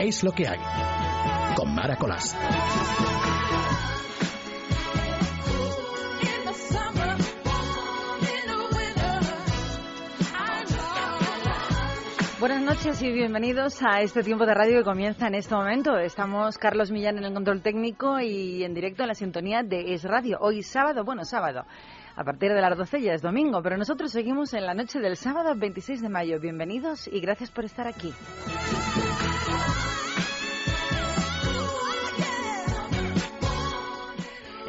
[0.00, 0.58] es lo que hay.
[1.56, 2.36] Con Mara Colás.
[12.38, 15.98] Buenas noches y bienvenidos a este tiempo de radio que comienza en este momento.
[15.98, 20.04] Estamos Carlos Millán en el control técnico y en directo en la sintonía de Es
[20.04, 20.38] Radio.
[20.40, 21.64] Hoy sábado, bueno, sábado,
[22.14, 25.16] a partir de las 12 ya es domingo, pero nosotros seguimos en la noche del
[25.16, 26.38] sábado 26 de mayo.
[26.38, 28.14] Bienvenidos y gracias por estar aquí.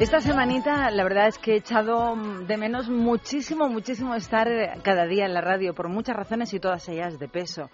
[0.00, 4.48] Esta semanita la verdad es que he echado de menos muchísimo, muchísimo estar
[4.82, 7.68] cada día en la radio por muchas razones y todas ellas de peso.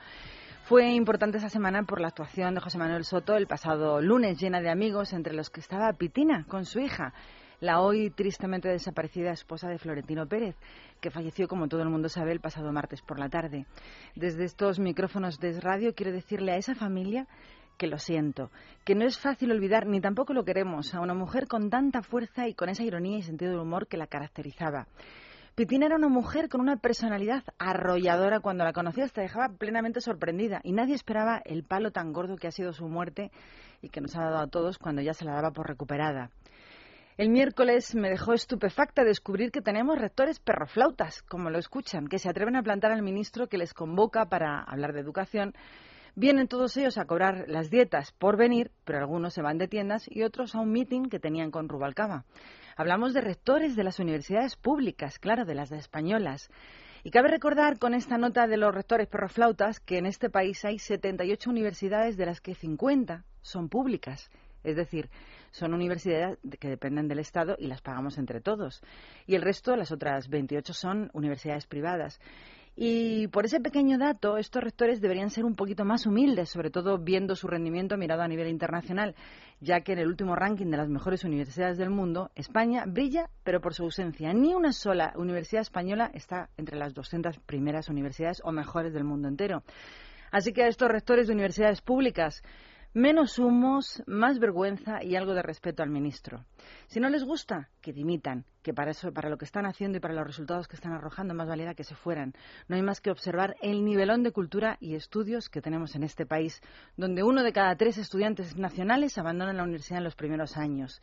[0.65, 4.61] Fue importante esa semana por la actuación de José Manuel Soto el pasado lunes, llena
[4.61, 7.15] de amigos, entre los que estaba Pitina con su hija,
[7.61, 10.57] la hoy tristemente desaparecida esposa de Florentino Pérez,
[11.01, 13.67] que falleció, como todo el mundo sabe, el pasado martes por la tarde.
[14.17, 17.29] Desde estos micrófonos de radio quiero decirle a esa familia
[17.77, 18.51] que lo siento,
[18.85, 22.49] que no es fácil olvidar, ni tampoco lo queremos, a una mujer con tanta fuerza
[22.49, 24.87] y con esa ironía y sentido del humor que la caracterizaba.
[25.57, 28.41] Pitina era una mujer con una personalidad arrolladora.
[28.41, 32.47] Cuando la conocías te dejaba plenamente sorprendida y nadie esperaba el palo tan gordo que
[32.47, 33.31] ha sido su muerte
[33.81, 36.31] y que nos ha dado a todos cuando ya se la daba por recuperada.
[37.17, 42.29] El miércoles me dejó estupefacta descubrir que tenemos rectores perroflautas, como lo escuchan, que se
[42.29, 45.55] atreven a plantar al ministro que les convoca para hablar de educación
[46.19, 50.07] Vienen todos ellos a cobrar las dietas por venir, pero algunos se van de tiendas
[50.09, 52.25] y otros a un meeting que tenían con Rubalcaba.
[52.75, 56.49] Hablamos de rectores de las universidades públicas, claro, de las de españolas.
[57.05, 60.79] Y cabe recordar con esta nota de los rectores perroflautas que en este país hay
[60.79, 64.31] 78 universidades de las que 50 son públicas.
[64.65, 65.11] Es decir,
[65.51, 68.83] son universidades que dependen del Estado y las pagamos entre todos.
[69.27, 72.21] Y el resto, las otras 28, son universidades privadas.
[72.79, 76.99] Y por ese pequeño dato, estos rectores deberían ser un poquito más humildes, sobre todo
[76.99, 79.15] viendo su rendimiento mirado a nivel internacional,
[79.61, 83.63] ya que en el último ranking de las mejores universidades del mundo, España brilla, pero
[83.63, 84.35] por su ausencia.
[84.35, 89.29] Ni una sola universidad española está entre las 200 primeras universidades o mejores del mundo
[89.29, 89.63] entero.
[90.31, 92.43] Así que a estos rectores de universidades públicas,
[92.97, 96.47] Menos humos, más vergüenza y algo de respeto al ministro.
[96.87, 100.01] Si no les gusta, que dimitan, que para eso, para lo que están haciendo y
[100.01, 102.33] para los resultados que están arrojando, más valera que se fueran.
[102.69, 106.25] No hay más que observar el nivelón de cultura y estudios que tenemos en este
[106.25, 106.63] país,
[106.97, 111.03] donde uno de cada tres estudiantes nacionales abandona la universidad en los primeros años.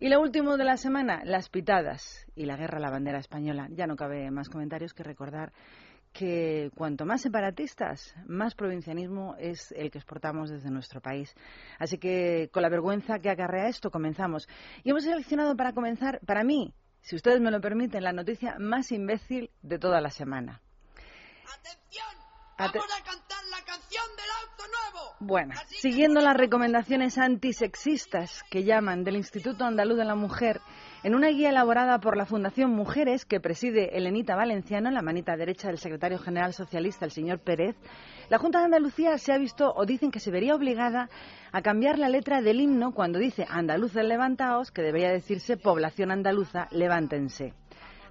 [0.00, 3.68] Y lo último de la semana, las pitadas y la guerra a la bandera española.
[3.70, 5.52] Ya no cabe más comentarios que recordar
[6.12, 11.34] que cuanto más separatistas, más provincianismo es el que exportamos desde nuestro país.
[11.78, 14.48] Así que con la vergüenza que acarrea esto, comenzamos.
[14.84, 18.92] Y hemos seleccionado para comenzar, para mí, si ustedes me lo permiten, la noticia más
[18.92, 20.60] imbécil de toda la semana.
[21.44, 22.06] ¡Atención!
[22.58, 25.16] ¡Vamos a cantar la canción del auto nuevo!
[25.20, 30.60] Bueno, siguiendo las recomendaciones antisexistas que llaman del Instituto Andaluz de la Mujer,
[31.04, 35.68] en una guía elaborada por la Fundación Mujeres, que preside Elenita Valenciano, la manita derecha
[35.68, 37.76] del secretario general socialista, el señor Pérez,
[38.28, 41.10] la Junta de Andalucía se ha visto o dicen que se vería obligada
[41.50, 46.68] a cambiar la letra del himno cuando dice andaluces levantaos, que debería decirse población andaluza,
[46.70, 47.54] levántense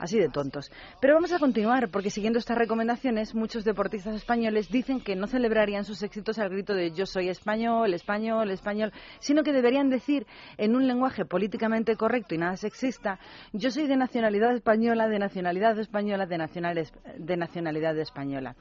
[0.02, 0.72] así de tontos.
[1.00, 5.86] Pero vamos a continuar, porque siguiendo estas recomendaciones, muchos deportistas españoles dicen que no celebrarían
[5.86, 10.26] sus éxitos al grito de yo soy español, español, español, sino que deberían decir
[10.58, 13.20] en un lenguaje políticamente correcto y nada sexista,
[13.54, 18.56] yo soy de nacionalidad española, de nacionalidad española, de, de nacionalidad española.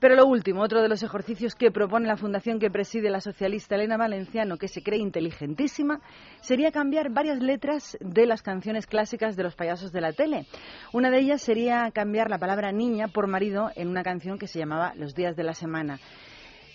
[0.00, 3.74] Pero lo último, otro de los ejercicios que propone la fundación que preside la socialista
[3.74, 6.00] Elena Valenciano, que se cree inteligentísima,
[6.40, 10.46] sería cambiar varias letras de las canciones clásicas de los payasos de la tele.
[10.92, 14.60] Una de ellas sería cambiar la palabra niña por marido en una canción que se
[14.60, 15.98] llamaba Los días de la semana.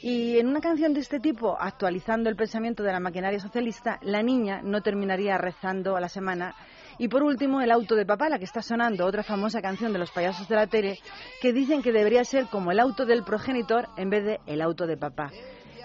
[0.02, 4.22] Y en una canción de este tipo, actualizando el pensamiento de la maquinaria socialista, la
[4.22, 6.56] niña no terminaría rezando a la semana,
[6.98, 10.00] y por último, El auto de papá, la que está sonando, otra famosa canción de
[10.00, 11.00] los payasos de la tele,
[11.42, 14.86] que dicen que debería ser como el auto del progenitor en vez de el auto
[14.86, 15.31] de papá.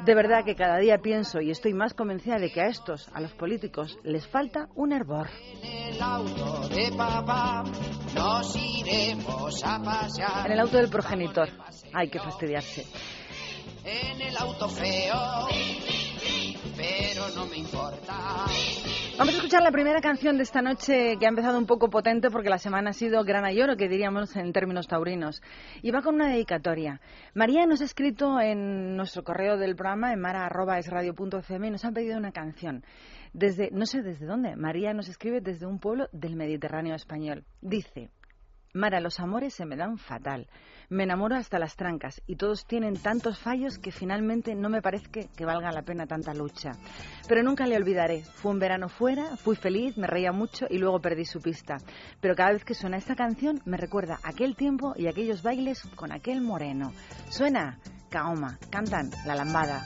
[0.05, 3.20] De verdad que cada día pienso y estoy más convencida de que a estos, a
[3.20, 5.28] los políticos, les falta un hervor.
[5.62, 7.64] En el auto de papá
[8.14, 10.46] nos iremos a pasear.
[10.46, 11.49] En el auto del progenitor.
[11.93, 12.87] Hay que fastidiarse.
[13.90, 15.49] En el auto feo,
[16.76, 18.44] pero no me importa.
[19.17, 22.31] Vamos a escuchar la primera canción de esta noche que ha empezado un poco potente
[22.31, 25.40] porque la semana ha sido grana y oro, que diríamos en términos taurinos.
[25.81, 27.00] Y va con una dedicatoria.
[27.32, 32.19] María nos ha escrito en nuestro correo del programa, en mara.esradio.fm, y nos ha pedido
[32.19, 32.84] una canción.
[33.32, 37.46] Desde, no sé desde dónde, María nos escribe desde un pueblo del Mediterráneo español.
[37.62, 38.11] Dice,
[38.75, 40.46] Mara, los amores se me dan fatal.
[40.90, 45.29] Me enamoro hasta las trancas y todos tienen tantos fallos que finalmente no me parece
[45.37, 46.73] que, valga la pena tanta lucha.
[47.29, 48.23] Pero nunca le olvidaré.
[48.23, 51.76] Fue un verano fuera, fui feliz, me reía mucho y luego perdí su pista.
[52.20, 56.11] Pero cada vez que suena esta canción me recuerda aquel tiempo y aquellos bailes con
[56.11, 56.93] aquel moreno.
[57.29, 59.84] Suena Kaoma, cantan La Lambada.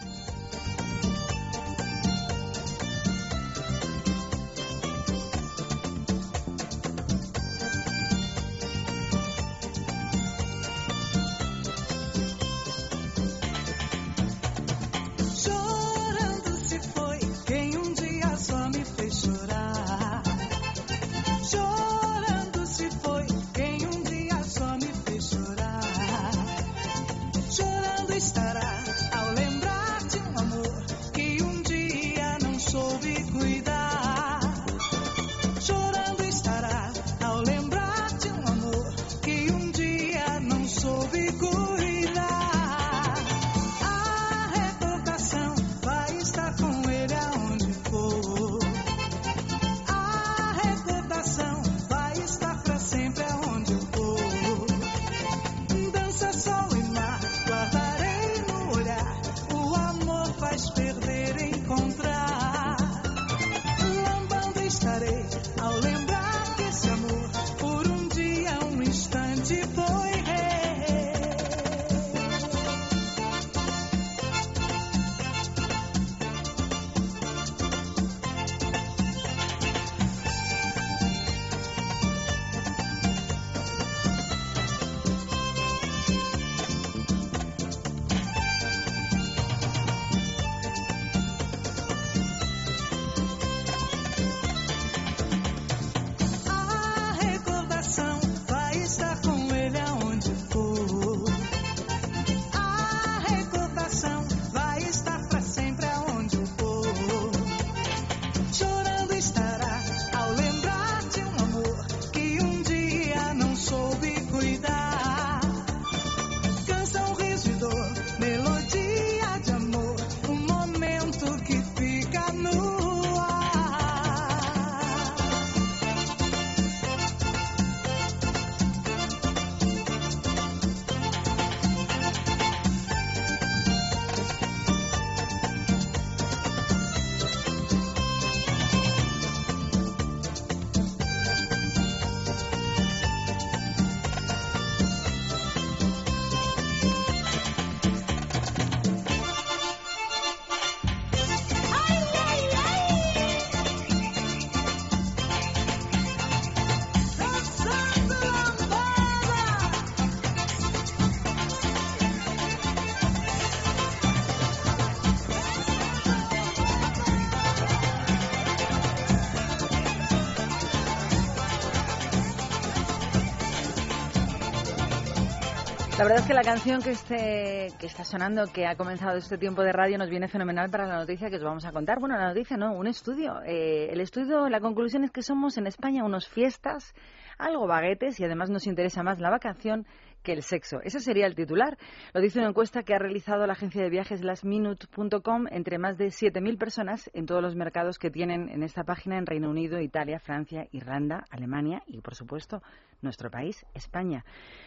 [176.02, 179.38] La verdad es que la canción que, este, que está sonando, que ha comenzado este
[179.38, 182.00] tiempo de radio, nos viene fenomenal para la noticia que os vamos a contar.
[182.00, 183.40] Bueno, la noticia no, un estudio.
[183.46, 186.92] Eh, el estudio, la conclusión es que somos en España unos fiestas,
[187.38, 189.86] algo baguetes y además nos interesa más la vacación
[190.24, 190.80] que el sexo.
[190.82, 191.78] Ese sería el titular.
[192.12, 196.06] Lo dice una encuesta que ha realizado la agencia de viajes lastminute.com entre más de
[196.06, 200.18] 7.000 personas en todos los mercados que tienen en esta página en Reino Unido, Italia,
[200.18, 202.60] Francia, Irlanda, Alemania y, por supuesto,
[203.02, 204.24] nuestro país, España.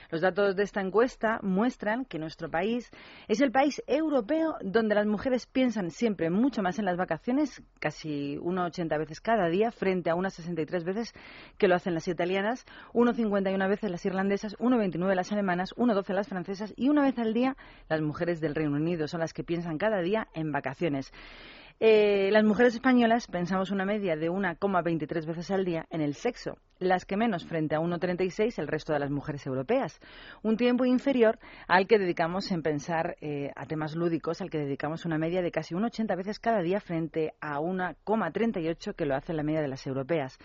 [0.10, 2.92] Los datos de esta encuesta muestran que nuestro país
[3.28, 8.38] es el país europeo donde las mujeres piensan siempre mucho más en las vacaciones, casi
[8.38, 11.14] 1,80 veces cada día, frente a unas 63 veces
[11.58, 16.74] que lo hacen las italianas, 1,51 veces las irlandesas, 1,29 las alemanas, 1,12 las francesas
[16.76, 17.58] y una vez al día
[17.90, 21.12] las mujeres del Reino Unido son las que piensan cada día en vacaciones.
[21.82, 26.58] Eh, las mujeres españolas pensamos una media de 1,23 veces al día en el sexo,
[26.80, 30.00] las que menos frente a 1,36 el resto de las mujeres europeas.
[30.42, 35.04] Un tiempo inferior al que dedicamos en pensar eh, a temas lúdicos, al que dedicamos
[35.04, 39.44] una media de casi 1,80 veces cada día frente a 1,38 que lo hace la
[39.44, 40.40] media de las europeas.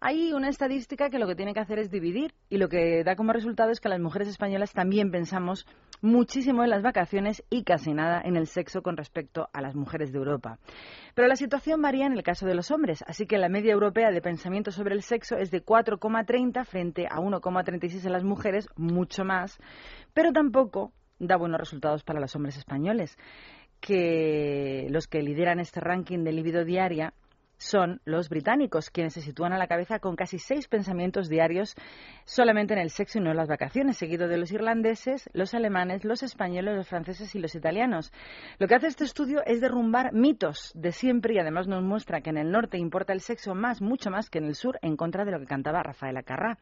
[0.00, 3.16] Hay una estadística que lo que tiene que hacer es dividir y lo que da
[3.16, 5.66] como resultado es que las mujeres españolas también pensamos
[6.02, 10.12] muchísimo en las vacaciones y casi nada en el sexo con respecto a las mujeres
[10.12, 10.58] de Europa.
[11.14, 14.10] Pero la situación varía en el caso de los hombres, así que la media europea
[14.10, 19.24] de pensamiento sobre el sexo es de 4,30 frente a 1,36 en las mujeres, mucho
[19.24, 19.58] más,
[20.12, 23.16] pero tampoco da buenos resultados para los hombres españoles,
[23.80, 27.14] que los que lideran este ranking de libido diaria
[27.58, 31.74] son los británicos, quienes se sitúan a la cabeza con casi seis pensamientos diarios
[32.24, 36.04] solamente en el sexo y no en las vacaciones, seguido de los irlandeses, los alemanes,
[36.04, 38.12] los españoles, los franceses y los italianos.
[38.58, 42.30] Lo que hace este estudio es derrumbar mitos de siempre y además nos muestra que
[42.30, 45.24] en el norte importa el sexo más, mucho más que en el sur, en contra
[45.24, 46.58] de lo que cantaba Rafael Acarrá.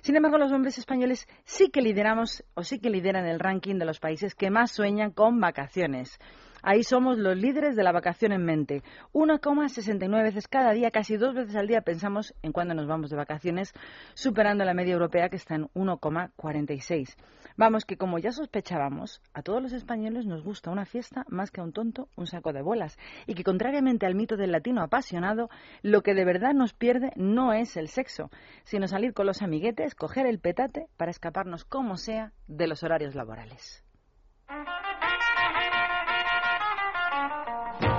[0.00, 3.86] Sin embargo, los hombres españoles sí que lideramos o sí que lideran el ranking de
[3.86, 6.18] los países que más sueñan con vacaciones.
[6.66, 8.82] Ahí somos los líderes de la vacación en mente.
[9.12, 13.16] 1,69 veces cada día, casi dos veces al día pensamos en cuándo nos vamos de
[13.16, 13.74] vacaciones,
[14.14, 17.16] superando la media europea que está en 1,46.
[17.58, 21.60] Vamos, que como ya sospechábamos, a todos los españoles nos gusta una fiesta más que
[21.60, 22.96] a un tonto un saco de bolas.
[23.26, 25.50] Y que contrariamente al mito del latino apasionado,
[25.82, 28.30] lo que de verdad nos pierde no es el sexo,
[28.64, 33.14] sino salir con los amiguetes, coger el petate para escaparnos como sea de los horarios
[33.14, 33.84] laborales.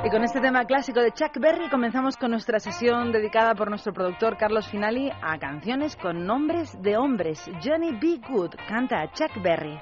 [0.05, 3.91] Y con este tema clásico de Chuck Berry comenzamos con nuestra sesión dedicada por nuestro
[3.91, 7.43] productor Carlos Finali a canciones con nombres de hombres.
[7.63, 8.21] Johnny B.
[8.29, 9.79] Good canta Chuck Berry.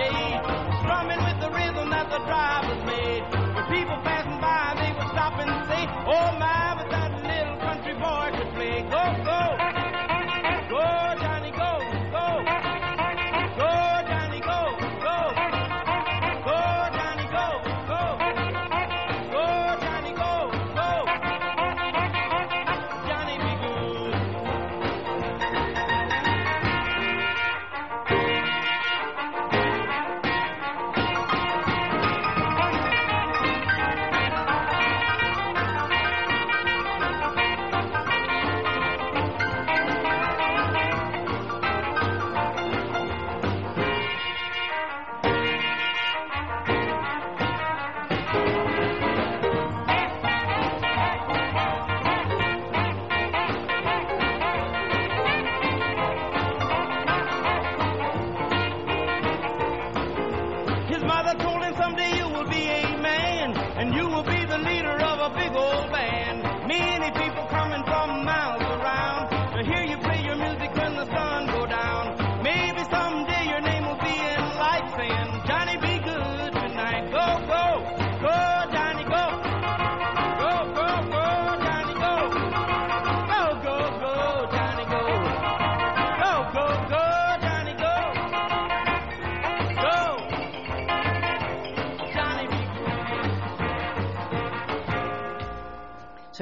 [0.00, 0.40] shade,
[0.80, 3.22] strumming with the rhythm that the drivers made.
[3.54, 4.19] When people pass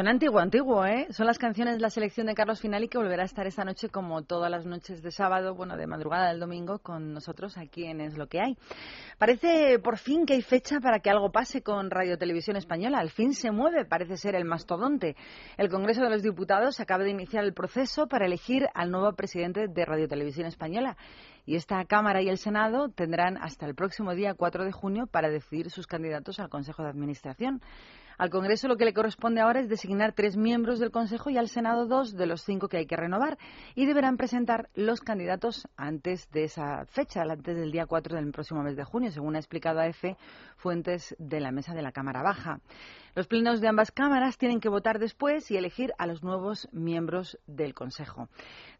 [0.08, 1.06] Antiguo, antiguo, ¿eh?
[1.10, 3.90] Son las canciones de la selección de Carlos Finali que volverá a estar esta noche
[3.90, 8.00] como todas las noches de sábado, bueno, de madrugada del domingo con nosotros aquí en
[8.00, 8.56] Es lo que hay.
[9.18, 13.00] Parece por fin que hay fecha para que algo pase con Radio Televisión Española.
[13.00, 15.14] Al fin se mueve, parece ser el mastodonte.
[15.58, 19.68] El Congreso de los Diputados acaba de iniciar el proceso para elegir al nuevo presidente
[19.68, 20.96] de Radio Televisión Española.
[21.44, 25.28] Y esta Cámara y el Senado tendrán hasta el próximo día 4 de junio para
[25.28, 27.60] decidir sus candidatos al Consejo de Administración.
[28.18, 31.48] Al Congreso lo que le corresponde ahora es designar tres miembros del Consejo y al
[31.48, 33.38] Senado dos de los cinco que hay que renovar
[33.76, 38.64] y deberán presentar los candidatos antes de esa fecha, antes del día 4 del próximo
[38.64, 40.16] mes de junio, según ha explicado a EFE
[40.56, 42.58] fuentes de la mesa de la Cámara Baja.
[43.14, 47.38] Los plenos de ambas cámaras tienen que votar después y elegir a los nuevos miembros
[47.46, 48.28] del Consejo.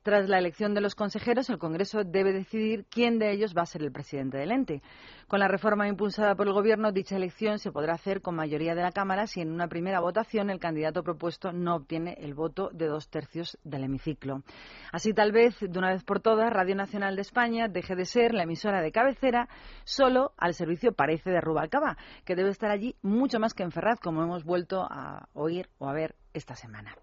[0.09, 3.67] Tras la elección de los consejeros, el Congreso debe decidir quién de ellos va a
[3.67, 4.81] ser el presidente del ente.
[5.27, 8.81] Con la reforma impulsada por el Gobierno, dicha elección se podrá hacer con mayoría de
[8.81, 12.87] la Cámara si en una primera votación el candidato propuesto no obtiene el voto de
[12.87, 14.45] dos tercios del hemiciclo.
[14.93, 18.33] Así, tal vez, de una vez por todas, Radio Nacional de España deje de ser
[18.33, 19.50] la emisora de cabecera
[19.85, 24.00] solo al servicio, parece, de Rubalcaba, que debe estar allí mucho más que en Ferraz,
[24.00, 26.95] como hemos vuelto a oír o a ver esta semana.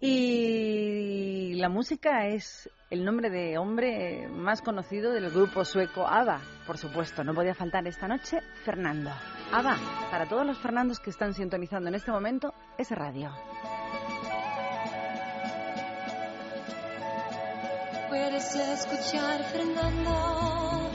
[0.00, 6.40] Y la música es el nombre de hombre más conocido del grupo sueco ABBA.
[6.66, 9.10] Por supuesto, no podía faltar esta noche Fernando.
[9.52, 9.76] ABBA,
[10.10, 13.32] para todos los Fernandos que están sintonizando en este momento, es radio.
[18.08, 20.90] Puedes escuchar Fernando.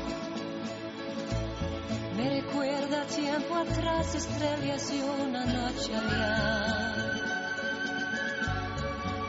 [2.15, 7.22] Me recuerda tiempo atrás, estrellas y una noche allá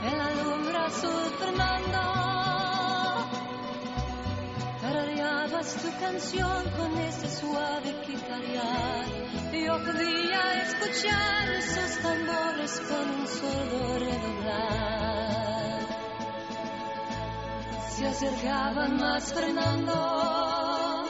[0.06, 2.02] en la lumbre azul, Fernando.
[4.82, 9.06] Tarareabas tu canción con ese suave guitarrear.
[9.50, 15.80] Yo podía escuchar esos tambores con un sordo redoblar.
[17.88, 21.04] Se acercaban más, Fernando.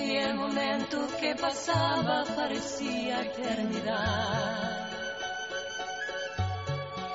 [0.00, 4.85] Y el momento que pasaba parecía eternidad.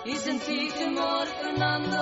[0.03, 1.97] Y sentí temor, Fernando.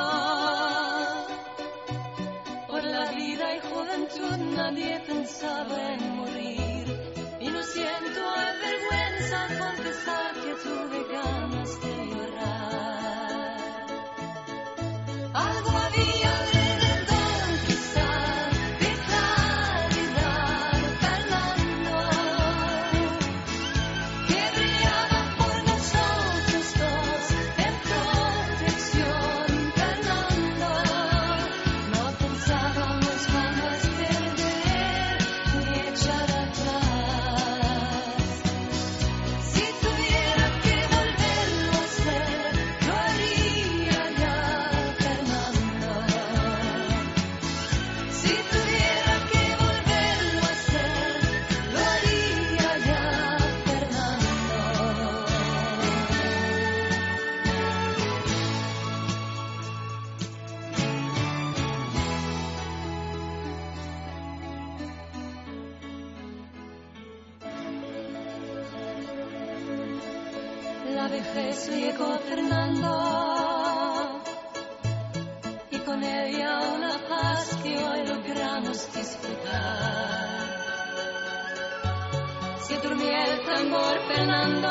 [2.67, 6.68] Por la vida y juventud nadie pensaba en morir.
[83.09, 84.69] El tambor Fernando,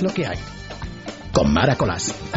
[0.00, 0.38] Lo que hay.
[1.32, 2.29] Con Mara Colás.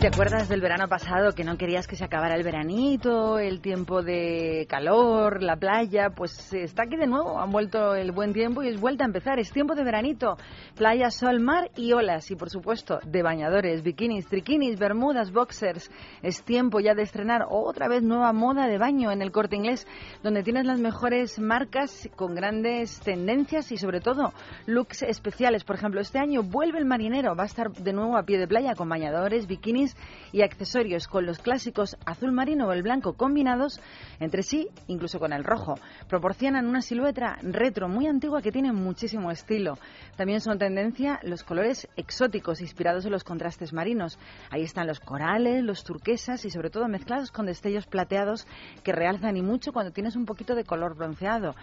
[0.00, 4.00] ¿Te acuerdas del verano pasado que no querías que se acabara el veranito, el tiempo
[4.00, 6.10] de calor, la playa?
[6.14, 9.40] Pues está aquí de nuevo, han vuelto el buen tiempo y es vuelta a empezar.
[9.40, 10.36] Es tiempo de veranito,
[10.76, 15.90] playa, sol, mar y olas y por supuesto de bañadores, bikinis, triquinis, bermudas, boxers.
[16.22, 19.84] Es tiempo ya de estrenar otra vez nueva moda de baño en el corte inglés,
[20.22, 24.32] donde tienes las mejores marcas con grandes tendencias y sobre todo
[24.66, 25.64] looks especiales.
[25.64, 28.46] Por ejemplo, este año vuelve el marinero, va a estar de nuevo a pie de
[28.46, 29.87] playa con bañadores, bikinis
[30.32, 33.80] y accesorios con los clásicos azul marino o el blanco combinados
[34.20, 35.74] entre sí, incluso con el rojo.
[36.08, 39.78] Proporcionan una silueta retro muy antigua que tiene muchísimo estilo.
[40.16, 44.18] También son tendencia los colores exóticos inspirados en los contrastes marinos.
[44.50, 48.46] Ahí están los corales, los turquesas y sobre todo mezclados con destellos plateados
[48.82, 51.54] que realzan y mucho cuando tienes un poquito de color bronceado.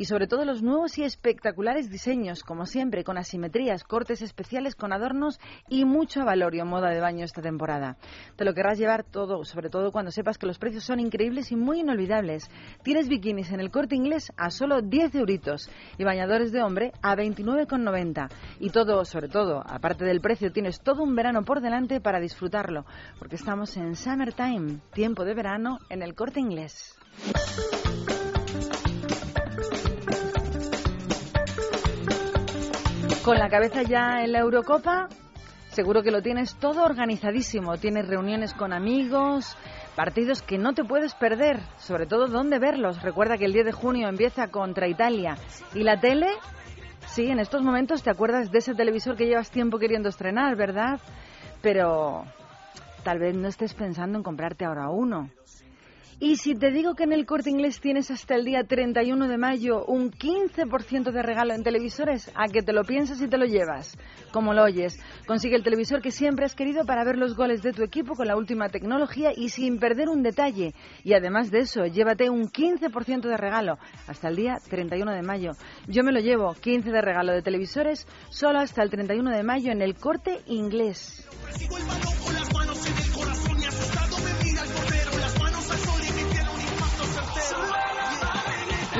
[0.00, 4.94] Y sobre todo los nuevos y espectaculares diseños, como siempre, con asimetrías, cortes especiales con
[4.94, 7.98] adornos y mucho valorio moda de baño esta temporada.
[8.34, 11.56] Te lo querrás llevar todo, sobre todo cuando sepas que los precios son increíbles y
[11.56, 12.50] muy inolvidables.
[12.82, 17.14] Tienes bikinis en el corte inglés a solo 10 euritos y bañadores de hombre a
[17.14, 18.30] 29,90.
[18.58, 22.86] Y todo, sobre todo, aparte del precio, tienes todo un verano por delante para disfrutarlo,
[23.18, 26.96] porque estamos en Summertime, tiempo de verano en el corte inglés.
[33.30, 35.08] Con la cabeza ya en la Eurocopa,
[35.70, 37.78] seguro que lo tienes todo organizadísimo.
[37.78, 39.56] Tienes reuniones con amigos,
[39.94, 43.00] partidos que no te puedes perder, sobre todo dónde verlos.
[43.02, 45.36] Recuerda que el 10 de junio empieza contra Italia.
[45.74, 46.26] ¿Y la tele?
[47.06, 50.98] Sí, en estos momentos te acuerdas de ese televisor que llevas tiempo queriendo estrenar, ¿verdad?
[51.62, 52.24] Pero
[53.04, 55.30] tal vez no estés pensando en comprarte ahora uno.
[56.22, 59.38] Y si te digo que en el corte inglés tienes hasta el día 31 de
[59.38, 63.46] mayo un 15% de regalo en televisores, a que te lo piensas y te lo
[63.46, 63.96] llevas.
[64.30, 67.72] Como lo oyes, consigue el televisor que siempre has querido para ver los goles de
[67.72, 70.74] tu equipo con la última tecnología y sin perder un detalle.
[71.04, 75.52] Y además de eso, llévate un 15% de regalo hasta el día 31 de mayo.
[75.88, 79.72] Yo me lo llevo, 15 de regalo de televisores, solo hasta el 31 de mayo
[79.72, 81.26] en el corte inglés.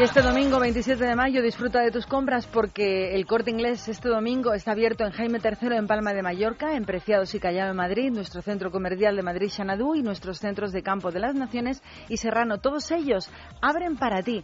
[0.01, 4.09] Y este domingo 27 de mayo disfruta de tus compras porque el corte inglés este
[4.09, 7.77] domingo está abierto en Jaime III en Palma de Mallorca, en Preciados y Callao en
[7.77, 11.83] Madrid, nuestro centro comercial de Madrid Xanadu y nuestros centros de campo de las Naciones
[12.09, 12.57] y Serrano.
[12.63, 14.43] Todos ellos abren para ti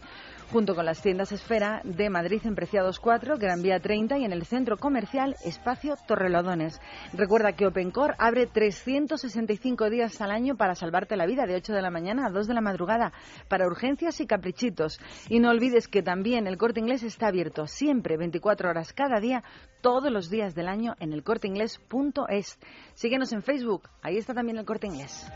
[0.51, 4.31] junto con las tiendas Esfera de Madrid en Preciados 4, Gran Vía 30 y en
[4.31, 6.79] el centro comercial Espacio Torrelodones.
[7.13, 11.81] Recuerda que OpenCore abre 365 días al año para salvarte la vida de 8 de
[11.81, 13.13] la mañana a 2 de la madrugada
[13.47, 14.99] para urgencias y caprichitos.
[15.29, 19.43] Y no olvides que también el Corte Inglés está abierto siempre 24 horas cada día,
[19.81, 22.59] todos los días del año en el elcorteinglés.es.
[22.93, 25.27] Síguenos en Facebook, ahí está también el Corte Inglés.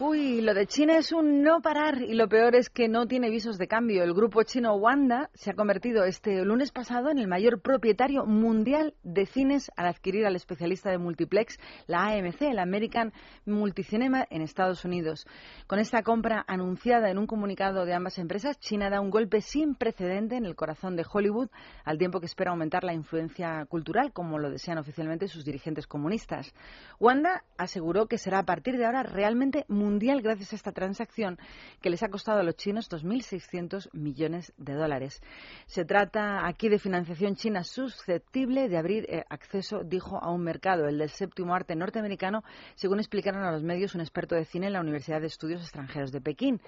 [0.00, 3.30] Uy, lo de China es un no parar y lo peor es que no tiene
[3.30, 4.02] visos de cambio.
[4.02, 8.94] El grupo chino Wanda se ha convertido este lunes pasado en el mayor propietario mundial
[9.04, 13.12] de cines al adquirir al especialista de multiplex, la AMC, el American
[13.46, 15.28] Multicinema en Estados Unidos.
[15.68, 19.76] Con esta compra anunciada en un comunicado de ambas empresas, China da un golpe sin
[19.76, 21.50] precedente en el corazón de Hollywood
[21.84, 26.52] al tiempo que espera aumentar la influencia cultural, como lo desean oficialmente sus dirigentes comunistas.
[26.98, 31.38] Wanda aseguró que será a partir de ahora realmente mundial gracias a esta transacción
[31.80, 35.22] que les ha costado a los chinos 2.600 millones de dólares.
[35.66, 40.88] Se trata aquí de financiación china susceptible de abrir eh, acceso, dijo, a un mercado,
[40.88, 42.42] el del séptimo arte norteamericano,
[42.74, 46.12] según explicaron a los medios un experto de cine en la Universidad de Estudios Extranjeros
[46.12, 46.60] de Pekín.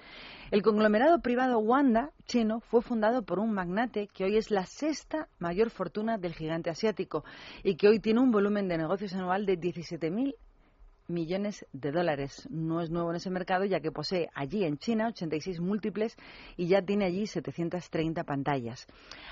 [0.51, 5.27] El conglomerado privado Wanda chino fue fundado por un magnate que hoy es la sexta
[5.39, 7.23] mayor fortuna del gigante asiático
[7.63, 10.35] y que hoy tiene un volumen de negocios anual de 17.000
[11.07, 12.47] millones de dólares.
[12.51, 16.17] No es nuevo en ese mercado ya que posee allí en China 86 múltiples
[16.57, 18.87] y ya tiene allí 730 pantallas.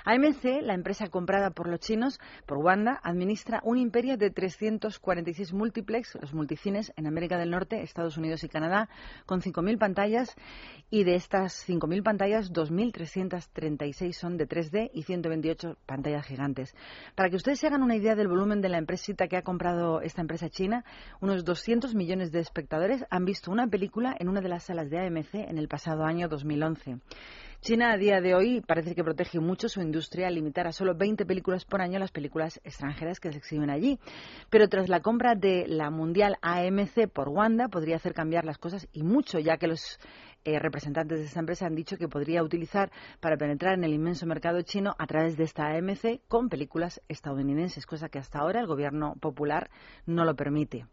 [0.06, 6.18] AMC, la empresa comprada por los chinos, por Wanda, administra un imperio de 346 múltiplex,
[6.22, 8.90] los multicines en América del Norte, Estados Unidos y Canadá,
[9.26, 10.36] con 5.000 pantallas
[10.90, 16.74] y de estas 5.000 pantallas, 2.336 son de 3D y 128 pantallas gigantes.
[17.16, 20.02] Para que ustedes se hagan una idea del volumen de la empresita que ha comprado
[20.02, 20.86] esta empresa china,
[21.20, 21.65] unos 200
[21.96, 25.58] millones de espectadores han visto una película en una de las salas de AMC en
[25.58, 27.00] el pasado año 2011.
[27.62, 30.94] China a día de hoy parece que protege mucho su industria al limitar a solo
[30.94, 33.98] 20 películas por año las películas extranjeras que se exhiben allí.
[34.52, 38.88] Pero tras la compra de la mundial AMC por Wanda podría hacer cambiar las cosas
[38.94, 40.00] y mucho, ya que los
[40.44, 44.28] eh, representantes de esta empresa han dicho que podría utilizar para penetrar en el inmenso
[44.28, 48.68] mercado chino a través de esta AMC con películas estadounidenses, cosa que hasta ahora el
[48.68, 49.72] gobierno popular
[50.06, 50.86] no lo permite.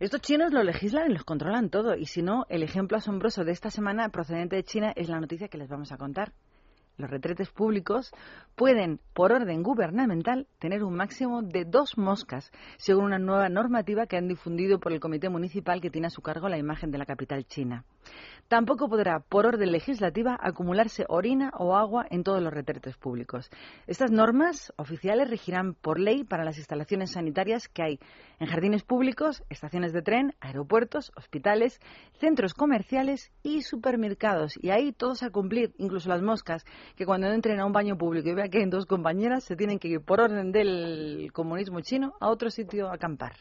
[0.00, 1.94] Estos chinos lo legislan y los controlan todo.
[1.94, 5.48] Y si no, el ejemplo asombroso de esta semana procedente de China es la noticia
[5.48, 6.32] que les vamos a contar.
[6.96, 8.10] Los retretes públicos
[8.56, 14.16] pueden, por orden gubernamental, tener un máximo de dos moscas, según una nueva normativa que
[14.16, 17.06] han difundido por el Comité Municipal que tiene a su cargo la imagen de la
[17.06, 17.84] capital china.
[18.48, 23.50] Tampoco podrá, por orden legislativa, acumularse orina o agua en todos los retretes públicos.
[23.86, 28.00] Estas normas oficiales regirán por ley para las instalaciones sanitarias que hay
[28.40, 31.78] en jardines públicos, estaciones de tren, aeropuertos, hospitales,
[32.18, 34.54] centros comerciales y supermercados.
[34.60, 36.64] Y ahí todos a cumplir, incluso las moscas,
[36.96, 39.78] que cuando entren a un baño público y vean que hay dos compañeras, se tienen
[39.78, 43.34] que ir por orden del comunismo chino a otro sitio a acampar.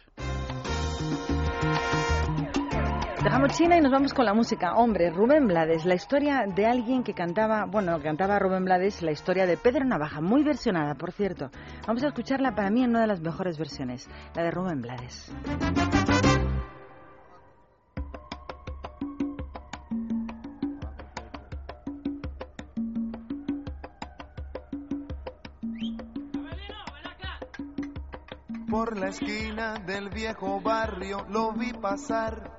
[3.23, 4.75] Dejamos China y nos vamos con la música.
[4.75, 9.45] Hombre, Rubén Blades, la historia de alguien que cantaba, bueno, cantaba Rubén Blades, la historia
[9.45, 11.51] de Pedro Navaja, muy versionada, por cierto.
[11.85, 15.33] Vamos a escucharla para mí en una de las mejores versiones, la de Rubén Blades.
[28.69, 32.58] Por la esquina del viejo barrio lo vi pasar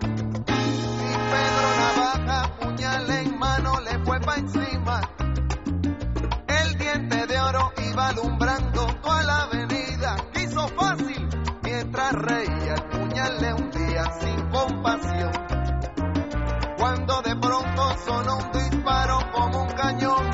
[1.31, 5.01] Pedro Navaja, puñal en mano, le fue pa' encima.
[6.47, 10.15] El diente de oro iba alumbrando toda la avenida.
[10.33, 11.29] Quiso fácil
[11.63, 15.31] mientras reía, el puñal le hundía sin compasión.
[16.77, 20.25] Cuando de pronto sonó un disparo como un cañón.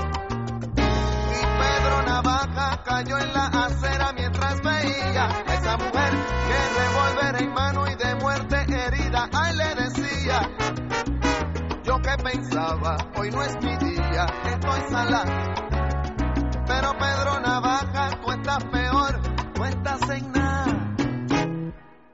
[0.77, 5.46] Y Pedro Navaja cayó en la acera mientras veía
[13.15, 15.53] hoy no es mi día, estoy salada.
[16.67, 19.21] Pero Pedro Navaja, tú estás peor,
[19.53, 20.95] tú estás en nada.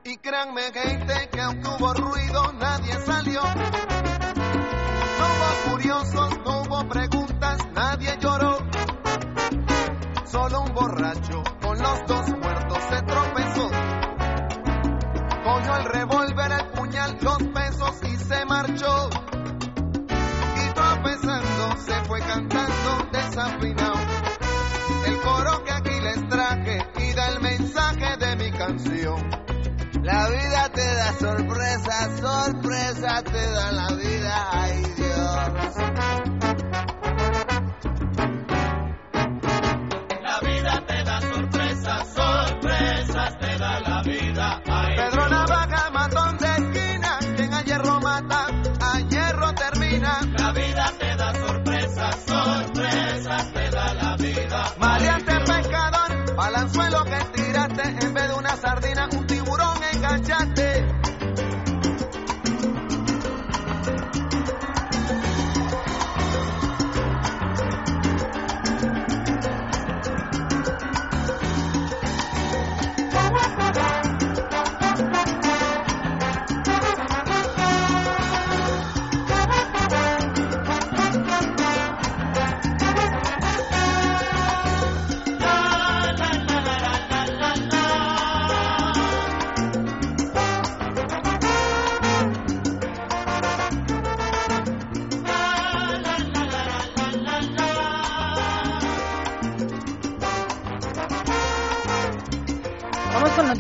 [0.04, 3.42] Y créanme, gente, que aunque hubo ruido, nadie salió.
[5.18, 8.58] No hubo curiosos, no hubo preguntas, nadie lloró.
[10.26, 13.70] Solo un borracho con los dos muertos se tropezó.
[15.44, 19.10] Cogió el revólver, el puñal, los pesos y se marchó.
[22.14, 23.98] Fue cantando desafinado.
[25.08, 29.32] El coro que aquí les traje y da el mensaje de mi canción.
[30.04, 35.03] La vida te da sorpresa, sorpresa te da la vida, ay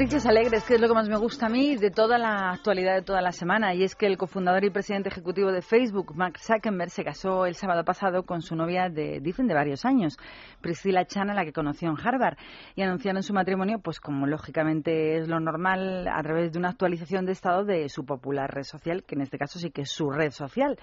[0.03, 2.93] noticias alegres, que es lo que más me gusta a mí de toda la actualidad
[2.93, 3.73] de toda la semana.
[3.73, 7.55] Y es que el cofundador y presidente ejecutivo de Facebook, Mark Zuckerberg, se casó el
[7.55, 10.17] sábado pasado con su novia de, dicen, de varios años,
[10.59, 12.35] Priscilla Chan, la que conoció en Harvard.
[12.75, 17.25] Y anunciaron su matrimonio, pues como lógicamente es lo normal, a través de una actualización
[17.25, 20.09] de estado de su popular red social, que en este caso sí que es su
[20.11, 20.77] red social.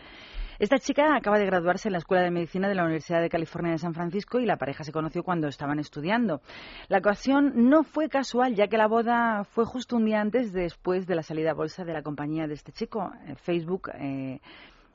[0.61, 3.73] Esta chica acaba de graduarse en la Escuela de Medicina de la Universidad de California
[3.73, 6.43] de San Francisco y la pareja se conoció cuando estaban estudiando.
[6.89, 11.07] La ocasión no fue casual, ya que la boda fue justo un día antes después
[11.07, 13.91] de la salida a bolsa de la compañía de este chico, eh, Facebook.
[13.95, 14.41] Eh,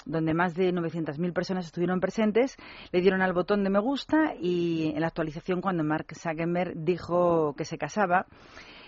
[0.05, 2.57] donde más de 900.000 personas estuvieron presentes,
[2.91, 7.55] le dieron al botón de me gusta y en la actualización cuando Mark Zuckerberg dijo
[7.57, 8.27] que se casaba,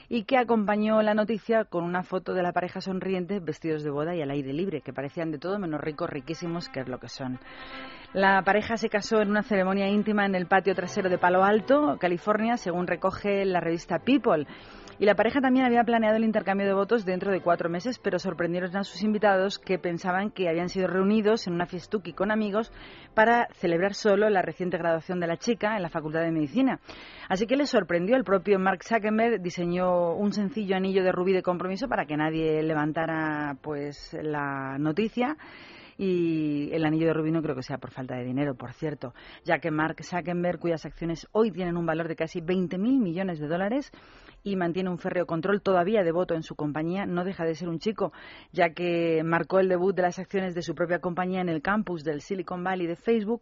[0.10, 4.16] y que acompañó la noticia con una foto de la pareja sonriente vestidos de boda
[4.16, 7.10] y al aire libre, que parecían de todo menos ricos, riquísimos, que es lo que
[7.10, 7.40] son.
[8.14, 11.98] La pareja se casó en una ceremonia íntima en el patio trasero de Palo Alto,
[12.00, 14.48] California, según recoge la revista People.
[15.00, 18.18] Y la pareja también había planeado el intercambio de votos dentro de cuatro meses, pero
[18.18, 22.72] sorprendieron a sus invitados que pensaban que habían sido reunidos en una fiestuki con amigos
[23.14, 26.80] para celebrar solo la reciente graduación de la chica en la Facultad de Medicina.
[27.30, 28.16] Así que les sorprendió.
[28.16, 32.64] El propio Mark Zuckerberg diseñó un sencillo anillo de rubí de compromiso para que nadie
[32.64, 35.38] levantara pues la noticia
[35.98, 39.14] y el anillo de rubí no creo que sea por falta de dinero, por cierto,
[39.44, 43.48] ya que Mark Zuckerberg, cuyas acciones hoy tienen un valor de casi 20.000 millones de
[43.48, 43.92] dólares,
[44.44, 47.68] y mantiene un férreo control todavía de voto en su compañía, no deja de ser
[47.68, 48.14] un chico,
[48.52, 52.04] ya que marcó el debut de las acciones de su propia compañía en el campus
[52.04, 53.42] del Silicon Valley de Facebook,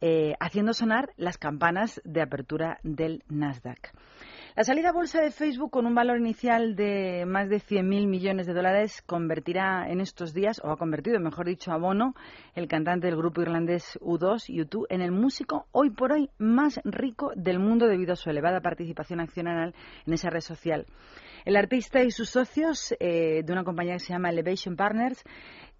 [0.00, 3.92] eh, haciendo sonar las campanas de apertura del Nasdaq.
[4.56, 8.46] La salida a bolsa de Facebook con un valor inicial de más de 100.000 millones
[8.46, 12.14] de dólares convertirá en estos días, o ha convertido, mejor dicho, a Bono,
[12.54, 17.32] el cantante del grupo irlandés U2, U2, en el músico hoy por hoy más rico
[17.36, 19.74] del mundo debido a su elevada participación accional
[20.06, 20.86] en esa red social.
[21.44, 25.22] El artista y sus socios eh, de una compañía que se llama Elevation Partners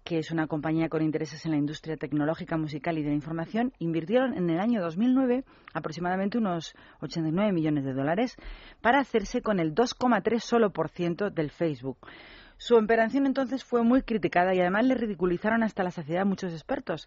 [0.07, 3.73] que es una compañía con intereses en la industria tecnológica, musical y de la información,
[3.77, 5.43] invirtieron en el año 2009
[5.73, 8.37] aproximadamente unos 89 millones de dólares
[8.79, 11.97] para hacerse con el 2,3 solo por ciento del Facebook.
[12.55, 17.05] Su operación entonces fue muy criticada y además le ridiculizaron hasta la saciedad muchos expertos.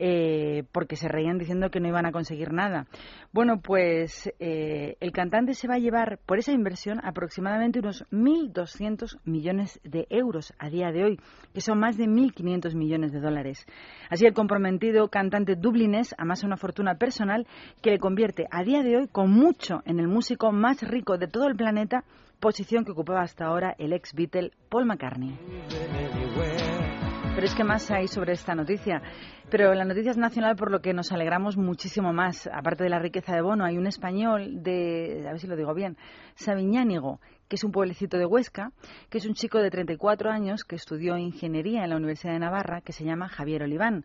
[0.00, 2.86] Eh, porque se reían diciendo que no iban a conseguir nada.
[3.32, 9.18] Bueno, pues eh, el cantante se va a llevar por esa inversión aproximadamente unos 1.200
[9.24, 11.20] millones de euros a día de hoy,
[11.52, 13.66] que son más de 1.500 millones de dólares.
[14.08, 17.48] Así el comprometido cantante dublinés amasa una fortuna personal
[17.82, 21.26] que le convierte a día de hoy con mucho en el músico más rico de
[21.26, 22.04] todo el planeta,
[22.38, 25.36] posición que ocupaba hasta ahora el ex Beatle Paul McCartney.
[27.38, 29.00] Pero es que más hay sobre esta noticia.
[29.48, 32.48] Pero la noticia es nacional por lo que nos alegramos muchísimo más.
[32.52, 35.72] Aparte de la riqueza de Bono, hay un español de, a ver si lo digo
[35.72, 35.96] bien,
[36.34, 38.72] Sabiñánigo, que es un pueblecito de Huesca,
[39.08, 42.80] que es un chico de 34 años que estudió ingeniería en la Universidad de Navarra,
[42.80, 44.04] que se llama Javier Oliván.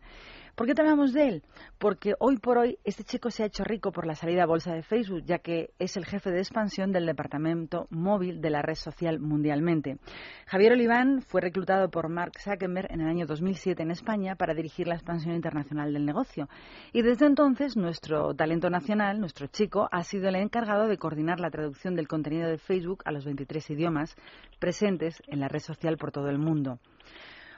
[0.54, 1.42] ¿Por qué hablamos de él?
[1.78, 4.72] Porque hoy por hoy este chico se ha hecho rico por la salida a bolsa
[4.72, 8.76] de Facebook, ya que es el jefe de expansión del departamento móvil de la red
[8.76, 9.98] social mundialmente.
[10.46, 14.86] Javier Oliván fue reclutado por Mark Zuckerberg en el año 2007 en España para dirigir
[14.86, 16.48] la expansión internacional del negocio.
[16.92, 21.50] Y desde entonces nuestro talento nacional, nuestro chico, ha sido el encargado de coordinar la
[21.50, 24.14] traducción del contenido de Facebook a los 23 idiomas
[24.60, 26.78] presentes en la red social por todo el mundo.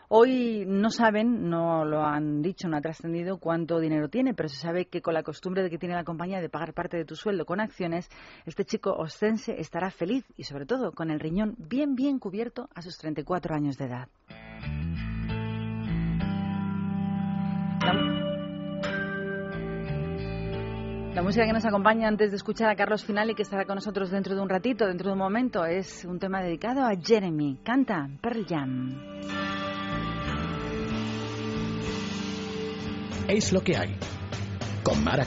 [0.08, 4.56] Hoy no saben, no lo han dicho, no ha trascendido cuánto dinero tiene, pero se
[4.56, 7.16] sabe que con la costumbre de que tiene la compañía de pagar parte de tu
[7.16, 8.08] sueldo con acciones,
[8.44, 12.82] este chico ostense estará feliz y sobre todo con el riñón bien, bien cubierto a
[12.82, 14.08] sus 34 años de edad.
[21.16, 24.10] La música que nos acompaña antes de escuchar a Carlos Finali, que estará con nosotros
[24.10, 27.58] dentro de un ratito, dentro de un momento, es un tema dedicado a Jeremy.
[27.64, 29.55] Canta Pearl Jam.
[33.28, 33.96] Es lo que hay.
[34.84, 35.26] Con Mara.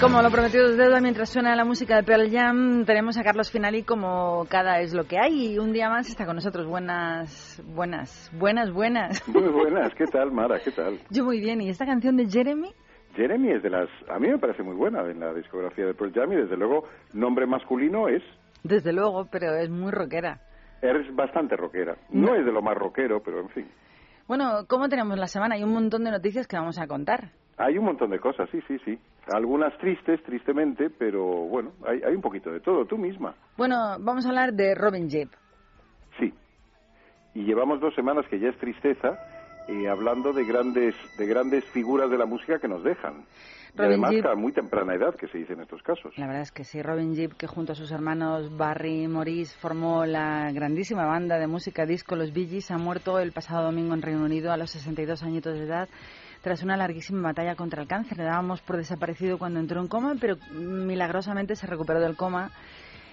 [0.00, 3.50] Como lo prometido es deuda, mientras suena la música de Pearl Jam, tenemos a Carlos
[3.50, 5.54] Finali como cada es lo que hay.
[5.54, 6.66] Y un día más está con nosotros.
[6.66, 9.26] Buenas, buenas, buenas, buenas.
[9.34, 10.60] Muy buenas, ¿qué tal, Mara?
[10.60, 10.98] ¿Qué tal?
[11.10, 11.60] Yo muy bien.
[11.60, 12.70] ¿Y esta canción de Jeremy?
[13.16, 13.88] Jeremy es de las...
[14.08, 16.84] A mí me parece muy buena en la discografía de Pearl Jam y desde luego
[17.12, 18.22] nombre masculino es...
[18.62, 20.40] Desde luego, pero es muy rockera.
[20.80, 21.96] Es bastante rockera.
[22.10, 23.68] No, es de lo más rockero, pero en fin.
[24.28, 25.56] Bueno, ¿cómo tenemos la semana?
[25.56, 27.30] Hay un montón de noticias que vamos a contar.
[27.58, 28.98] Hay un montón de cosas, sí, sí, sí.
[29.32, 33.34] Algunas tristes, tristemente, pero bueno, hay, hay un poquito de todo, tú misma.
[33.56, 35.28] Bueno, vamos a hablar de Robin Gibb.
[36.18, 36.32] Sí.
[37.34, 39.18] Y llevamos dos semanas que ya es tristeza,
[39.68, 43.24] eh, hablando de grandes, de grandes figuras de la música que nos dejan.
[43.76, 46.16] Y además Gibb- a muy temprana edad, que se dice en estos casos.
[46.16, 49.56] La verdad es que sí, Robin Gibb, que junto a sus hermanos Barry y Maurice
[49.58, 53.94] formó la grandísima banda de música disco Los Bee Gees, ha muerto el pasado domingo
[53.94, 55.88] en Reino Unido a los 62 añitos de edad
[56.48, 58.16] tras una larguísima batalla contra el cáncer.
[58.16, 62.50] Le dábamos por desaparecido cuando entró en coma, pero milagrosamente se recuperó del coma.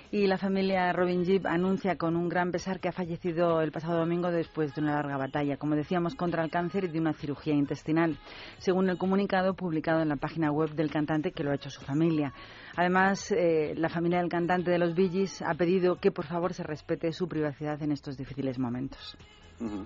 [0.10, 3.98] Y la familia Robin Gibb anuncia con un gran pesar que ha fallecido el pasado
[3.98, 7.54] domingo después de una larga batalla, como decíamos, contra el cáncer y de una cirugía
[7.54, 8.18] intestinal,
[8.58, 11.82] según el comunicado publicado en la página web del cantante que lo ha hecho su
[11.82, 12.32] familia.
[12.78, 16.64] Además, eh, la familia del cantante de los Gees ha pedido que por favor se
[16.64, 19.18] respete su privacidad en estos difíciles momentos.
[19.60, 19.84] Ujú.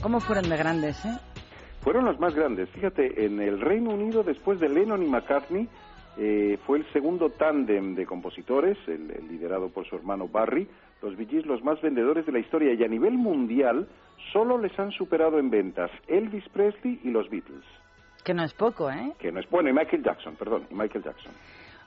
[0.00, 1.31] ¿Cómo fueron de grandes, eh?
[1.82, 2.70] Fueron los más grandes.
[2.70, 5.68] Fíjate, en el Reino Unido, después de Lennon y McCartney,
[6.16, 10.68] eh, fue el segundo tándem de compositores, el, el liderado por su hermano Barry,
[11.02, 12.72] los Bee Gees, los más vendedores de la historia.
[12.72, 13.88] Y a nivel mundial,
[14.32, 17.64] solo les han superado en ventas Elvis Presley y los Beatles.
[18.22, 19.14] Que no es poco, ¿eh?
[19.18, 21.32] Que no es bueno, y Michael Jackson, perdón, y Michael Jackson.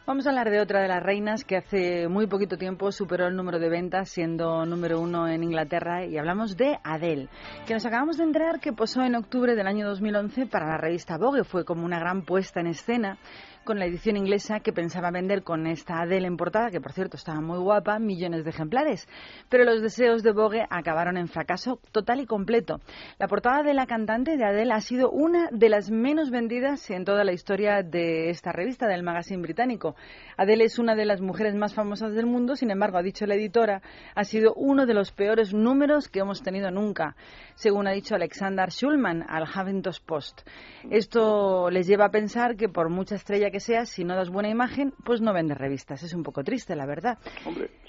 [0.07, 3.35] Vamos a hablar de otra de las reinas que hace muy poquito tiempo superó el
[3.35, 7.27] número de ventas siendo número uno en Inglaterra y hablamos de Adele,
[7.65, 11.17] que nos acabamos de enterar que posó en octubre del año 2011 para la revista
[11.17, 11.43] Vogue.
[11.43, 13.17] Fue como una gran puesta en escena
[13.65, 17.17] con la edición inglesa que pensaba vender con esta Adele en portada, que por cierto
[17.17, 19.07] estaba muy guapa, millones de ejemplares.
[19.49, 22.79] Pero los deseos de Vogue acabaron en fracaso total y completo.
[23.17, 27.05] La portada de la cantante de Adele ha sido una de las menos vendidas en
[27.05, 29.95] toda la historia de esta revista, del magazine británico.
[30.37, 33.35] Adele es una de las mujeres más famosas del mundo, sin embargo, ha dicho la
[33.35, 33.81] editora,
[34.13, 37.15] ha sido uno de los peores números que hemos tenido nunca,
[37.55, 40.41] según ha dicho Alexander Schulman al Huffington Post.
[40.89, 44.49] Esto les lleva a pensar que por mucha estrella que seas, si no das buena
[44.49, 46.03] imagen, pues no vendes revistas.
[46.03, 47.17] Es un poco triste, la verdad.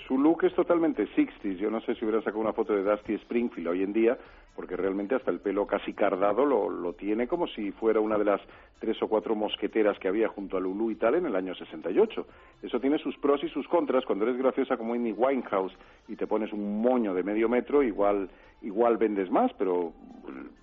[0.06, 1.56] Su look es totalmente 60s.
[1.56, 4.16] Yo no sé si hubiera sacado una foto de Dusty Springfield hoy en día,
[4.54, 8.24] porque realmente hasta el pelo casi cardado lo, lo tiene como si fuera una de
[8.24, 8.40] las
[8.78, 12.26] tres o cuatro mosqueteras que había junto a Lulu y tal en el año 68.
[12.62, 14.04] Eso tiene sus pros y sus contras.
[14.04, 15.76] Cuando eres graciosa como Amy Winehouse
[16.08, 18.28] y te pones un moño de medio metro, igual
[18.62, 19.92] igual vendes más, pero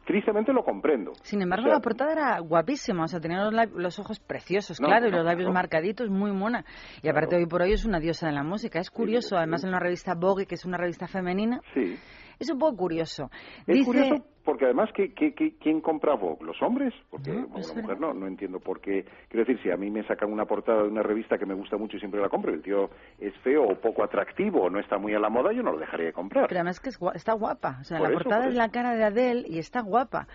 [0.05, 1.13] tristemente lo comprendo.
[1.21, 4.81] Sin embargo, O sea, la portada era guapísima, o sea, tenía los, los ojos preciosos,
[4.81, 6.65] No, claro, y los labios marcaditos, muy mona.
[7.01, 8.79] Y aparte, hoy por hoy es una diosa de la música.
[8.79, 11.95] Es curioso, además, en la revista Vogue, que es una revista femenina, Sí.
[12.39, 13.29] es un poco curioso.
[13.67, 16.45] Es Dice, curioso porque además, ¿qué, qué, qué- quién compra Vogue?
[16.45, 16.93] ¿Los hombres?
[17.09, 19.05] Porque No, bueno, la mujer no, no entiendo por qué.
[19.29, 21.77] Quiero decir, si a mí me sacan una portada de una revista que me gusta
[21.77, 24.81] mucho y siempre la compro, y el tío es feo o poco atractivo o no
[24.81, 26.47] está muy a la moda, yo no lo dejaría de comprar.
[26.49, 27.77] Pero además que es está guapa.
[27.79, 30.27] O sea, Por la eso, portada por es la cara de Adele y está guapa.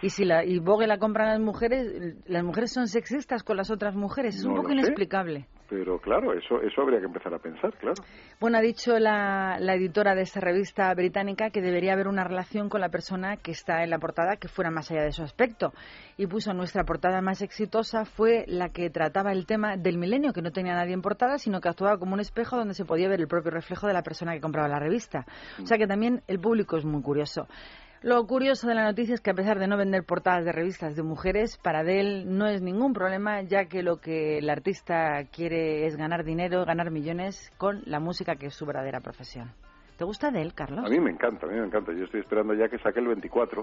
[0.00, 3.72] Y si la y Vogue la compran las mujeres, las mujeres son sexistas con las
[3.72, 4.36] otras mujeres.
[4.36, 4.76] Es un poco sé.
[5.68, 8.02] Pero claro, eso, eso habría que empezar a pensar, claro.
[8.38, 12.68] Bueno, ha dicho la, la editora de esta revista británica que debería haber una relación
[12.68, 15.72] con la persona que está en la portada que fuera más allá de su aspecto.
[16.16, 20.42] Y puso nuestra portada más exitosa fue la que trataba el tema del milenio, que
[20.42, 23.20] no tenía nadie en portada, sino que actuaba como un espejo donde se podía ver
[23.20, 25.26] el propio reflejo de la persona que compraba la revista.
[25.62, 27.48] O sea que también el público es muy curioso.
[28.02, 30.94] Lo curioso de la noticia es que a pesar de no vender portadas de revistas
[30.96, 35.86] de mujeres, para Adele no es ningún problema, ya que lo que el artista quiere
[35.86, 39.52] es ganar dinero, ganar millones con la música, que es su verdadera profesión.
[39.96, 40.84] ¿Te gusta Adele, Carlos?
[40.84, 41.92] A mí me encanta, a mí me encanta.
[41.94, 43.62] Yo estoy esperando ya que saque el 24,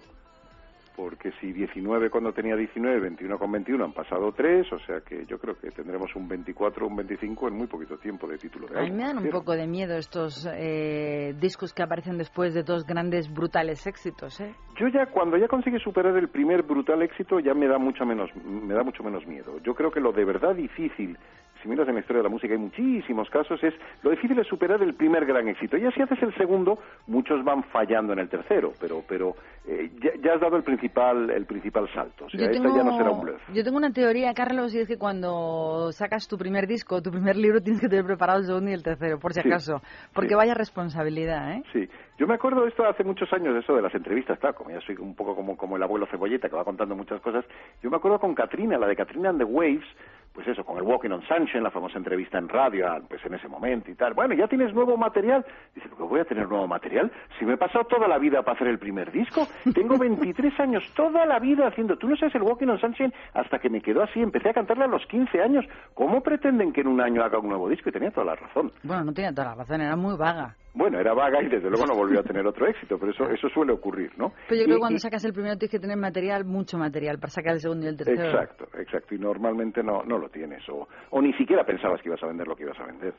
[0.96, 5.26] porque si 19 cuando tenía 19, 21 con 21 han pasado 3, o sea que
[5.26, 8.80] yo creo que tendremos un 24 un 25 en muy poquito tiempo de título de
[8.80, 12.64] A mí me dan un poco de miedo estos eh, discos que aparecen después de
[12.64, 14.54] dos grandes, brutales éxitos, ¿eh?
[14.80, 18.30] Yo ya cuando ya consigue superar el primer brutal éxito ya me da mucho menos
[18.44, 19.60] me da mucho menos miedo.
[19.64, 21.18] Yo creo que lo de verdad difícil,
[21.64, 24.46] si miras en la historia de la música hay muchísimos casos es lo difícil es
[24.48, 25.78] superar el primer gran éxito.
[25.78, 29.34] Ya si haces el segundo, muchos van fallando en el tercero, pero pero
[29.66, 32.26] eh, ya, ya has dado el principal el principal salto.
[32.26, 33.42] O sea, esta ya no será un bluff.
[33.54, 37.38] yo tengo una teoría, Carlos, y es que cuando sacas tu primer disco, tu primer
[37.38, 39.82] libro, tienes que tener preparado el segundo y el tercero, por si Sí, acaso.
[40.14, 40.36] Porque sí.
[40.36, 41.64] vaya responsabilidad, ¿eh?
[41.72, 41.88] Sí,
[42.18, 44.70] yo me acuerdo de esto hace muchos años, de eso de las entrevistas, claro, como
[44.72, 47.46] ya soy un poco como, como el abuelo cebolleta que va contando muchas cosas.
[47.82, 49.86] Yo me acuerdo con Katrina, la de Katrina and the Waves,
[50.34, 53.36] pues eso, con el Walking on Sunshine, la famosa entrevista en radio, ah, pues en
[53.36, 54.14] ese momento y tal.
[54.14, 55.46] Bueno, ya tienes nuevo material.
[55.76, 57.12] Dice, ¿pero voy a tener nuevo material?
[57.38, 60.84] Si me he pasado toda la vida para hacer el primer disco, tengo 23 años,
[60.96, 64.02] toda la vida haciendo, tú no sabes el Walking on Sunshine hasta que me quedó
[64.02, 65.66] así, empecé a cantarla a los 15 años.
[65.94, 67.90] ¿Cómo pretenden que en un año haga un nuevo disco?
[67.90, 68.72] Y tenía toda la razón.
[68.82, 70.56] Bueno, no tenía toda la razón, era muy vaga.
[70.74, 73.48] Bueno, era vaga y desde luego no volvió a tener otro éxito, pero eso, eso
[73.50, 74.34] suele ocurrir, ¿no?
[74.50, 77.30] Pero yo creo que cuando sacas el primero tienes que tener material, mucho material, para
[77.30, 78.24] sacar el segundo y el tercero.
[78.24, 79.16] Exacto, exacto.
[79.16, 80.68] Y normalmente no, no lo tienes.
[80.70, 83.14] O, o ni siquiera pensabas que ibas a vender lo que ibas a vender.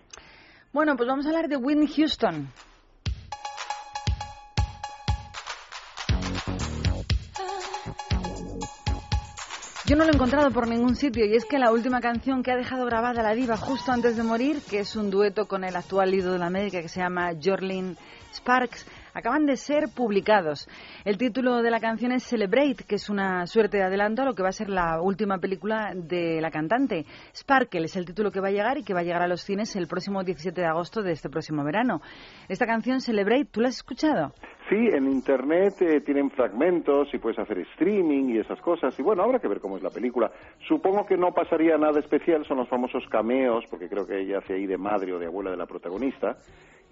[0.73, 2.49] Bueno, pues vamos a hablar de Whitney Houston.
[9.87, 12.51] Yo no lo he encontrado por ningún sitio y es que la última canción que
[12.51, 15.77] ha dejado grabada la diva justo antes de morir, que es un dueto con el
[15.77, 17.95] actual ídolo de la América que se llama Jorlin
[18.33, 20.69] Sparks, acaban de ser publicados.
[21.05, 24.35] El título de la canción es Celebrate, que es una suerte de adelanto a lo
[24.35, 27.07] que va a ser la última película de la cantante.
[27.35, 29.43] Sparkle es el título que va a llegar y que va a llegar a los
[29.43, 32.03] cines el próximo 17 de agosto de este próximo verano.
[32.49, 34.33] Esta canción Celebrate, ¿tú la has escuchado?
[34.69, 38.99] Sí, en Internet eh, tienen fragmentos y puedes hacer streaming y esas cosas.
[38.99, 40.33] Y bueno, habrá que ver cómo es la película.
[40.67, 44.55] Supongo que no pasaría nada especial, son los famosos cameos, porque creo que ella hace
[44.55, 46.39] ahí de madre o de abuela de la protagonista.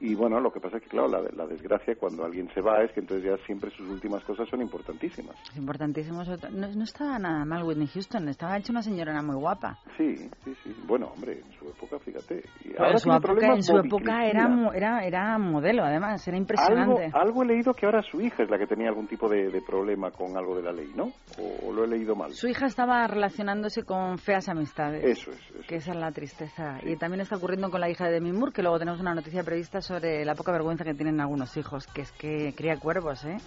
[0.04, 2.82] Y bueno, lo que pasa es que, claro, la, la desgracia cuando alguien se va
[2.82, 5.36] es que entonces ya siempre sus últimas cosas son importantísimas.
[5.48, 6.22] Es importantísimo.
[6.22, 9.78] eso- No, no estaba nada mal Whitney Houston, estaba hecha una señora muy guapa.
[9.96, 10.74] Sí, sí, sí.
[10.88, 12.42] Bueno, hombre, en su época, fíjate.
[12.64, 16.36] Y Pero ahora en su época, en su época era, era, era modelo, además, era
[16.36, 17.10] Algo, impresionante.
[17.14, 19.60] algo he leído que ahora su hija es la que tenía algún tipo de, de
[19.62, 21.12] problema con algo de la ley, ¿no?
[21.38, 22.32] O, o lo he leído mal.
[22.32, 25.04] Su hija estaba relacionándose con feas amistades.
[25.04, 26.80] Eso es, eso Que esa es la tristeza.
[26.82, 29.44] Y también está ocurriendo con la hija de Demi Moore, que luego tenemos una noticia
[29.44, 33.36] prevista sobre la poca vergüenza que tienen algunos hijos, que es que cría cuervos, ¿eh?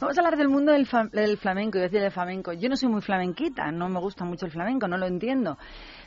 [0.00, 2.54] Vamos a hablar del mundo del, del flamenco, y decir del flamenco.
[2.54, 5.58] Yo no soy muy flamenquita, no me gusta mucho el flamenco, no lo entiendo.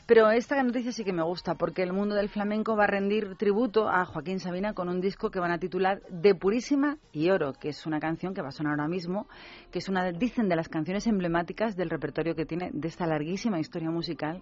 [0.08, 3.36] Pero esta noticia sí que me gusta, porque el mundo del flamenco va a rendir
[3.36, 7.54] tributo a Joaquín Sabina con un disco que van a titular De Purísima y Oro,
[7.54, 9.28] que es una canción que va a sonar ahora mismo,
[9.72, 13.60] que es una, dicen, de las canciones emblemáticas del repertorio que tiene de esta larguísima
[13.60, 14.42] historia musical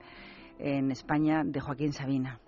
[0.57, 2.39] en España de Joaquín Sabina.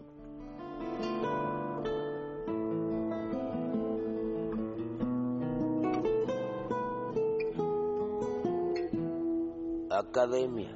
[10.01, 10.75] Academia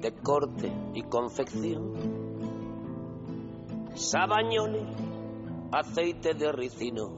[0.00, 1.92] de Corte y Confección.
[3.94, 4.86] Sabañones,
[5.70, 7.10] aceite de ricino,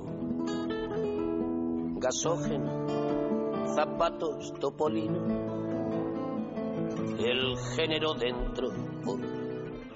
[2.01, 2.87] gasógeno,
[3.68, 5.20] zapatos topolino,
[7.18, 8.70] el género dentro
[9.05, 9.20] por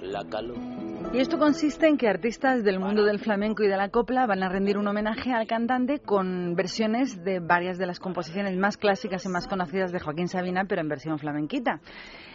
[0.02, 0.75] la calor.
[1.12, 4.42] Y esto consiste en que artistas del mundo del flamenco y de la copla van
[4.42, 9.24] a rendir un homenaje al cantante con versiones de varias de las composiciones más clásicas
[9.24, 11.80] y más conocidas de Joaquín Sabina, pero en versión flamenquita.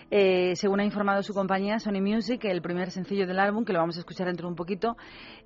[0.10, 3.80] Eh, según ha informado su compañía Sony Music, el primer sencillo del álbum, que lo
[3.80, 4.98] vamos a escuchar dentro de un poquito,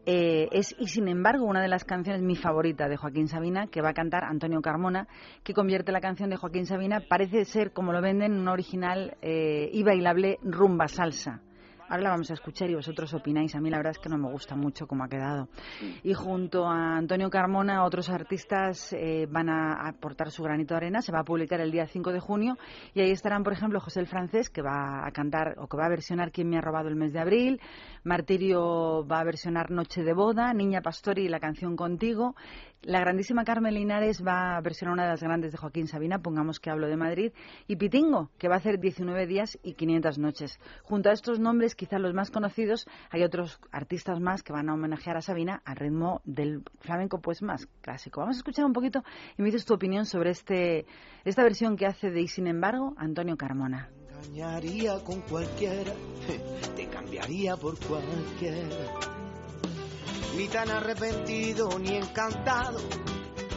[0.06, 3.82] eh, es y sin embargo una de las canciones mi favorita de Joaquín Sabina, que
[3.82, 5.08] va a cantar Antonio Carmona,
[5.44, 9.70] que convierte la canción de Joaquín Sabina, parece ser como lo venden, un original eh,
[9.72, 11.42] y bailable rumba salsa.
[11.88, 13.54] Ahora la vamos a escuchar y vosotros opináis.
[13.54, 15.50] A mí la verdad es que no me gusta mucho cómo ha quedado.
[16.04, 21.02] Y junto a Antonio Carmona, otros artistas eh, van a aportar su granito de arena.
[21.04, 22.58] Se va a publicar el día 5 de junio
[22.96, 25.86] y ahí estarán, por ejemplo, José el Francés, que va a cantar o que va
[25.86, 27.62] a versionar Quién me ha robado el mes de abril.
[28.04, 30.54] Martirio va a versionar Noche de boda.
[30.54, 32.36] Niña Pastori, la canción Contigo.
[32.82, 36.60] La grandísima Carmen Linares va a versionar una de las grandes de Joaquín Sabina, pongamos
[36.60, 37.32] que hablo de Madrid.
[37.68, 40.60] Y Pitingo, que va a hacer 19 días y 500 noches.
[40.84, 44.76] Junto a estos nombres, quizás los más conocidos, hay otros artistas más que van a
[44.76, 48.22] homenajear a Sabina al ritmo del flamenco pues más clásico.
[48.22, 49.04] Vamos a escuchar un poquito
[49.36, 50.86] y me dices tu opinión sobre este,
[51.24, 53.90] esta versión que hace de Y sin embargo Antonio Carmona.
[60.36, 62.80] Ni tan arrepentido ni encantado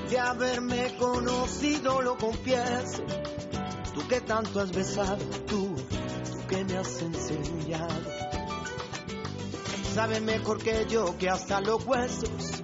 [0.09, 3.03] de haberme conocido, lo confieso.
[3.93, 8.11] Tú que tanto has besado, tú, tú que me has enseñado.
[9.95, 12.63] Sabes mejor que yo que hasta los huesos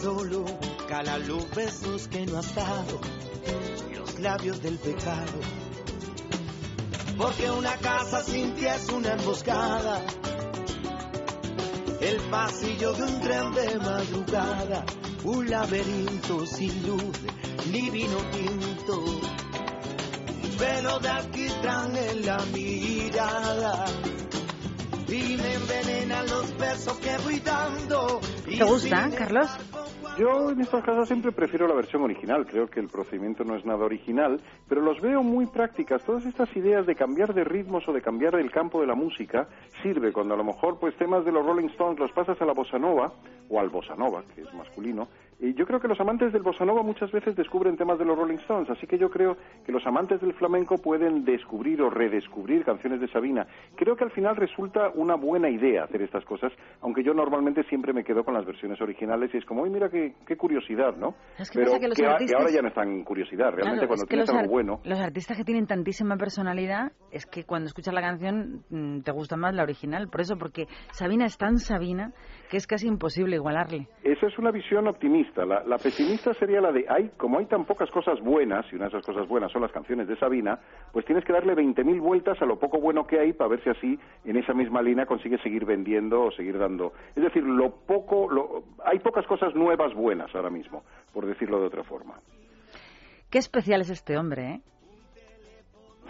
[0.00, 0.44] solo
[0.88, 3.00] calan los besos que no has dado
[3.90, 5.40] y los labios del pecado.
[7.18, 10.02] Porque una casa sin ti es una emboscada.
[12.02, 14.84] El pasillo de un tren de madrugada.
[15.22, 17.16] Un laberinto sin luz
[17.70, 18.98] ni vino tinto.
[18.98, 23.84] Un velo de alquitrán en la mirada.
[25.06, 28.20] Y me envenenan los besos que voy dando.
[28.46, 29.48] ¿Te gusta, Carlos?
[30.18, 33.64] Yo en estos casos siempre prefiero la versión original, creo que el procedimiento no es
[33.64, 34.38] nada original,
[34.68, 36.04] pero los veo muy prácticas.
[36.04, 39.48] Todas estas ideas de cambiar de ritmos o de cambiar el campo de la música
[39.82, 42.52] sirve cuando a lo mejor pues temas de los Rolling Stones los pasas a la
[42.52, 43.10] bossa nova
[43.48, 45.08] o al bossa nova, que es masculino,
[45.42, 48.16] y yo creo que los amantes del bossa nova muchas veces descubren temas de los
[48.16, 49.36] Rolling Stones, así que yo creo
[49.66, 53.46] que los amantes del flamenco pueden descubrir o redescubrir canciones de Sabina.
[53.76, 57.92] Creo que al final resulta una buena idea hacer estas cosas, aunque yo normalmente siempre
[57.92, 61.14] me quedo con las versiones originales y es como, uy, mira qué, qué curiosidad, ¿no?
[61.38, 63.50] Es que Pero que los que, a- que artistas- ahora ya no es tan curiosidad,
[63.50, 64.80] realmente Claro, cuando tienes algo bueno.
[64.84, 69.36] Los artistas que tienen tantísima personalidad es que cuando escuchas la canción mm, te gusta
[69.36, 70.08] más la original.
[70.08, 72.12] Por eso, porque Sabina es tan Sabina
[72.48, 73.88] que es casi imposible igualarle.
[74.04, 75.31] Esa es una visión optimista.
[75.36, 78.84] La, la pesimista sería la de, hay, como hay tan pocas cosas buenas, y una
[78.84, 80.58] de esas cosas buenas son las canciones de Sabina,
[80.92, 83.70] pues tienes que darle 20.000 vueltas a lo poco bueno que hay para ver si
[83.70, 86.92] así, en esa misma línea, consigues seguir vendiendo o seguir dando.
[87.16, 90.82] Es decir, lo poco, lo- hay pocas cosas nuevas buenas ahora mismo,
[91.14, 92.14] por decirlo de otra forma.
[93.30, 94.60] Qué especial es este hombre, ¿eh?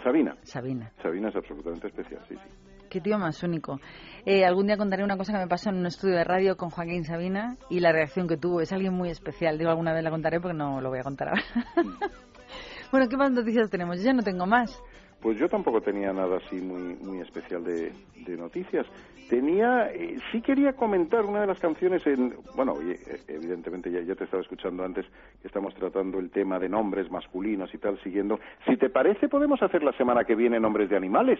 [0.03, 0.35] Sabina.
[0.43, 0.91] Sabina.
[1.01, 2.49] Sabina es absolutamente especial, sí, sí.
[2.93, 3.79] Qué tío más único.
[4.23, 6.69] Eh, algún día contaré una cosa que me pasó en un estudio de radio con
[6.69, 8.61] Joaquín Sabina y la reacción que tuvo.
[8.61, 9.57] Es alguien muy especial.
[9.57, 11.41] Digo, alguna vez la contaré porque no lo voy a contar ahora.
[12.91, 13.97] bueno, ¿qué más noticias tenemos?
[13.97, 14.79] Yo ya no tengo más.
[15.23, 17.93] Pues yo tampoco tenía nada así muy muy especial de,
[18.37, 18.85] noticias.
[19.27, 24.13] Tenía, eh, sí quería comentar una de las canciones en, bueno, eh, evidentemente ya, ya
[24.13, 25.07] te estaba escuchando antes
[25.41, 28.39] que estamos tratando el tema de nombres masculinos y tal, siguiendo.
[28.67, 31.39] Si te parece, podemos hacer la semana que viene nombres de animales.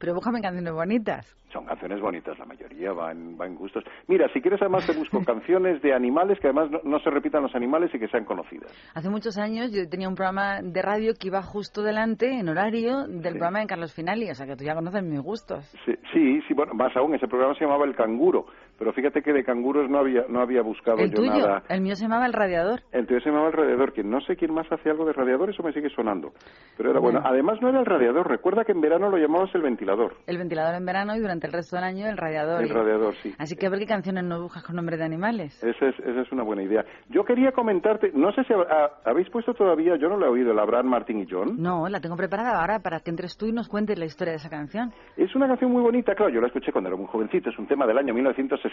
[0.00, 1.36] Pero búscame canciones bonitas.
[1.52, 3.84] Son canciones bonitas, la mayoría va en, va en gustos.
[4.08, 7.42] Mira, si quieres además te busco canciones de animales que además no, no se repitan
[7.42, 8.72] los animales y que sean conocidas.
[8.94, 13.06] Hace muchos años yo tenía un programa de radio que iba justo delante, en horario,
[13.08, 14.30] del programa de Carlos Finali.
[14.30, 15.66] O sea que tú ya conoces mis gustos.
[15.84, 18.46] Sí, sí, sí, bueno, más aún, ese programa se llamaba El Canguro,
[18.80, 21.62] pero fíjate que de canguros no había, no había buscado El yo tuyo, nada.
[21.68, 22.80] el mío se llamaba El Radiador.
[22.90, 25.50] El tuyo se llamaba El Radiador, que no sé quién más hace algo de radiador,
[25.50, 26.32] eso me sigue sonando.
[26.76, 27.20] Pero era bueno.
[27.20, 27.32] Bueno.
[27.32, 30.14] Además no era el radiador, recuerda que en verano lo llamabas el ventilador.
[30.26, 32.62] El ventilador en verano y durante el resto del año el radiador.
[32.62, 33.34] El Y- radiador, sí.
[33.38, 35.62] Así que a ver qué canciones nos buscas con nombre de animales.
[35.62, 36.84] Esa es, esa es una buena idea.
[37.10, 40.52] Yo quería comentarte, no sé si hab- habéis puesto todavía, yo no lo he oído,
[40.52, 41.56] el Abraham, Martin y John.
[41.58, 44.36] No, la tengo preparada ahora para que entres tú y nos cuentes la historia de
[44.38, 44.92] esa canción.
[45.16, 47.66] Es una canción muy bonita, claro, yo la escuché cuando era muy jovencito, es un
[47.66, 48.14] tema del año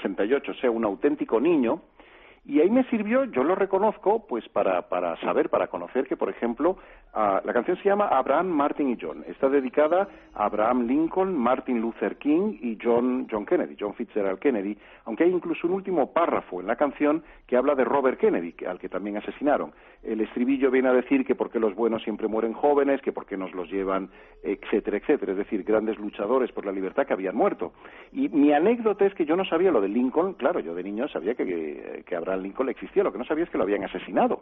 [0.04, 1.82] 1968, o sea, un auténtico niño,
[2.48, 6.30] y ahí me sirvió, yo lo reconozco, pues para, para saber, para conocer que, por
[6.30, 6.78] ejemplo,
[7.14, 9.26] ah, la canción se llama Abraham, Martin y John.
[9.28, 14.78] Está dedicada a Abraham Lincoln, Martin Luther King y John, John Kennedy, John Fitzgerald Kennedy,
[15.04, 18.80] aunque hay incluso un último párrafo en la canción que habla de Robert Kennedy, al
[18.80, 19.74] que también asesinaron.
[20.02, 23.52] El estribillo viene a decir que porque los buenos siempre mueren jóvenes, que porque nos
[23.54, 24.10] los llevan,
[24.41, 25.34] etcétera, etcétera.
[25.34, 27.74] Es decir, grandes luchadores por la libertad que habían muerto.
[28.14, 31.10] Y mi anécdota es que yo no sabía lo de Lincoln, claro, yo de niño
[31.10, 34.42] sabía que, que Abraham Lincoln existía, lo que no sabía es que lo habían asesinado.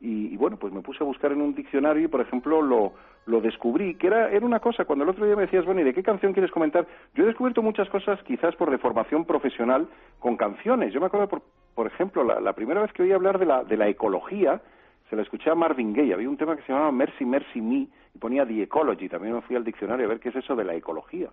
[0.00, 2.92] Y, bueno, pues me puse a buscar en un diccionario y, por ejemplo, lo,
[3.24, 5.84] lo descubrí, que era, era una cosa, cuando el otro día me decías, bueno, ¿y
[5.84, 6.86] de qué canción quieres comentar?
[7.14, 10.92] Yo he descubierto muchas cosas, quizás por deformación profesional, con canciones.
[10.92, 11.42] Yo me acuerdo, por,
[11.74, 14.60] por ejemplo, la, la primera vez que oí hablar de la, de la ecología,
[15.08, 16.12] se la escuché a Marvin Gaye.
[16.12, 19.08] Había un tema que se llamaba Mercy, Mercy Me, y ponía The Ecology.
[19.08, 21.28] También me fui al diccionario a ver qué es eso de la ecología.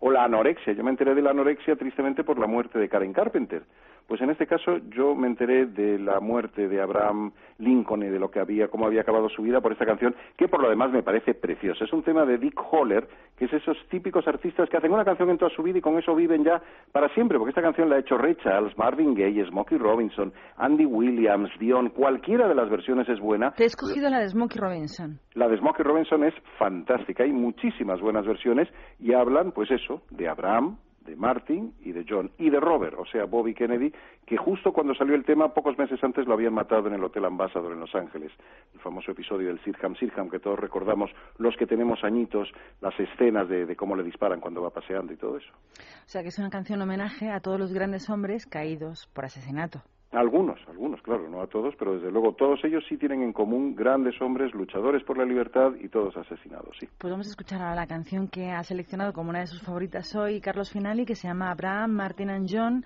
[0.00, 0.72] O la anorexia.
[0.74, 3.62] Yo me enteré de la anorexia tristemente por la muerte de Karen Carpenter.
[4.06, 8.18] Pues en este caso yo me enteré de la muerte de Abraham Lincoln y de
[8.18, 10.92] lo que había, cómo había acabado su vida por esta canción, que por lo demás
[10.92, 11.84] me parece preciosa.
[11.84, 15.30] Es un tema de Dick Holler, que es esos típicos artistas que hacen una canción
[15.30, 16.60] en toda su vida y con eso viven ya
[16.92, 20.84] para siempre, porque esta canción la ha hecho Ray Charles, Marvin Gaye, Smokey Robinson, Andy
[20.84, 23.52] Williams, Dion, cualquiera de las versiones es buena.
[23.52, 25.18] Te he escogido la de Smokey Robinson.
[25.34, 30.28] La de Smokey Robinson es fantástica, hay muchísimas buenas versiones y hablan, pues eso, de
[30.28, 33.92] Abraham, de Martin y de John y de Robert, o sea, Bobby Kennedy,
[34.26, 37.24] que justo cuando salió el tema, pocos meses antes lo habían matado en el Hotel
[37.24, 38.32] Ambassador en Los Ángeles,
[38.72, 42.50] el famoso episodio del Sirham Sirham que todos recordamos, los que tenemos añitos,
[42.80, 45.52] las escenas de, de cómo le disparan cuando va paseando y todo eso.
[45.54, 49.82] O sea que es una canción homenaje a todos los grandes hombres caídos por asesinato.
[50.14, 53.74] Algunos, algunos, claro, no a todos, pero desde luego todos ellos sí tienen en común
[53.74, 56.88] grandes hombres, luchadores por la libertad y todos asesinados, sí.
[56.98, 60.14] Pues vamos a escuchar ahora la canción que ha seleccionado como una de sus favoritas
[60.14, 62.84] hoy Carlos Finali, que se llama Abraham, Martin and John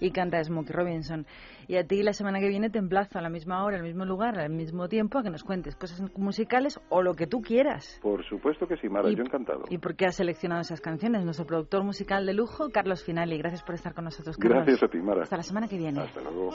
[0.00, 1.26] y canta Smokey Robinson.
[1.70, 4.04] Y a ti la semana que viene te emplazo a la misma hora, al mismo
[4.04, 8.00] lugar, al mismo tiempo a que nos cuentes cosas musicales o lo que tú quieras.
[8.02, 9.62] Por supuesto que sí, Mara, Y- yo encantado.
[9.70, 11.24] ¿Y por qué has seleccionado esas canciones?
[11.24, 13.38] Nuestro productor musical de lujo, Carlos Finali.
[13.38, 14.66] Gracias por estar con nosotros, Carlos.
[14.66, 15.22] Gracias a ti, Mara.
[15.22, 16.00] Hasta la semana que viene.
[16.00, 16.50] Hasta luego.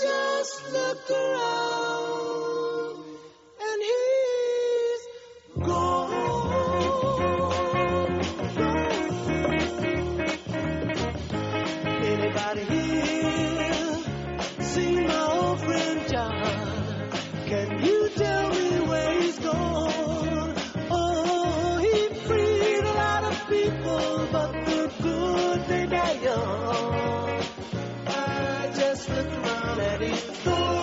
[0.00, 1.87] Just around
[30.48, 30.77] soul.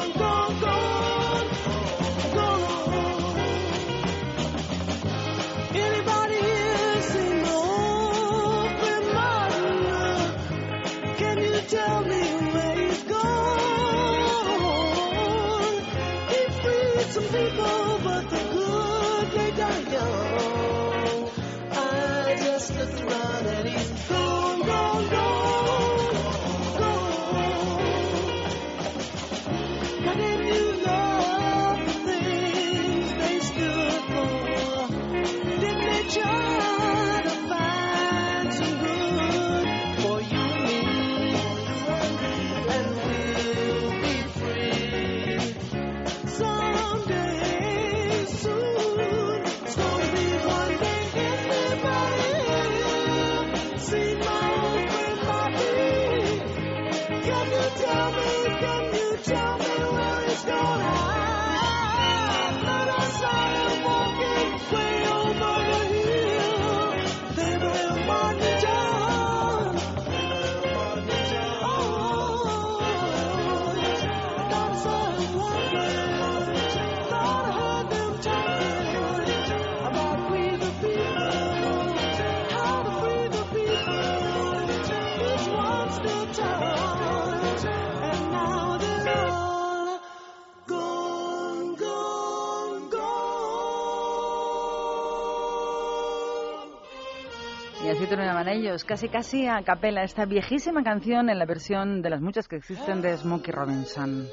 [97.95, 102.19] Así terminaban ellos, casi casi a capela, esta viejísima canción en la versión de las
[102.19, 104.27] muchas que existen de Smokey Robinson.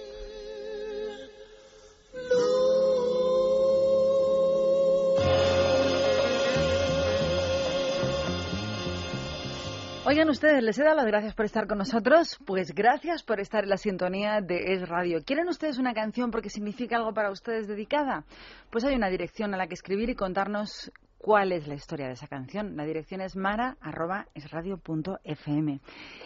[10.04, 12.36] Oigan ustedes, les he dado las gracias por estar con nosotros.
[12.44, 15.22] Pues gracias por estar en la sintonía de Es Radio.
[15.24, 18.24] ¿Quieren ustedes una canción porque significa algo para ustedes dedicada?
[18.70, 20.90] Pues hay una dirección a la que escribir y contarnos
[21.22, 22.76] cuál es la historia de esa canción.
[22.76, 25.80] La dirección es mara.esradio.fm.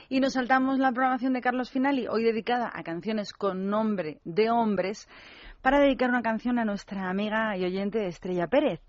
[0.09, 4.51] Y nos saltamos la programación de Carlos Finali, hoy dedicada a canciones con nombre de
[4.51, 5.09] hombres,
[5.63, 8.81] para dedicar una canción a nuestra amiga y oyente Estrella Pérez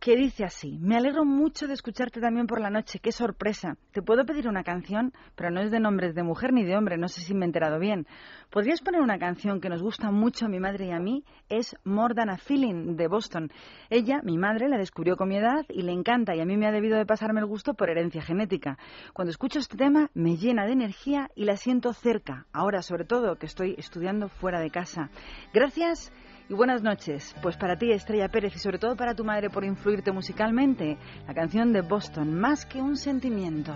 [0.00, 3.76] que dice así, me alegro mucho de escucharte también por la noche, qué sorpresa.
[3.92, 6.96] Te puedo pedir una canción, pero no es de nombres de mujer ni de hombre,
[6.96, 8.06] no sé si me he enterado bien.
[8.50, 11.24] ¿Podrías poner una canción que nos gusta mucho a mi madre y a mí?
[11.48, 13.50] Es More Than a Feeling de Boston.
[13.90, 16.66] Ella, mi madre, la descubrió con mi edad y le encanta y a mí me
[16.66, 18.78] ha debido de pasarme el gusto por herencia genética.
[19.12, 23.36] Cuando escucho este tema me llena de energía y la siento cerca, ahora sobre todo
[23.36, 25.10] que estoy estudiando fuera de casa.
[25.52, 26.12] Gracias
[26.48, 27.34] y buenas noches.
[27.42, 31.34] Pues para ti, Estrella Pérez, y sobre todo para tu madre por influirte musicalmente, la
[31.34, 33.74] canción de Boston, Más que un sentimiento.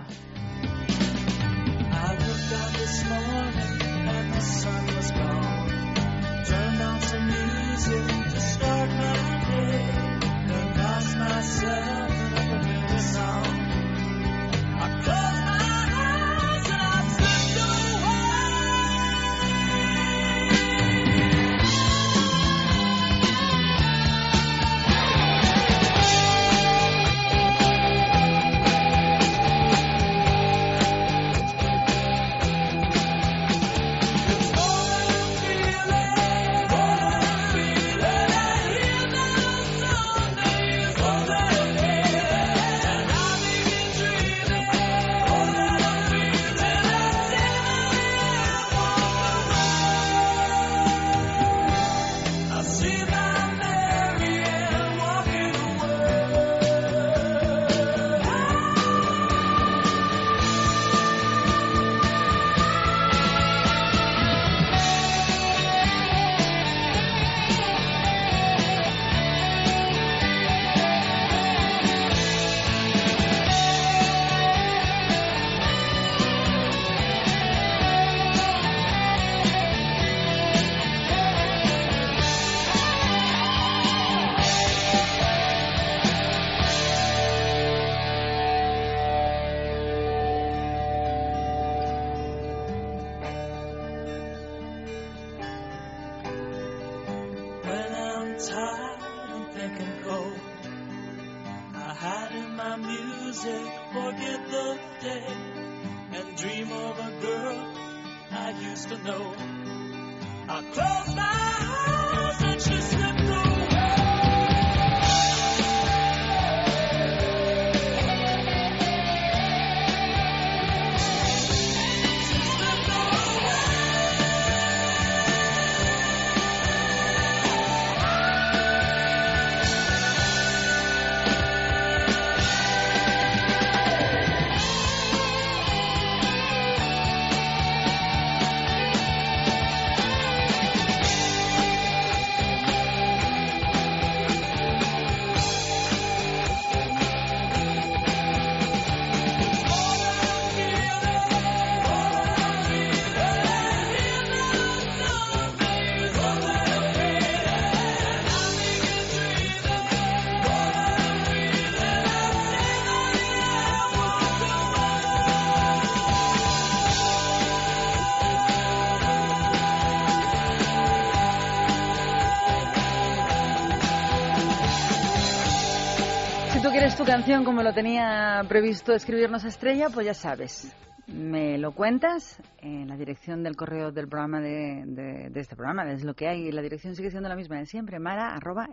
[177.13, 180.75] Canción como lo tenía previsto escribirnos Estrella, pues ya sabes.
[181.05, 184.81] Me lo cuentas en la dirección del correo del programa de,
[185.29, 186.51] de, este programa, es lo que hay.
[186.51, 188.67] La dirección sigue siendo la misma de siempre, mara arroba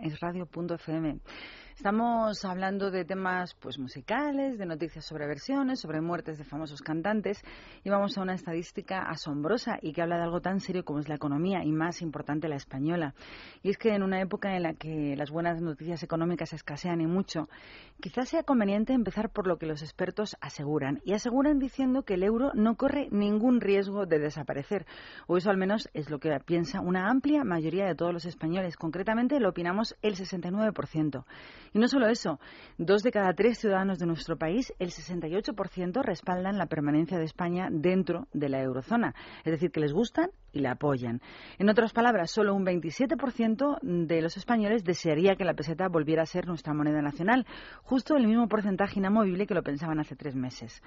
[1.81, 7.41] Estamos hablando de temas pues musicales, de noticias sobre versiones, sobre muertes de famosos cantantes
[7.83, 11.09] y vamos a una estadística asombrosa y que habla de algo tan serio como es
[11.09, 13.15] la economía y más importante la española.
[13.63, 17.07] Y es que en una época en la que las buenas noticias económicas escasean y
[17.07, 17.49] mucho,
[17.99, 22.21] quizás sea conveniente empezar por lo que los expertos aseguran y aseguran diciendo que el
[22.21, 24.85] euro no corre ningún riesgo de desaparecer
[25.25, 28.77] o eso al menos es lo que piensa una amplia mayoría de todos los españoles,
[28.77, 31.25] concretamente lo opinamos el 69%.
[31.73, 32.39] Y no solo eso,
[32.77, 37.69] dos de cada tres ciudadanos de nuestro país, el 68% respaldan la permanencia de España
[37.71, 39.15] dentro de la eurozona.
[39.45, 41.21] Es decir, que les gustan y la apoyan.
[41.59, 46.25] En otras palabras, solo un 27% de los españoles desearía que la peseta volviera a
[46.25, 47.45] ser nuestra moneda nacional,
[47.83, 50.81] justo el mismo porcentaje inamovible que lo pensaban hace tres meses.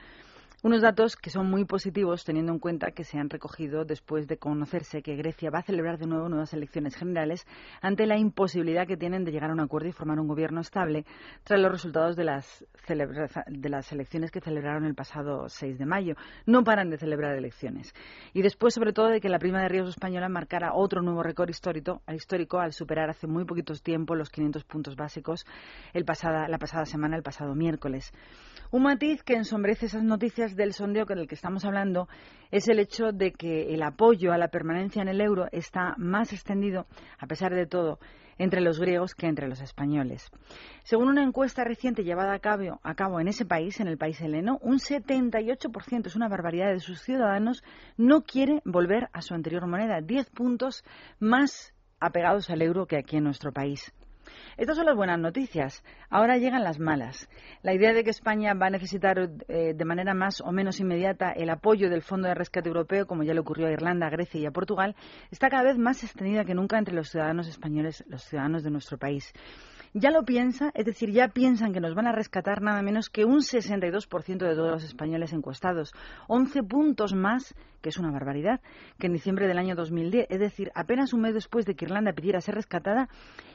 [0.64, 4.38] Unos datos que son muy positivos teniendo en cuenta que se han recogido después de
[4.38, 7.46] conocerse que Grecia va a celebrar de nuevo nuevas elecciones generales
[7.82, 11.04] ante la imposibilidad que tienen de llegar a un acuerdo y formar un gobierno estable
[11.42, 16.14] tras los resultados de las, de las elecciones que celebraron el pasado 6 de mayo.
[16.46, 17.92] No paran de celebrar elecciones.
[18.32, 21.50] Y después, sobre todo, de que la prima de riesgo española marcara otro nuevo récord
[21.50, 25.44] histórico, histórico al superar hace muy poquitos tiempos los 500 puntos básicos
[25.92, 28.14] el pasada, la pasada semana, el pasado miércoles.
[28.70, 32.08] Un matiz que ensombrece esas noticias del sondeo con el que estamos hablando
[32.50, 36.32] es el hecho de que el apoyo a la permanencia en el euro está más
[36.32, 36.86] extendido,
[37.18, 37.98] a pesar de todo,
[38.38, 40.30] entre los griegos que entre los españoles.
[40.82, 44.20] Según una encuesta reciente llevada a cabo, a cabo en ese país, en el país
[44.20, 47.62] heleno, un 78%, es una barbaridad, de sus ciudadanos
[47.96, 50.84] no quiere volver a su anterior moneda, 10 puntos
[51.18, 53.92] más apegados al euro que aquí en nuestro país.
[54.56, 55.82] Estas son las buenas noticias.
[56.10, 57.28] Ahora llegan las malas.
[57.62, 59.18] La idea de que España va a necesitar
[59.48, 63.22] eh, de manera más o menos inmediata el apoyo del Fondo de Rescate Europeo, como
[63.22, 64.94] ya le ocurrió a Irlanda, a Grecia y a Portugal,
[65.30, 68.98] está cada vez más extendida que nunca entre los ciudadanos españoles, los ciudadanos de nuestro
[68.98, 69.32] país
[69.94, 73.24] ya lo piensa, es decir, ya piensan que nos van a rescatar nada menos que
[73.24, 75.92] un 62% de todos los españoles encuestados,
[76.26, 78.60] 11 puntos más, que es una barbaridad,
[78.98, 82.12] que en diciembre del año 2010, es decir, apenas un mes después de que Irlanda
[82.12, 83.08] pidiera ser rescatada,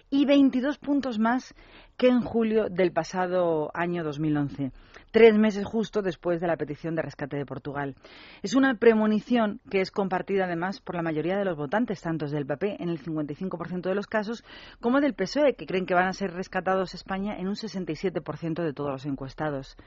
[0.09, 1.53] y 22 puntos más
[1.97, 4.71] que en julio del pasado año 2011,
[5.11, 7.95] tres meses justo después de la petición de rescate de Portugal.
[8.41, 12.45] Es una premonición que es compartida además por la mayoría de los votantes, tanto del
[12.45, 14.43] PP en el 55% de los casos,
[14.79, 18.73] como del PSOE, que creen que van a ser rescatados España en un 67% de
[18.73, 19.77] todos los encuestados.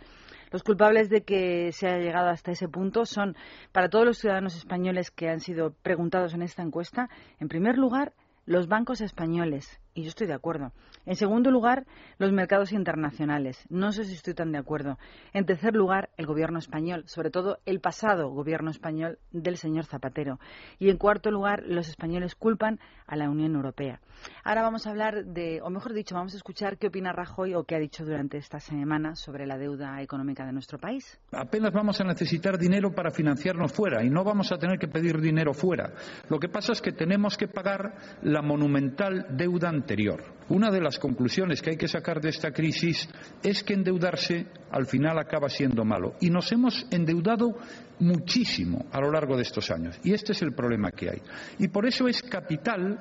[0.51, 3.37] Los culpables de que se haya llegado hasta ese punto son,
[3.73, 7.09] para todos los ciudadanos españoles que han sido preguntados en esta encuesta,
[7.41, 8.13] en primer lugar,
[8.45, 10.73] los bancos españoles, y yo estoy de acuerdo.
[11.05, 11.85] En segundo lugar,
[12.19, 13.65] los mercados internacionales.
[13.69, 14.99] No sé si estoy tan de acuerdo.
[15.33, 20.39] En tercer lugar, el gobierno español, sobre todo el pasado gobierno español del señor Zapatero.
[20.79, 24.01] Y en cuarto lugar, los españoles culpan a la Unión Europea.
[24.45, 27.65] Ahora vamos a hablar de, o mejor dicho, vamos a escuchar qué opina Rajoy o
[27.65, 31.19] qué ha dicho durante esta semana sobre la deuda económica de nuestro país.
[31.33, 35.21] Apenas vamos a necesitar dinero para financiarnos fuera y no vamos a tener que pedir
[35.21, 35.93] dinero fuera.
[36.29, 40.23] Lo que pasa es que tenemos que pagar la monumental deuda anterior.
[40.49, 43.09] Una de las conclusiones que hay que sacar de esta crisis
[43.43, 46.15] es que endeudarse al final acaba siendo malo.
[46.21, 47.57] Y nos hemos endeudado
[47.99, 49.99] muchísimo a lo largo de estos años.
[50.05, 51.23] Y este es el problema que hay.
[51.59, 52.99] Y por eso es capital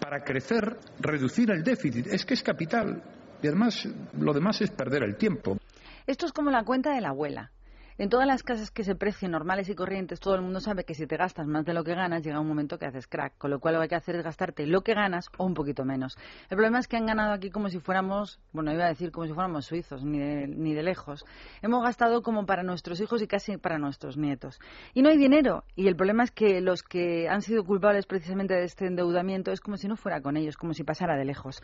[0.00, 2.06] para crecer, reducir el déficit.
[2.08, 3.02] Es que es capital.
[3.42, 3.86] Y además,
[4.18, 5.58] lo demás es perder el tiempo.
[6.06, 7.50] Esto es como la cuenta de la abuela.
[7.96, 10.94] En todas las casas que se precien normales y corrientes, todo el mundo sabe que
[10.94, 13.38] si te gastas más de lo que ganas, llega un momento que haces crack.
[13.38, 15.54] Con lo cual lo que hay que hacer es gastarte lo que ganas o un
[15.54, 16.18] poquito menos.
[16.50, 19.28] El problema es que han ganado aquí como si fuéramos, bueno, iba a decir como
[19.28, 21.24] si fuéramos suizos, ni de, ni de lejos.
[21.62, 24.58] Hemos gastado como para nuestros hijos y casi para nuestros nietos.
[24.92, 25.62] Y no hay dinero.
[25.76, 29.60] Y el problema es que los que han sido culpables precisamente de este endeudamiento es
[29.60, 31.62] como si no fuera con ellos, como si pasara de lejos.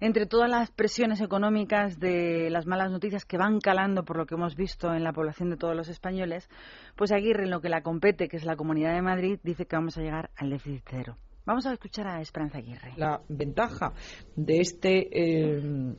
[0.00, 4.34] Entre todas las presiones económicas de las malas noticias que van calando por lo que
[4.34, 6.48] hemos visto en la población de todo los españoles,
[6.96, 9.76] pues Aguirre, en lo que la compete, que es la Comunidad de Madrid, dice que
[9.76, 11.16] vamos a llegar al déficit cero.
[11.44, 12.92] Vamos a escuchar a Esperanza Aguirre.
[12.96, 13.94] La ventaja
[14.36, 15.94] de este eh,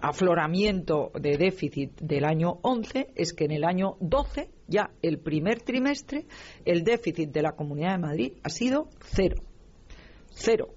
[0.00, 5.60] afloramiento de déficit del año 11 es que en el año 12, ya el primer
[5.60, 6.26] trimestre,
[6.64, 9.36] el déficit de la Comunidad de Madrid ha sido cero.
[10.30, 10.75] Cero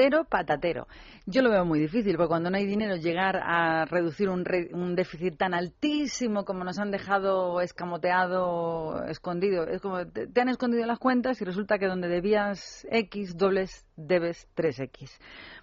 [0.00, 0.86] cero patatero.
[1.26, 4.94] Yo lo veo muy difícil, porque cuando no hay dinero llegar a reducir un, un
[4.96, 9.66] déficit tan altísimo como nos han dejado escamoteado, escondido.
[9.66, 13.86] Es como te, te han escondido las cuentas y resulta que donde debías X, dobles,
[13.96, 15.10] debes 3X.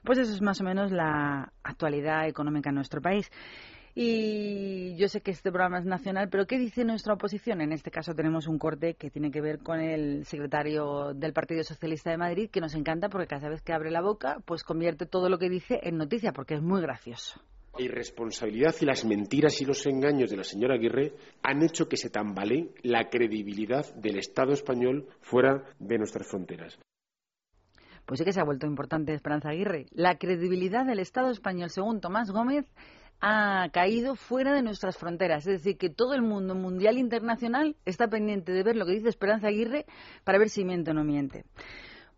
[0.04, 3.32] Pues eso es más o menos la actualidad económica en nuestro país.
[4.00, 7.62] Y yo sé que este programa es nacional, pero ¿qué dice nuestra oposición?
[7.62, 11.64] En este caso tenemos un corte que tiene que ver con el secretario del Partido
[11.64, 15.08] Socialista de Madrid, que nos encanta porque cada vez que abre la boca, pues convierte
[15.08, 17.42] todo lo que dice en noticia, porque es muy gracioso.
[17.76, 21.98] La irresponsabilidad y las mentiras y los engaños de la señora Aguirre han hecho que
[21.98, 26.78] se tambalee la credibilidad del Estado español fuera de nuestras fronteras.
[28.06, 29.88] Pues sí que se ha vuelto importante Esperanza Aguirre.
[29.90, 32.66] La credibilidad del Estado español, según Tomás Gómez,
[33.20, 35.46] ha caído fuera de nuestras fronteras.
[35.48, 38.94] Es decir, que todo el mundo mundial e internacional está pendiente de ver lo que
[38.94, 39.86] dice Esperanza Aguirre
[40.24, 41.46] para ver si miente o no miente.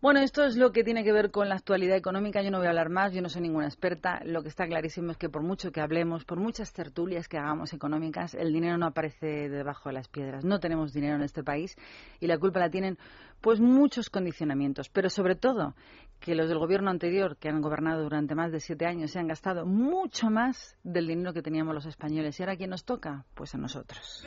[0.02, 2.40] Bueno, esto es lo que tiene que ver con la actualidad económica.
[2.40, 4.22] Yo no voy a hablar más, yo no soy ninguna experta.
[4.24, 7.74] Lo que está clarísimo es que por mucho que hablemos, por muchas tertulias que hagamos
[7.74, 10.42] económicas, el dinero no aparece debajo de las piedras.
[10.42, 11.76] No tenemos dinero en este país
[12.18, 12.96] y la culpa la tienen
[13.42, 15.74] pues muchos condicionamientos, pero sobre todo
[16.18, 19.28] que los del gobierno anterior, que han gobernado durante más de siete años, se han
[19.28, 22.40] gastado mucho más del dinero que teníamos los españoles.
[22.40, 23.26] ¿Y ahora quién nos toca?
[23.34, 24.24] Pues a nosotros.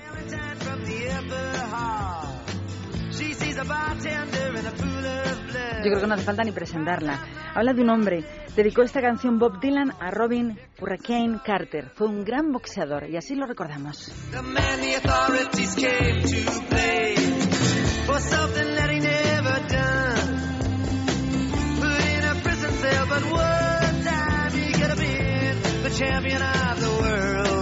[5.84, 7.20] Yo creo que no hace falta ni presentarla.
[7.54, 8.24] Habla de un hombre.
[8.56, 11.92] Dedicó esta canción Bob Dylan a Robin Hurricane Carter.
[11.94, 14.12] Fue un gran boxeador y así lo recordamos.
[25.94, 27.53] champion of the world.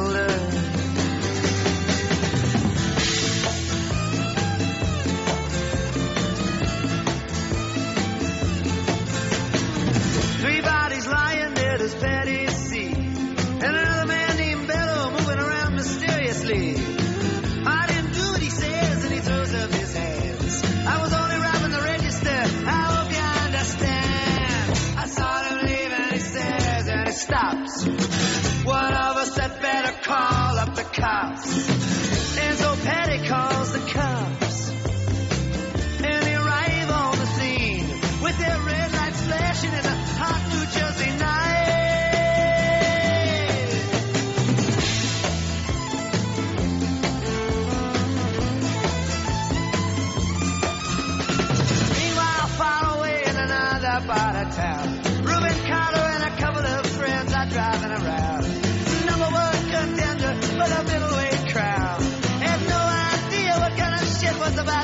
[31.01, 31.80] House.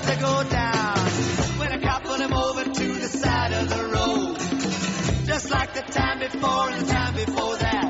[0.08, 0.97] To go down.
[1.60, 4.38] When a cop put him over to the side of the road.
[5.28, 7.88] Just like the time before and the time before that.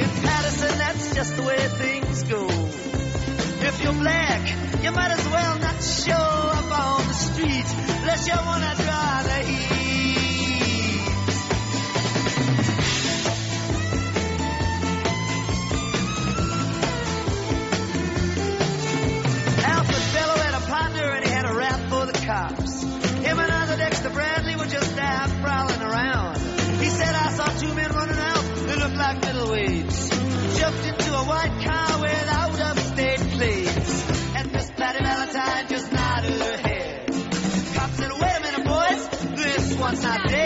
[0.00, 2.46] In Patterson, that's just the way things go.
[3.68, 7.66] If you're black, you might as well not show up on the street
[7.98, 10.19] unless you wanna draw the heat.
[40.02, 40.39] This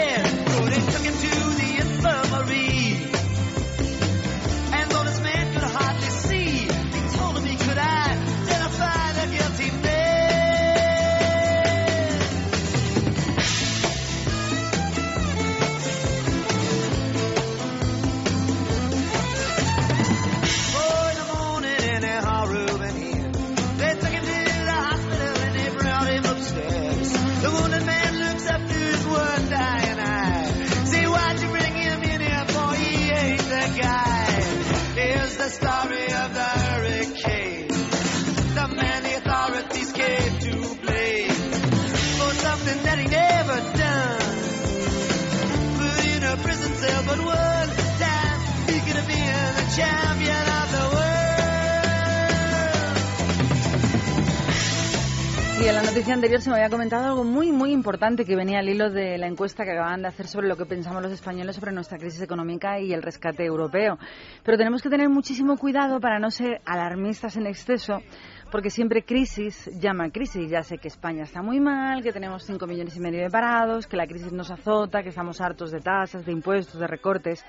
[55.67, 58.69] En la noticia anterior se me había comentado algo muy, muy importante que venía al
[58.69, 61.71] hilo de la encuesta que acaban de hacer sobre lo que pensamos los españoles sobre
[61.71, 63.97] nuestra crisis económica y el rescate europeo.
[64.43, 68.03] Pero tenemos que tener muchísimo cuidado para no ser alarmistas en exceso,
[68.51, 70.51] porque siempre crisis llama crisis.
[70.51, 73.87] Ya sé que España está muy mal, que tenemos 5 millones y medio de parados,
[73.87, 77.43] que la crisis nos azota, que estamos hartos de tasas, de impuestos, de recortes.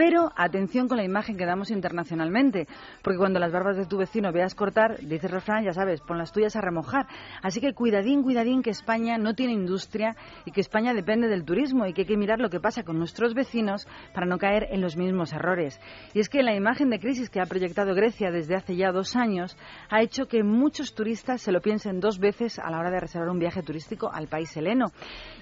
[0.00, 2.66] Pero atención con la imagen que damos internacionalmente,
[3.02, 6.16] porque cuando las barbas de tu vecino veas cortar, dice el refrán, ya sabes, pon
[6.16, 7.06] las tuyas a remojar.
[7.42, 11.84] Así que cuidadín, cuidadín que España no tiene industria y que España depende del turismo
[11.84, 14.80] y que hay que mirar lo que pasa con nuestros vecinos para no caer en
[14.80, 15.78] los mismos errores.
[16.14, 19.16] Y es que la imagen de crisis que ha proyectado Grecia desde hace ya dos
[19.16, 19.54] años
[19.90, 23.28] ha hecho que muchos turistas se lo piensen dos veces a la hora de reservar
[23.28, 24.86] un viaje turístico al país heleno.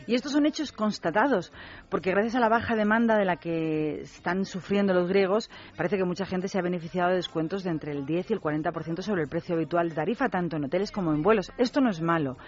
[0.09, 1.53] Y estos son hechos constatados,
[1.91, 6.05] porque gracias a la baja demanda de la que están sufriendo los griegos, parece que
[6.05, 9.21] mucha gente se ha beneficiado de descuentos de entre el 10 y el 40% sobre
[9.21, 11.53] el precio habitual de tarifa, tanto en hoteles como en vuelos.
[11.59, 12.39] Esto no es malo.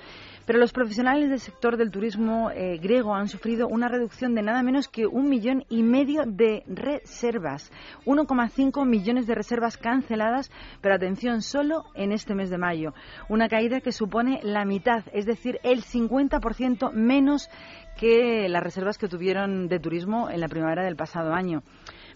[0.46, 4.62] Pero los profesionales del sector del turismo eh, griego han sufrido una reducción de nada
[4.62, 7.70] menos que un millón y medio de reservas.
[8.06, 10.50] 1,5 millones de reservas canceladas,
[10.80, 12.94] pero atención, solo en este mes de mayo.
[13.28, 17.49] Una caída que supone la mitad, es decir, el 50% menos
[17.96, 21.62] que las reservas que tuvieron de turismo en la primavera del pasado año.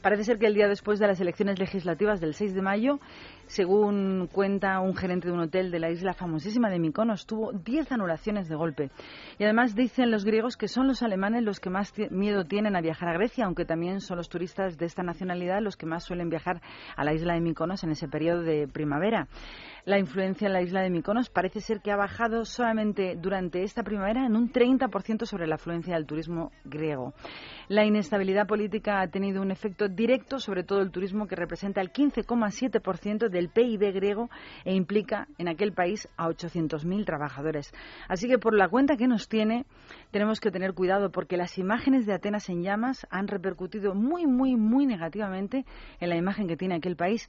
[0.00, 3.00] Parece ser que el día después de las elecciones legislativas del 6 de mayo,
[3.46, 7.92] según cuenta un gerente de un hotel de la isla famosísima de Mykonos, tuvo 10
[7.92, 8.90] anulaciones de golpe.
[9.38, 12.80] Y además dicen los griegos que son los alemanes los que más miedo tienen a
[12.80, 16.28] viajar a Grecia, aunque también son los turistas de esta nacionalidad los que más suelen
[16.28, 16.60] viajar
[16.96, 19.28] a la isla de Mykonos en ese periodo de primavera.
[19.84, 23.82] La influencia en la isla de Mykonos parece ser que ha bajado solamente durante esta
[23.82, 27.12] primavera en un 30% sobre la afluencia del turismo griego.
[27.68, 31.92] La inestabilidad política ha tenido un efecto directo sobre todo el turismo que representa el
[31.92, 34.30] 15,7% del PIB griego
[34.64, 37.74] e implica en aquel país a 800.000 trabajadores.
[38.08, 39.66] Así que por la cuenta que nos tiene,
[40.10, 44.56] tenemos que tener cuidado porque las imágenes de Atenas en llamas han repercutido muy, muy,
[44.56, 45.66] muy negativamente
[46.00, 47.28] en la imagen que tiene aquel país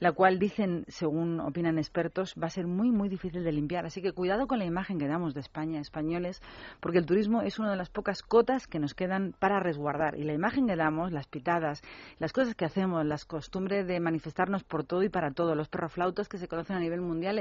[0.00, 3.86] la cual dicen, según opinan expertos, va a ser muy, muy difícil de limpiar.
[3.86, 6.42] Así que cuidado con la imagen que damos de España, españoles,
[6.80, 10.16] porque el turismo es una de las pocas cotas que nos quedan para resguardar.
[10.18, 11.82] Y la imagen que damos, las pitadas,
[12.18, 16.28] las cosas que hacemos, las costumbres de manifestarnos por todo y para todo, los perroflautos
[16.28, 17.36] que se conocen a nivel mundial,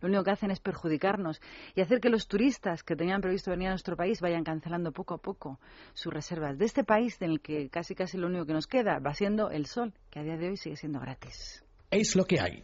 [0.00, 1.40] lo único que hacen es perjudicarnos
[1.74, 5.14] y hacer que los turistas que tenían previsto venir a nuestro país vayan cancelando poco
[5.14, 5.58] a poco
[5.94, 8.98] sus reservas de este país en el que casi casi lo único que nos queda
[8.98, 11.67] va siendo el sol, que a día de hoy sigue siendo gratis.
[11.90, 12.62] Es lo que hay.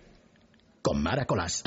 [0.83, 1.63] Con Mara Colás.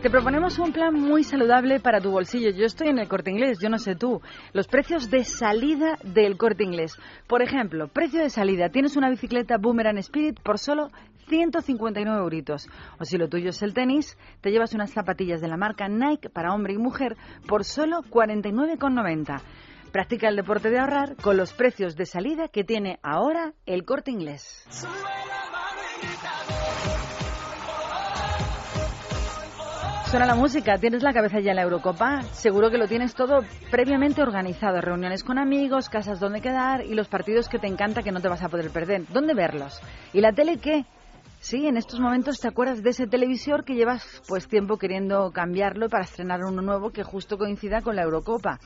[0.00, 2.50] Te proponemos un plan muy saludable para tu bolsillo.
[2.50, 4.22] Yo estoy en el corte inglés, yo no sé tú.
[4.52, 6.96] Los precios de salida del corte inglés.
[7.26, 8.68] Por ejemplo, precio de salida.
[8.68, 10.90] Tienes una bicicleta Boomerang Spirit por solo
[11.28, 12.68] 159 euritos.
[13.00, 16.30] O si lo tuyo es el tenis, te llevas unas zapatillas de la marca Nike
[16.30, 17.16] para hombre y mujer
[17.48, 19.42] por solo 49,90.
[19.92, 24.10] Practica el deporte de ahorrar con los precios de salida que tiene ahora el corte
[24.10, 24.66] inglés.
[30.10, 33.40] Suena la música, tienes la cabeza ya en la Eurocopa, seguro que lo tienes todo
[33.70, 38.10] previamente organizado, reuniones con amigos, casas donde quedar y los partidos que te encanta que
[38.10, 39.04] no te vas a poder perder.
[39.08, 39.80] ¿Dónde verlos?
[40.14, 40.86] ¿Y la tele qué?
[41.48, 45.88] Sí, en estos momentos te acuerdas de ese televisor que llevas pues tiempo queriendo cambiarlo
[45.88, 48.60] para estrenar uno nuevo que justo coincida con la Eurocopa.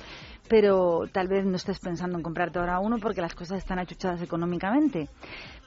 [0.48, 4.20] Pero tal vez no estés pensando en comprarte ahora uno porque las cosas están achuchadas
[4.20, 5.08] económicamente.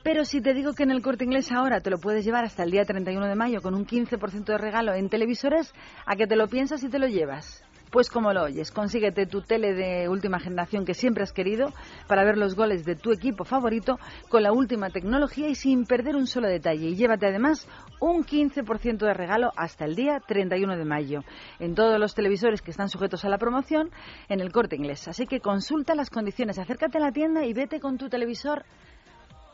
[0.04, 2.64] Pero si te digo que en el corte inglés ahora te lo puedes llevar hasta
[2.64, 5.74] el día 31 de mayo con un 15% de regalo en televisores,
[6.06, 7.65] ¿a que te lo piensas y te lo llevas?
[7.92, 11.72] Pues como lo oyes, consíguete tu tele de última generación que siempre has querido
[12.08, 16.16] para ver los goles de tu equipo favorito con la última tecnología y sin perder
[16.16, 16.90] un solo detalle.
[16.90, 17.68] Y llévate además
[18.00, 21.24] un 15% de regalo hasta el día 31 de mayo
[21.60, 23.92] en todos los televisores que están sujetos a la promoción
[24.28, 25.08] en el corte inglés.
[25.08, 28.66] Así que consulta las condiciones, acércate a la tienda y vete con tu televisor,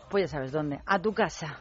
[0.09, 1.59] pues ya sabes dónde, a tu casa.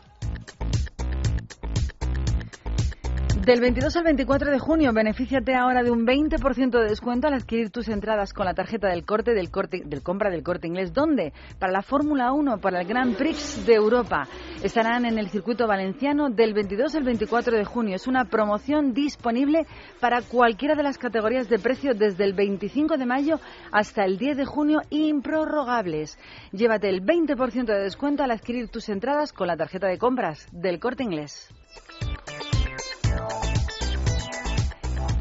[3.45, 7.71] Del 22 al 24 de junio, benefíciate ahora de un 20% de descuento al adquirir
[7.71, 10.93] tus entradas con la tarjeta del corte del corte del compra del corte inglés.
[10.93, 11.33] ¿Dónde?
[11.59, 14.29] Para la Fórmula 1, para el Grand Prix de Europa.
[14.63, 17.97] Estarán en el circuito valenciano del 22 al 24 de junio.
[17.97, 19.67] Es una promoción disponible
[20.01, 23.41] para cualquiera de las categorías de precio desde el 25 de mayo
[23.73, 26.19] hasta el 10 de junio, improrrogables.
[26.53, 30.79] Llévate el 20% de descuento al adquirir tus entradas con la tarjeta de compras del
[30.79, 31.49] corte inglés.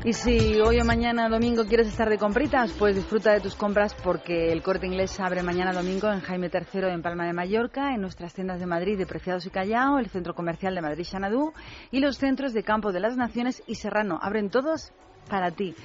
[0.05, 3.93] Y si hoy o mañana domingo quieres estar de compritas, pues disfruta de tus compras
[4.01, 7.99] porque el corte inglés abre mañana domingo en Jaime III en Palma de Mallorca, en
[7.99, 11.51] nuestras tiendas de Madrid de Preciados y Callao, el centro comercial de Madrid Xanadú
[11.91, 14.19] y los centros de Campo de las Naciones y Serrano.
[14.21, 14.93] Abren todos
[15.27, 15.75] para ti.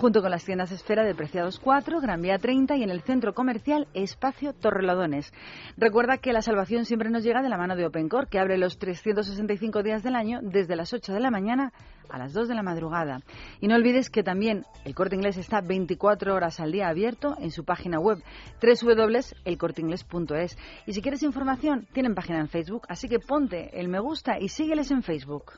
[0.00, 3.34] junto con las tiendas Esfera de Preciados 4, Gran Vía 30 y en el centro
[3.34, 5.30] comercial Espacio Torrelodones.
[5.76, 8.78] Recuerda que la salvación siempre nos llega de la mano de OpenCore, que abre los
[8.78, 11.74] 365 días del año desde las 8 de la mañana
[12.08, 13.20] a las 2 de la madrugada.
[13.60, 17.50] Y no olvides que también el Corte Inglés está 24 horas al día abierto en
[17.50, 18.22] su página web
[18.62, 20.56] www.elcorteingles.es.
[20.86, 24.48] Y si quieres información, tienen página en Facebook, así que ponte el me gusta y
[24.48, 25.52] sígueles en Facebook.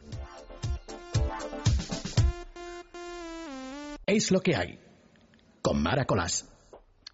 [4.07, 4.81] Es lo que hay.
[5.63, 6.49] Con Mara Colás.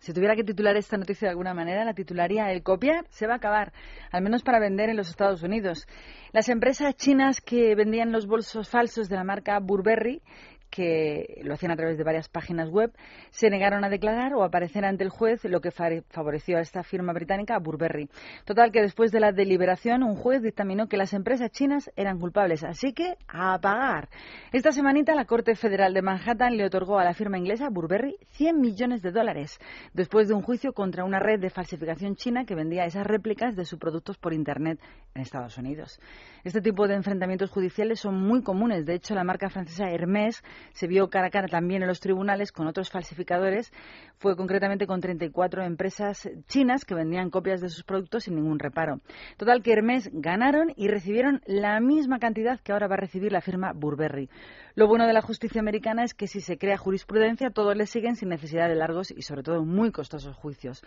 [0.00, 3.34] Si tuviera que titular esta noticia de alguna manera, la titularía El copiar se va
[3.34, 3.74] a acabar,
[4.10, 5.86] al menos para vender en los Estados Unidos.
[6.32, 10.22] Las empresas chinas que vendían los bolsos falsos de la marca Burberry
[10.70, 12.92] que lo hacían a través de varias páginas web,
[13.30, 17.12] se negaron a declarar o aparecer ante el juez, lo que favoreció a esta firma
[17.12, 18.08] británica, a Burberry.
[18.44, 22.64] Total, que después de la deliberación, un juez dictaminó que las empresas chinas eran culpables,
[22.64, 24.08] así que a pagar.
[24.52, 28.60] Esta semanita, la Corte Federal de Manhattan le otorgó a la firma inglesa Burberry 100
[28.60, 29.58] millones de dólares,
[29.92, 33.64] después de un juicio contra una red de falsificación china que vendía esas réplicas de
[33.64, 34.80] sus productos por Internet
[35.14, 36.00] en Estados Unidos.
[36.44, 38.86] Este tipo de enfrentamientos judiciales son muy comunes.
[38.86, 42.52] De hecho, la marca francesa Hermès se vio cara a cara también en los tribunales
[42.52, 43.72] con otros falsificadores.
[44.18, 49.00] Fue concretamente con 34 empresas chinas que vendían copias de sus productos sin ningún reparo.
[49.36, 53.40] Total que Hermès ganaron y recibieron la misma cantidad que ahora va a recibir la
[53.40, 54.28] firma Burberry.
[54.74, 58.14] Lo bueno de la justicia americana es que si se crea jurisprudencia, todos le siguen
[58.14, 60.82] sin necesidad de largos y sobre todo muy costosos juicios.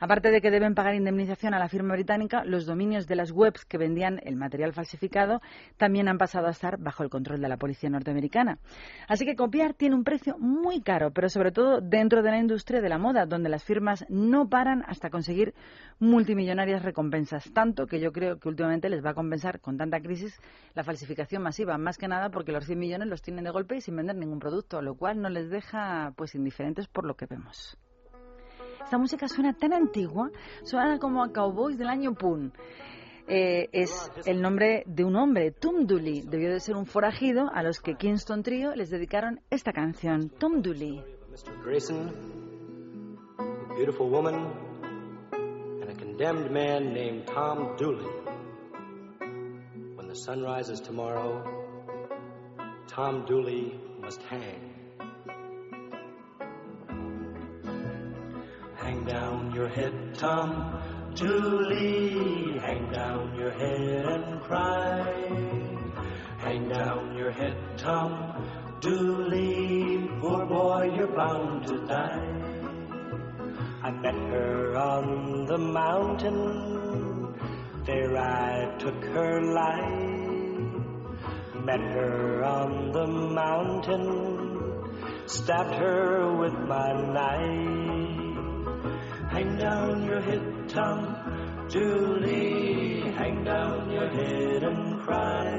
[0.00, 3.64] Aparte de que deben pagar indemnización a la firma británica, los dominios de las webs
[3.64, 5.40] que vendían el material falsificado
[5.76, 8.58] también han pasado a estar bajo el control de la policía norteamericana.
[9.14, 12.80] Así que copiar tiene un precio muy caro, pero sobre todo dentro de la industria
[12.80, 15.54] de la moda, donde las firmas no paran hasta conseguir
[16.00, 17.48] multimillonarias recompensas.
[17.52, 20.36] Tanto que yo creo que últimamente les va a compensar con tanta crisis
[20.74, 23.82] la falsificación masiva, más que nada porque los 100 millones los tienen de golpe y
[23.82, 27.78] sin vender ningún producto, lo cual no les deja pues indiferentes por lo que vemos.
[28.82, 30.32] Esta música suena tan antigua,
[30.64, 32.52] suena como a Cowboys del año Pun.
[33.26, 36.22] Eh, es el nombre de un hombre, Tom Dooley.
[36.22, 40.60] Debió de ser un forajido a los que Kingston Trio les dedicaron esta canción, Tom
[40.60, 41.02] Dooley.
[49.96, 51.42] When the sun rises tomorrow,
[52.86, 54.74] Tom Dooley must hang.
[58.76, 60.78] Hang down your head, Tom
[61.14, 62.58] Dooley.
[62.58, 65.12] Hang down your head and cry.
[66.38, 68.44] Hang down your head, Tom
[68.80, 70.08] Dooley.
[70.20, 72.44] Poor boy, you're bound to die.
[73.82, 77.34] I met her on the mountain.
[77.84, 80.14] There I took her life.
[81.64, 84.06] Met her on the mountain.
[85.26, 88.23] Stabbed her with my knife.
[89.34, 93.00] Hang down your head, Tom Dooley.
[93.18, 95.58] Hang down your head and cry.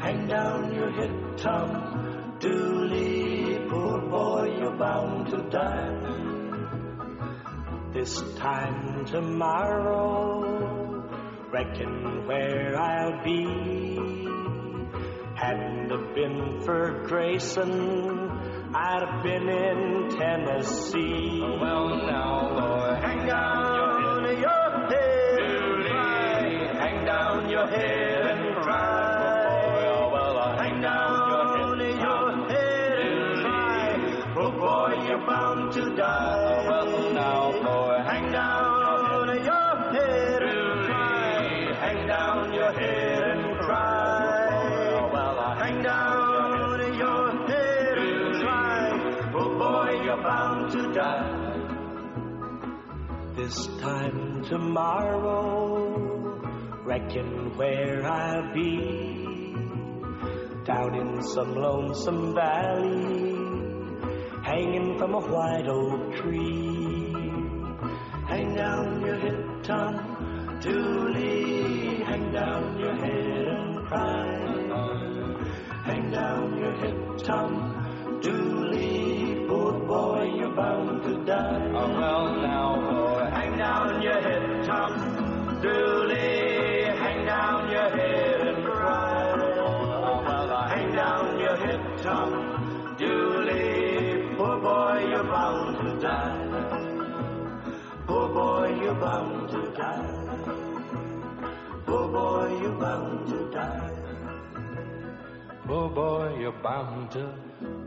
[0.00, 3.58] Hang down your head, Tom Dooley.
[3.68, 6.22] Poor boy, you're bound to die.
[7.92, 10.40] This time tomorrow,
[11.52, 13.44] reckon where I'll be.
[15.34, 18.21] Hadn't have been for Grayson.
[18.74, 21.40] I'd have been in Tennessee.
[21.44, 23.74] Oh, well, now, Lord, hang down
[24.40, 25.86] your head.
[26.80, 28.31] Hang down your head
[53.42, 55.98] This time tomorrow,
[56.84, 59.56] reckon where I'll be.
[60.64, 63.34] Down in some lonesome valley,
[64.44, 67.12] hanging from a white oak tree.
[68.28, 72.04] Hang down your head, Tom Dooley.
[72.04, 74.22] Hang down your head and cry.
[75.84, 79.46] Hang down your head, Tom Dooley.
[79.48, 81.72] Poor boy, you're bound to die.
[81.74, 83.11] Oh, well, now, boy.
[83.62, 84.92] Down your head, Tom
[85.62, 86.82] Dooley.
[87.02, 89.34] Hang down your head and cry.
[89.38, 94.36] Oh, well, hang down your head, Tom Dooley.
[94.36, 96.42] Poor boy, you're bound to die.
[98.08, 100.12] Poor boy, you're bound to die.
[101.86, 103.90] Poor boy, you're bound to die.
[105.66, 107.24] Poor boy, you're bound to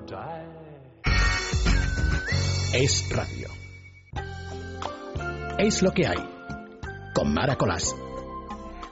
[0.08, 0.46] die.
[2.76, 3.65] es radio.
[5.58, 6.18] Es lo que hay.
[7.14, 7.96] Con Mara Colás.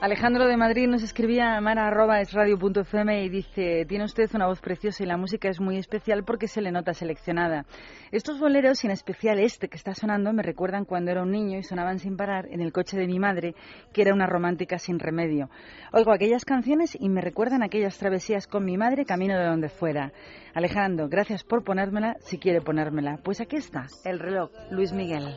[0.04, 5.06] Alejandro de Madrid nos escribía a mara.esradio.fm y dice, tiene usted una voz preciosa y
[5.06, 7.66] la música es muy especial porque se le nota seleccionada.
[8.12, 11.58] Estos boleros, y en especial este que está sonando, me recuerdan cuando era un niño
[11.58, 13.56] y sonaban sin parar en el coche de mi madre,
[13.94, 15.50] que era una romántica sin remedio.
[15.94, 20.12] Oigo aquellas canciones y me recuerdan aquellas travesías con mi madre camino de donde fuera.
[20.54, 23.20] Alejandro, gracias por ponérmela, si quiere ponérmela.
[23.24, 25.34] Pues aquí está, el reloj, Luis Miguel.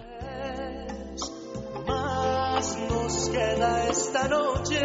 [1.86, 4.80] Más nos queda esta noche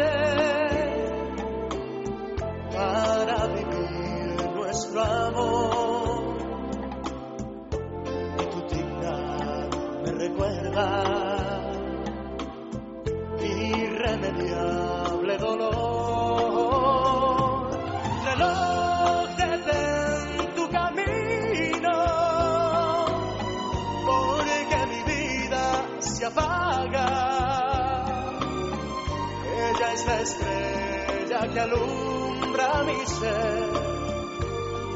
[2.72, 6.36] para vivir nuestro amor.
[8.38, 10.86] Y tu tic-tac me recuerda
[13.40, 16.01] irremediable dolor.
[29.94, 33.70] Es la estrella que alumbra mi ser.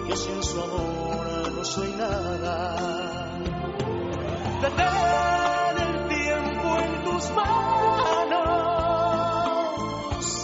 [0.08, 2.76] Yo sin su amor no soy nada.
[4.62, 7.56] Detén el tiempo en tus manos.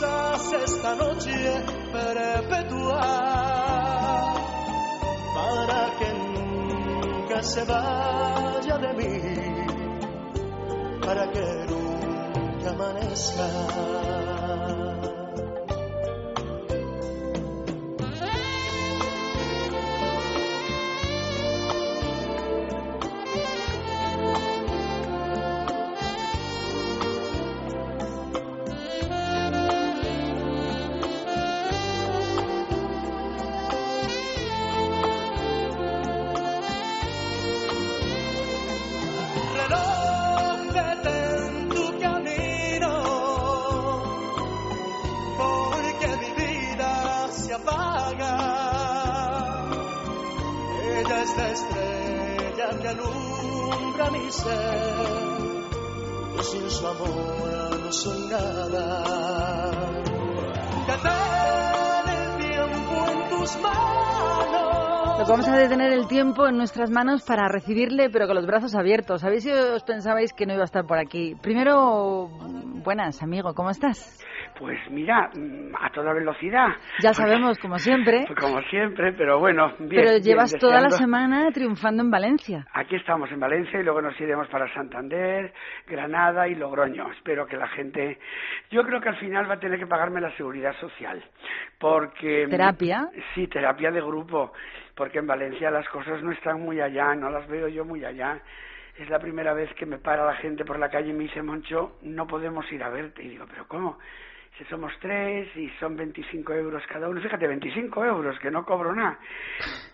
[0.04, 3.00] Haz esta noche perpetua
[5.34, 9.62] para que nunca se vaya de mí
[11.04, 12.11] para que nunca
[12.62, 14.51] come and.
[48.12, 49.62] Apaga.
[50.98, 55.22] Ella es la estrella que alumbra mi ser.
[56.36, 59.70] Yo sin su amor no soy nada.
[60.86, 65.18] Detén el tiempo en tus manos.
[65.18, 68.74] Que vamos a detener el tiempo en nuestras manos para recibirle, pero con los brazos
[68.74, 69.20] abiertos.
[69.20, 71.36] ¿Sabéis si os pensabais que no iba a estar por aquí?
[71.40, 72.28] Primero,
[72.82, 74.18] buenas, amigo, ¿cómo estás?
[74.58, 76.68] Pues mira, mm, a toda velocidad.
[77.00, 78.26] Ya sabemos, como siempre.
[78.40, 79.88] Como siempre, pero bueno, bien.
[79.90, 82.66] pero bien, llevas toda la semana triunfando en Valencia.
[82.72, 85.52] Aquí estamos en Valencia y luego nos iremos para Santander,
[85.86, 87.10] Granada y Logroño.
[87.12, 88.18] Espero que la gente.
[88.70, 91.22] Yo creo que al final va a tener que pagarme la seguridad social.
[91.78, 92.46] Porque.
[92.48, 93.08] ¿Terapia?
[93.34, 94.52] Sí, terapia de grupo.
[94.94, 98.40] Porque en Valencia las cosas no están muy allá, no las veo yo muy allá.
[98.98, 101.42] Es la primera vez que me para la gente por la calle y me dice,
[101.42, 103.22] Moncho, no podemos ir a verte.
[103.22, 103.98] Y digo, ¿pero cómo?
[104.58, 108.94] Si somos tres y son 25 euros cada uno, fíjate, 25 euros, que no cobro
[108.94, 109.18] nada,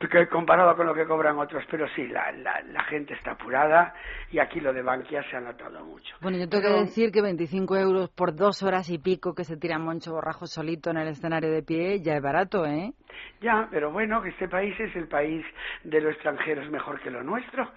[0.01, 3.95] porque comparado con lo que cobran otros, pero sí, la, la, la gente está apurada
[4.33, 6.17] y aquí lo de Bankia se ha notado mucho.
[6.21, 9.45] Bueno, yo tengo Pero- que decir que 25 euros por dos horas y pico que
[9.45, 12.93] se tira Moncho Borrajo solito en el escenario de pie ya es barato, ¿eh?
[13.41, 15.45] Ya, pero bueno, que este país es el país
[15.85, 17.71] de lo extranjero, es mejor que lo nuestro.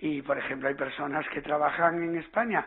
[0.00, 2.64] Y, por ejemplo, hay personas que trabajan en España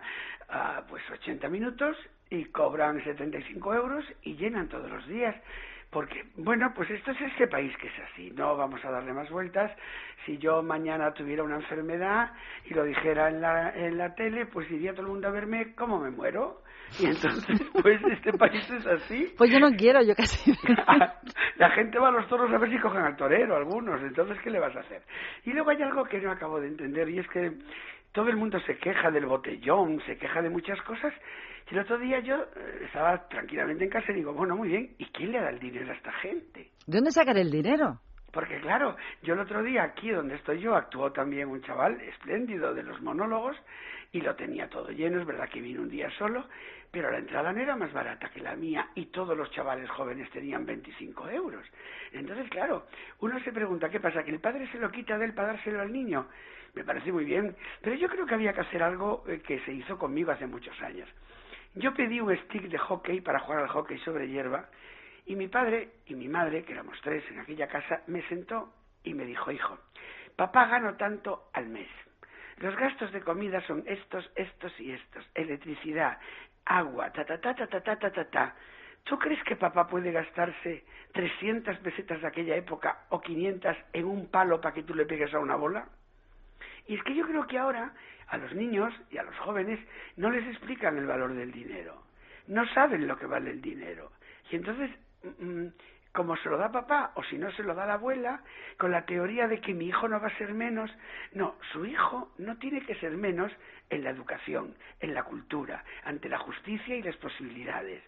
[0.49, 1.95] ah, pues 80 minutos
[2.31, 5.35] y cobran 75 euros y llenan todos los días.
[5.91, 9.29] Porque, bueno, pues esto es este país que es así, no vamos a darle más
[9.29, 9.69] vueltas.
[10.25, 12.31] Si yo mañana tuviera una enfermedad
[12.63, 15.75] y lo dijera en la, en la tele, pues iría todo el mundo a verme
[15.75, 16.61] cómo me muero.
[16.97, 19.33] Y entonces, pues este país es así.
[19.37, 20.53] Pues yo no quiero, yo casi.
[21.57, 24.01] La gente va a los toros a ver si cogen al torero, algunos.
[24.01, 25.01] Entonces, ¿qué le vas a hacer?
[25.43, 27.51] Y luego hay algo que no acabo de entender y es que
[28.11, 31.13] todo el mundo se queja del botellón, se queja de muchas cosas.
[31.69, 34.95] Y el otro día yo eh, estaba tranquilamente en casa y digo, bueno, muy bien,
[34.97, 36.71] ¿y quién le da el dinero a esta gente?
[36.85, 37.99] ¿De dónde sacar el dinero?
[38.31, 42.73] Porque claro, yo el otro día aquí donde estoy yo actuó también un chaval espléndido
[42.73, 43.57] de los monólogos
[44.13, 46.47] y lo tenía todo lleno, es verdad que vino un día solo,
[46.91, 50.29] pero la entrada no era más barata que la mía y todos los chavales jóvenes
[50.31, 51.65] tenían 25 euros.
[52.11, 52.85] Entonces, claro,
[53.19, 54.23] uno se pregunta, ¿qué pasa?
[54.23, 56.27] ¿Que el padre se lo quita de él para dárselo al niño?
[56.73, 59.73] Me parece muy bien, pero yo creo que había que hacer algo eh, que se
[59.73, 61.09] hizo conmigo hace muchos años.
[61.75, 64.69] Yo pedí un stick de hockey para jugar al hockey sobre hierba
[65.25, 68.73] y mi padre y mi madre, que éramos tres en aquella casa, me sentó
[69.03, 69.77] y me dijo, hijo,
[70.35, 71.87] papá gano tanto al mes.
[72.57, 75.25] Los gastos de comida son estos, estos y estos.
[75.33, 76.19] Electricidad,
[76.65, 78.55] agua, ta ta ta ta ta ta ta ta ta.
[79.03, 84.29] ¿Tú crees que papá puede gastarse 300 pesetas de aquella época o 500 en un
[84.29, 85.87] palo para que tú le pegues a una bola?
[86.87, 87.93] Y es que yo creo que ahora
[88.27, 89.79] a los niños y a los jóvenes
[90.15, 92.03] no les explican el valor del dinero.
[92.47, 94.11] No saben lo que vale el dinero.
[94.49, 94.89] Y entonces,
[95.39, 95.67] mm,
[96.11, 98.41] como se lo da papá o si no se lo da la abuela,
[98.77, 100.91] con la teoría de que mi hijo no va a ser menos,
[101.33, 103.51] no, su hijo no tiene que ser menos
[103.89, 108.03] en la educación, en la cultura, ante la justicia y las posibilidades.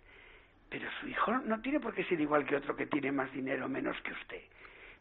[0.70, 3.66] Pero su hijo no tiene por qué ser igual que otro que tiene más dinero
[3.66, 4.42] o menos que usted.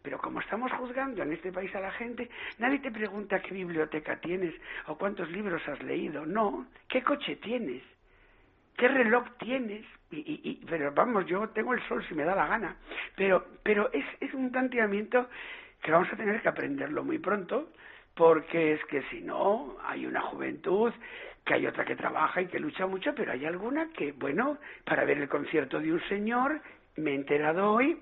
[0.02, 4.16] Pero como estamos juzgando en este país a la gente, nadie te pregunta qué biblioteca
[4.16, 4.54] tienes
[4.86, 6.26] o cuántos libros has leído.
[6.26, 7.82] No, qué coche tienes,
[8.76, 9.84] qué reloj tienes.
[10.10, 12.76] Y, y, pero vamos, yo tengo el sol si me da la gana.
[13.16, 15.28] Pero, pero es, es un planteamiento
[15.82, 17.70] que vamos a tener que aprenderlo muy pronto,
[18.14, 20.92] porque es que si no, hay una juventud
[21.44, 25.04] que hay otra que trabaja y que lucha mucho, pero hay alguna que, bueno, para
[25.04, 26.60] ver el concierto de un señor,
[26.96, 27.98] me he enterado hoy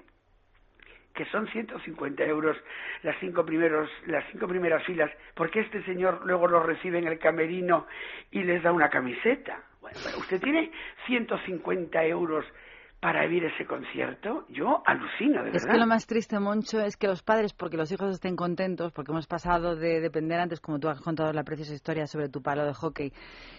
[1.14, 2.56] que son 150 euros
[3.02, 7.18] las cinco primeros las cinco primeras filas porque este señor luego lo recibe en el
[7.18, 7.86] camerino
[8.30, 9.62] y les da una camiseta.
[9.80, 10.70] Bueno usted tiene
[11.06, 12.44] 150 euros
[13.00, 15.56] para vivir ese concierto, yo alucino, de es verdad.
[15.56, 18.92] Es que lo más triste, Moncho, es que los padres, porque los hijos estén contentos,
[18.92, 22.42] porque hemos pasado de depender antes, como tú has contado la preciosa historia sobre tu
[22.42, 23.10] palo de hockey,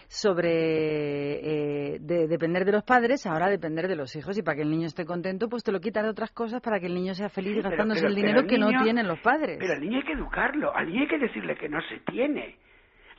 [0.07, 4.38] sobre eh, de depender de los padres, ahora depender de los hijos.
[4.38, 6.80] Y para que el niño esté contento, pues te lo quitas de otras cosas para
[6.80, 9.19] que el niño sea feliz Sí, gastándose pero- el pero dinero que no tienen los
[9.22, 9.57] padres.
[9.59, 12.57] Pero al niño hay que educarlo, al niño hay que decirle que no se tiene.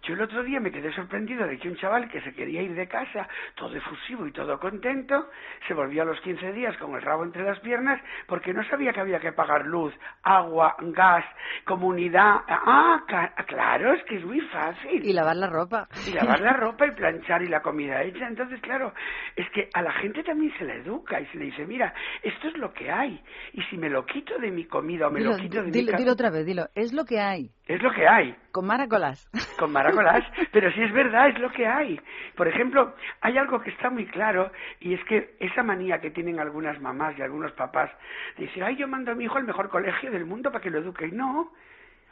[0.03, 2.75] Yo el otro día me quedé sorprendido de que un chaval que se quería ir
[2.75, 5.29] de casa, todo efusivo y todo contento,
[5.69, 8.93] se volvió a los 15 días con el rabo entre las piernas porque no sabía
[8.93, 11.25] que había que pagar luz, agua, gas,
[11.65, 12.41] comunidad.
[12.49, 13.03] Ah,
[13.47, 15.05] claro, es que es muy fácil.
[15.05, 15.89] Y lavar la ropa.
[16.07, 18.27] Y lavar la ropa y planchar y la comida hecha.
[18.27, 18.93] Entonces, claro,
[19.37, 22.49] es que a la gente también se la educa y se le dice, mira, esto
[22.49, 23.23] es lo que hay.
[23.53, 25.71] Y si me lo quito de mi comida o me Dilo, lo quito de mi
[25.71, 26.69] dilo, ca- dilo otra vez, dilo.
[26.75, 27.51] Es lo que hay.
[27.67, 28.35] Es lo que hay.
[28.51, 29.29] Con maracolas.
[29.59, 29.73] Con
[30.53, 32.01] pero sí es verdad, es lo que hay.
[32.37, 34.51] Por ejemplo, hay algo que está muy claro
[34.81, 37.91] y es que esa manía que tienen algunas mamás y algunos papás
[38.37, 40.71] de decir, ay, yo mando a mi hijo al mejor colegio del mundo para que
[40.71, 41.09] lo eduque.
[41.13, 41.53] No,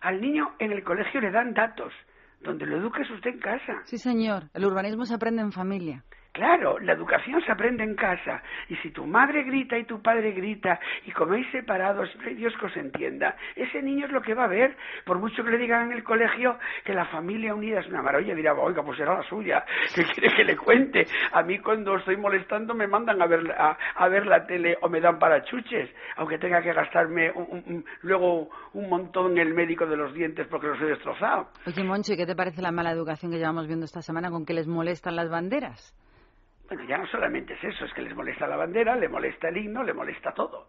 [0.00, 1.92] al niño en el colegio le dan datos,
[2.40, 3.80] donde lo eduque es usted en casa.
[3.84, 4.44] Sí, señor.
[4.54, 6.04] El urbanismo se aprende en familia.
[6.32, 8.42] Claro, la educación se aprende en casa.
[8.68, 12.76] Y si tu madre grita y tu padre grita y coméis separados, Dios que os
[12.76, 13.36] entienda.
[13.56, 14.76] Ese niño es lo que va a ver.
[15.04, 18.34] Por mucho que le digan en el colegio que la familia unida es una maravilla,
[18.36, 19.64] dirá, oiga, pues será la suya.
[19.94, 21.04] ¿Qué quiere que le cuente?
[21.32, 25.00] A mí cuando estoy molestando me mandan a ver, a, ver la tele o me
[25.00, 29.96] dan para chuches, aunque tenga que gastarme un- luego un montón en el médico de
[29.96, 31.48] los dientes porque los he destrozado.
[31.66, 34.46] Oye, Moncho, ¿y qué te parece la mala educación que llevamos viendo esta semana con
[34.46, 35.92] que les molestan las banderas?
[36.70, 39.56] Bueno, ya no solamente es eso, es que les molesta la bandera, le molesta el
[39.56, 40.68] himno, le molesta todo.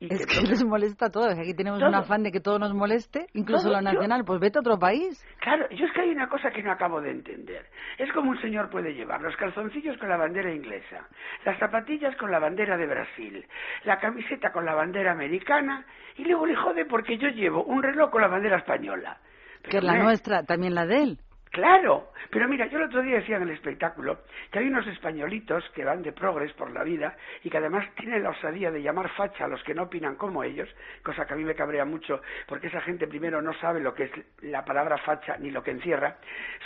[0.00, 1.28] Y Es que que les molesta todo.
[1.28, 1.88] Es que aquí tenemos Todo.
[1.88, 4.24] un afán de que todo nos moleste, incluso Todo, lo yo- nacional.
[4.24, 5.24] Pues vete a otro país.
[5.40, 7.66] Claro, yo es que hay una cosa que no acabo de entender.
[7.98, 11.06] Es como un señor puede llevar los calzoncillos con la bandera inglesa,
[11.44, 13.46] las zapatillas con la bandera de Brasil,
[13.84, 15.84] la camiseta con la bandera americana
[16.16, 19.18] y luego le jode porque yo llevo un reloj con la bandera española.
[19.62, 21.18] Que es la nuestra, también la de él.
[21.54, 25.62] Claro, pero mira, yo el otro día decía en el espectáculo que hay unos españolitos
[25.70, 29.08] que van de progres por la vida y que además tienen la osadía de llamar
[29.10, 30.68] facha a los que no opinan como ellos,
[31.04, 34.02] cosa que a mí me cabrea mucho porque esa gente primero no sabe lo que
[34.02, 34.10] es
[34.42, 36.16] la palabra facha ni lo que encierra.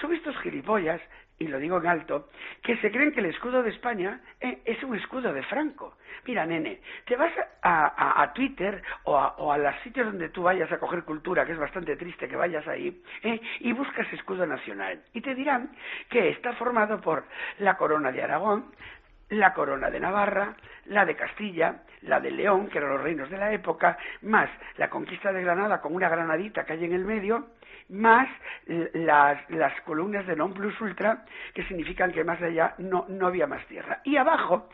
[0.01, 1.03] Son estos gilipollas,
[1.39, 2.29] y lo digo en alto,
[2.63, 5.97] que se creen que el escudo de España eh, es un escudo de Franco.
[6.27, 7.33] Mira, nene, te vas
[7.63, 11.47] a, a- Twitter o a, o a los sitios donde tú vayas a coger cultura,
[11.47, 15.01] que es bastante triste que vayas ahí, eh, y buscas escudo nacional.
[15.13, 15.71] Y te dirán
[16.11, 17.25] que está formado por
[17.59, 18.67] la corona de Aragón,
[19.31, 20.55] la corona de Navarra,
[20.87, 24.89] la de Castilla, la de León, que eran los reinos de la época, más la
[24.89, 27.49] conquista de Granada con una granadita que hay en el medio,
[27.89, 28.29] más
[28.93, 31.25] las, las columnas de non plus ultra,
[31.55, 34.01] que significan que más allá no, no había más tierra.
[34.05, 34.69] Y abajo,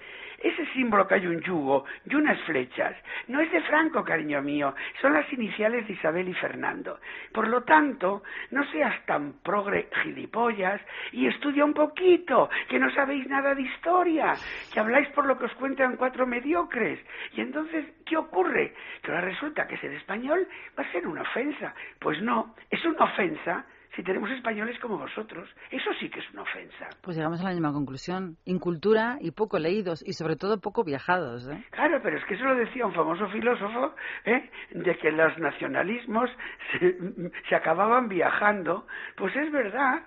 [0.44, 2.94] ese símbolo que hay un yugo y unas flechas,
[3.28, 7.00] no es de Franco, cariño mío, son las iniciales de Isabel y Fernando.
[7.32, 10.80] Por lo tanto, no seas tan progre gilipollas
[11.12, 14.34] y estudia un poquito, que no sabéis nada de historia,
[14.72, 17.00] que habláis por lo que os cuentan cuatro mediocres.
[17.32, 18.74] Y entonces, ¿qué ocurre?
[19.02, 20.46] Que ahora resulta que ser español
[20.78, 21.74] va a ser una ofensa.
[21.98, 23.64] Pues no, es una ofensa
[23.94, 25.48] si tenemos españoles como vosotros.
[25.70, 26.88] Eso sí que es una ofensa.
[27.02, 28.36] Pues llegamos a la misma conclusión.
[28.44, 31.48] Incultura y poco leídos y sobre todo poco viajados.
[31.48, 31.64] ¿eh?
[31.70, 33.94] Claro, pero es que eso lo decía un famoso filósofo,
[34.24, 34.50] ¿eh?
[34.70, 36.30] de que los nacionalismos
[36.78, 36.96] se,
[37.48, 38.86] se acababan viajando.
[39.16, 40.02] Pues es verdad,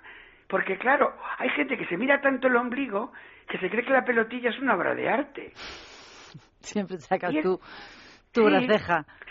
[0.47, 3.11] porque claro, hay gente que se mira tanto el ombligo
[3.47, 5.53] que se cree que la pelotilla es una obra de arte.
[6.59, 7.59] Siempre sacas tú
[8.37, 8.67] tu Sí.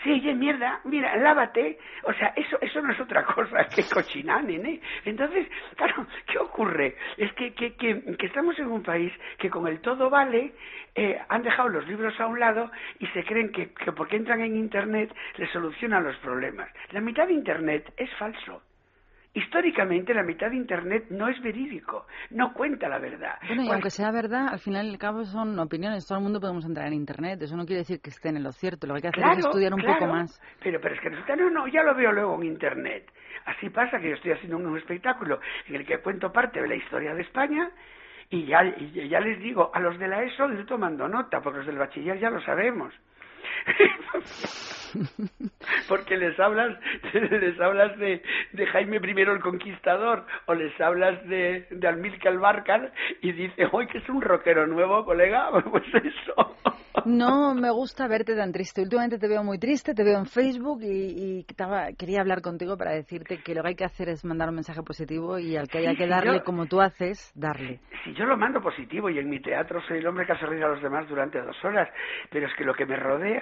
[0.03, 1.79] Sí, oye, mierda, mira, lávate.
[2.03, 4.79] O sea, eso eso no es otra cosa que cochinar, nene.
[5.05, 6.95] Entonces, claro, ¿qué ocurre?
[7.17, 10.53] Es que, que, que, que estamos en un país que con el todo vale
[10.93, 12.69] eh, han dejado los libros a un lado
[12.99, 16.69] y se creen que, que porque entran en Internet les solucionan los problemas.
[16.91, 18.61] La mitad de Internet es falso.
[19.37, 23.37] Históricamente la mitad de Internet no es verídico, no cuenta la verdad.
[23.45, 26.07] Bueno, y aunque sea verdad, al final y al cabo son opiniones.
[26.07, 27.39] Todo el mundo podemos entrar en Internet.
[27.43, 28.87] Eso no quiere decir que estén en lo cierto.
[28.87, 30.41] Lo que hay que hacer es estudiar un poco más.
[30.63, 33.11] Pero, pero es que resulta, no, no, ya lo veo luego en Internet.
[33.45, 36.67] Así pasa que yo estoy haciendo un, un espectáculo en el que cuento parte de
[36.67, 37.69] la historia de España
[38.31, 41.59] y ya, y ya les digo, a los de la ESO ir tomando nota, porque
[41.59, 42.91] los del bachiller ya lo sabemos.
[45.89, 46.77] porque les hablas
[47.13, 48.21] les hablas de,
[48.53, 52.91] de Jaime I el Conquistador o les hablas de, de Almilcar Barcar
[53.21, 56.55] y dice, hoy que es un rockero nuevo, colega, pues eso.
[57.05, 58.81] No me gusta verte tan triste.
[58.81, 60.87] Últimamente te veo muy triste, te veo en Facebook y,
[61.37, 64.49] y estaba- quería hablar contigo para decirte que lo que hay que hacer es mandar
[64.49, 67.79] un mensaje positivo y al que haya que darle yo- como tú haces, darle.
[68.03, 70.63] Si yo lo mando positivo y en mi teatro soy el hombre que hace reír
[70.63, 71.87] a los demás durante dos horas,
[72.29, 73.36] pero es que lo que me rodea,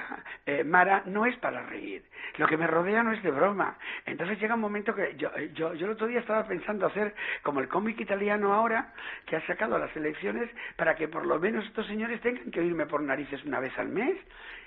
[0.45, 2.03] eh, Mara, no es para reír.
[2.37, 3.77] Lo que me rodea no es de broma.
[4.05, 7.13] Entonces llega un momento que yo, eh, yo, yo el otro día estaba pensando hacer
[7.43, 8.93] como el cómic italiano ahora,
[9.25, 12.59] que ha sacado a las elecciones para que por lo menos estos señores tengan que
[12.59, 14.17] oírme por narices una vez al mes.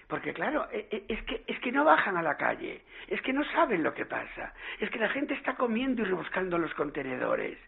[0.09, 3.33] Porque claro, eh, eh, es que, es que no bajan a la calle, es que
[3.35, 7.59] no saben lo que pasa, es que la gente está comiendo y rebuscando los contenedores.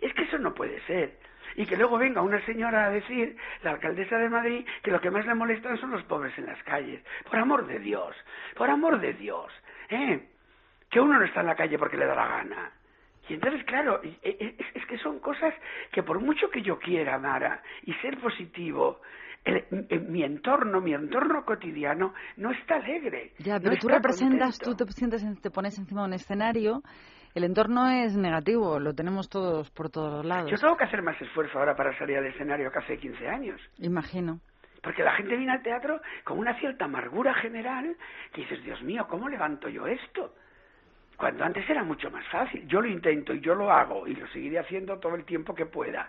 [0.00, 1.18] Es que eso no puede ser.
[1.54, 5.10] Y que luego venga una señora a decir, la alcaldesa de Madrid, que lo que
[5.10, 7.02] más le molestan son los pobres en las calles.
[7.30, 8.14] Por amor de Dios,
[8.56, 9.52] por amor de Dios.
[9.90, 10.28] ¿eh?
[10.90, 12.72] Que uno no está en la calle porque le da la gana.
[13.28, 15.52] Y entonces, claro, e- e- es, que son cosas
[15.90, 19.00] que por mucho que yo quiera, Mara, y ser positivo,
[19.44, 19.64] el-
[20.08, 23.32] mi entorno, mi entorno cotidiano, no está alegre.
[23.38, 24.76] Ya, no pero tú está representas, contento.
[24.76, 26.82] tú te, sientas en- te pones encima de un escenario,
[27.36, 30.50] el entorno es negativo, lo tenemos todos por todos lados.
[30.50, 33.60] Yo tengo que hacer más esfuerzo ahora para salir al escenario que hace 15 años.
[33.76, 34.40] Imagino.
[34.82, 37.94] Porque la gente viene al teatro con una cierta amargura general
[38.32, 40.32] que dices, Dios mío, ¿cómo levanto yo esto?
[41.16, 42.66] Cuando antes era mucho más fácil.
[42.68, 45.66] Yo lo intento y yo lo hago y lo seguiré haciendo todo el tiempo que
[45.66, 46.08] pueda.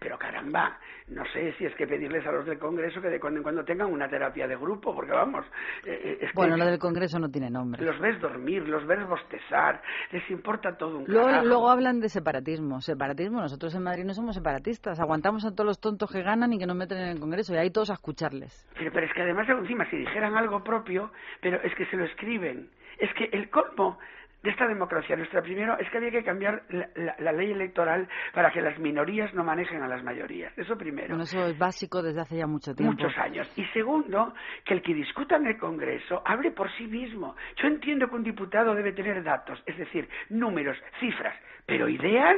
[0.00, 0.78] Pero caramba,
[1.08, 3.64] no sé si es que pedirles a los del Congreso que de cuando en cuando
[3.64, 5.44] tengan una terapia de grupo, porque vamos,
[5.84, 7.84] eh, eh, que Bueno, lo del Congreso no tiene nombre.
[7.84, 9.82] los ves dormir, los ves bostezar,
[10.12, 11.46] les importa todo un Luego, carajo.
[11.46, 12.80] luego hablan de separatismo.
[12.80, 15.00] Separatismo, nosotros en Madrid no somos separatistas.
[15.00, 17.58] Aguantamos a todos los tontos que ganan y que nos meten en el Congreso y
[17.58, 18.68] ahí todos a escucharles.
[18.78, 21.10] Pero, pero es que además, encima, si dijeran algo propio,
[21.40, 22.70] pero es que se lo escriben.
[22.98, 23.98] Es que el colmo
[24.42, 28.08] de esta democracia nuestra primero es que había que cambiar la, la- la ley electoral
[28.32, 30.56] para que las minorías no manejen a las mayorías.
[30.56, 31.08] Eso primero.
[31.08, 32.92] Bueno, eso es básico desde hace ya mucho tiempo.
[32.94, 33.50] Muchos años.
[33.56, 34.32] Y segundo,
[34.64, 37.34] que el que discuta en el Congreso hable por sí mismo.
[37.60, 41.34] Yo entiendo que un diputado debe tener datos, es decir, números, cifras,
[41.66, 42.36] pero ideas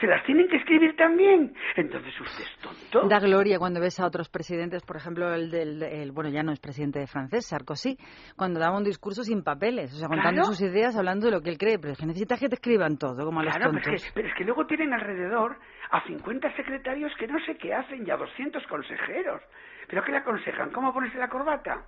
[0.00, 1.54] se las tienen que escribir también.
[1.76, 3.08] Entonces usted es tonto.
[3.08, 6.52] Da gloria cuando ves a otros presidentes, por ejemplo, el del, el- bueno, ya no
[6.52, 7.96] es presidente francés, Sarkozy,
[8.36, 10.46] cuando daba un discurso sin papeles, o sea, contando Claro.
[10.54, 12.96] sus ideas, hablando de lo que él cree, pero es que necesitas que te escriban
[12.96, 14.02] todo, como a los Claro, pero tontos.
[14.02, 15.56] es, que, pero es que luego tienen alrededor
[15.90, 19.42] a 50 secretarios que no sé qué hacen y a 200 consejeros.
[19.88, 20.70] ¿Pero qué le aconsejan?
[20.70, 21.84] ¿Cómo ponerse la corbata?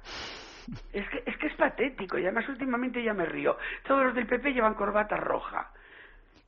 [0.92, 3.56] Es que, es que es patético y además últimamente ya me río.
[3.86, 5.70] Todos los del PP llevan corbata roja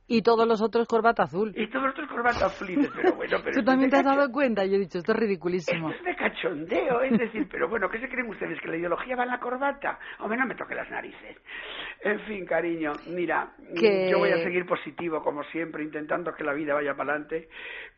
[0.07, 1.51] Y todos los otros corbata azul.
[1.55, 2.69] y todos los otros corbata azul.
[2.69, 4.63] Y dices, pero bueno, pero ¿Tú también te has dado cuenta?
[4.65, 5.89] Yo he dicho, esto es ridiculísimo.
[5.89, 8.59] Esto es de cachondeo, es decir, pero bueno, ¿qué se creen ustedes?
[8.61, 9.97] ¿Que la ideología va en la corbata?
[10.19, 11.37] Hombre, no me toque las narices.
[12.01, 16.53] En fin, cariño, mira, Que- yo voy a seguir positivo como siempre, intentando que la
[16.53, 17.49] vida vaya para adelante,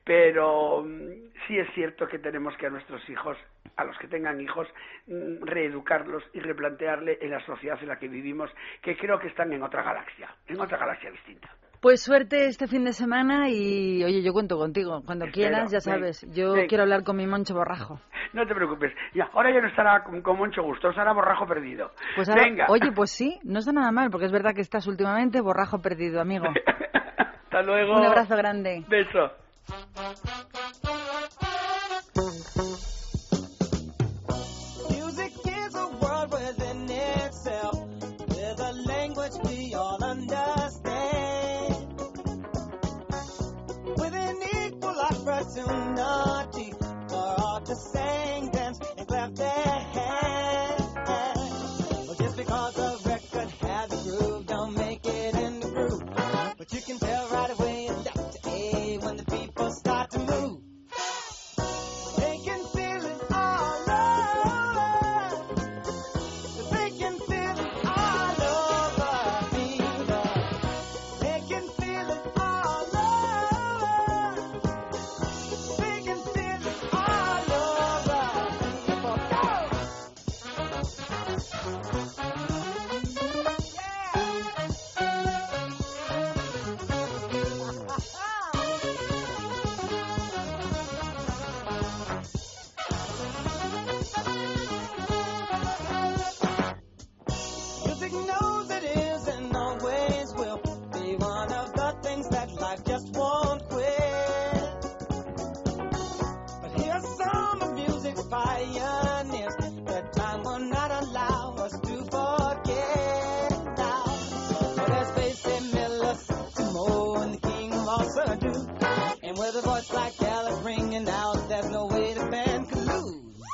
[0.05, 1.09] pero mm,
[1.47, 3.37] sí es cierto que tenemos que a nuestros hijos,
[3.75, 4.67] a los que tengan hijos,
[5.07, 8.49] mm, reeducarlos y replantearle en la sociedad en la que vivimos,
[8.81, 11.49] que creo que están en otra galaxia, en otra galaxia distinta.
[11.81, 15.01] Pues suerte este fin de semana y, oye, yo cuento contigo.
[15.05, 15.33] Cuando Espero.
[15.49, 16.67] quieras, ya Ven, sabes, yo ven.
[16.67, 17.99] quiero hablar con mi moncho borrajo.
[18.33, 21.91] No te preocupes, ya, ahora ya no estará con, con mucho gusto, estará borrajo perdido.
[22.15, 22.65] Pues ahora- Venga.
[22.69, 26.19] oye, pues sí, no está nada mal, porque es verdad que estás últimamente borrajo perdido,
[26.19, 26.45] amigo.
[27.43, 27.95] Hasta luego.
[27.97, 28.83] Un abrazo grande.
[28.89, 29.31] Beso.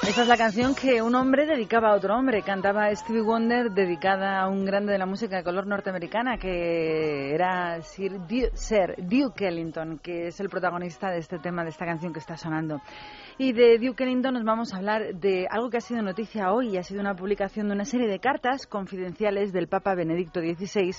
[0.08, 2.42] Esta es la canción que un hombre dedicaba a otro hombre.
[2.42, 7.82] Cantaba Stevie Wonder, dedicada a un grande de la música de color norteamericana, que era
[7.82, 8.22] Sir,
[8.54, 12.38] Sir Duke Ellington, que es el protagonista de este tema, de esta canción que está
[12.38, 12.80] sonando.
[13.38, 16.70] Y de Duke Ellington nos vamos a hablar de algo que ha sido noticia hoy
[16.70, 20.94] y ha sido una publicación de una serie de cartas confidenciales del Papa Benedicto XVI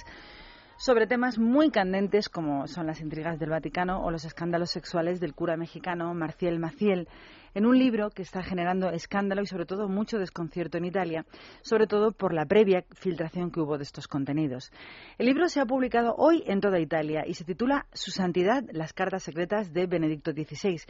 [0.85, 5.33] sobre temas muy candentes como son las intrigas del Vaticano o los escándalos sexuales del
[5.33, 7.09] cura mexicano Marcial Maciel,
[7.55, 11.25] en un libro que está generando escándalo y sobre todo mucho desconcierto en Italia,
[11.63, 14.73] sobre todo por la previa filtración que hubo de estos contenidos.
[15.17, 18.93] El libro se ha publicado hoy en toda Italia y se titula Su Santidad, las
[18.93, 20.83] cartas secretas de Benedicto XVI.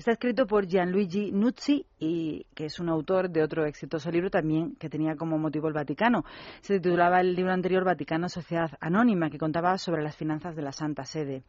[0.00, 4.74] Está escrito por Gianluigi Nuzzi, y, que es un autor de otro exitoso libro también
[4.76, 6.24] que tenía como motivo el Vaticano.
[6.62, 10.72] Se titulaba el libro anterior Vaticano Sociedad Anónima, que contaba sobre las finanzas de la
[10.72, 11.42] Santa Sede.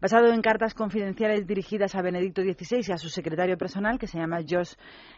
[0.00, 4.18] Basado en cartas confidenciales dirigidas a Benedicto XVI y a su secretario personal, que se
[4.18, 4.74] llama Josh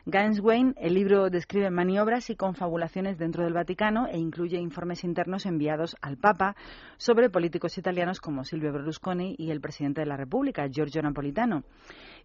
[0.06, 5.96] Gainswain, el libro describe maniobras y confabulaciones dentro del Vaticano e incluye informes internos enviados
[6.00, 6.56] al Papa
[6.96, 11.62] sobre políticos italianos como Silvio Berlusconi y el presidente de la República, Giorgio Napolitano.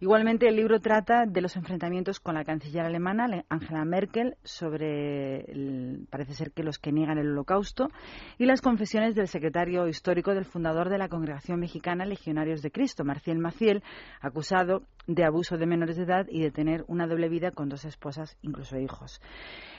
[0.00, 6.06] Igualmente, el libro trata de los enfrentamientos con la canciller alemana, Angela Merkel, sobre, el-
[6.10, 7.88] parece ser que los que niegan el holocausto,
[8.36, 13.04] y las confesiones del secretario histórico del fundador de la Congregación Mexicana Legionarios de Cristo,
[13.04, 13.82] Marcial Maciel,
[14.20, 17.86] acusado de abuso de menores de edad y de tener una doble vida con dos
[17.86, 19.22] esposas, incluso hijos.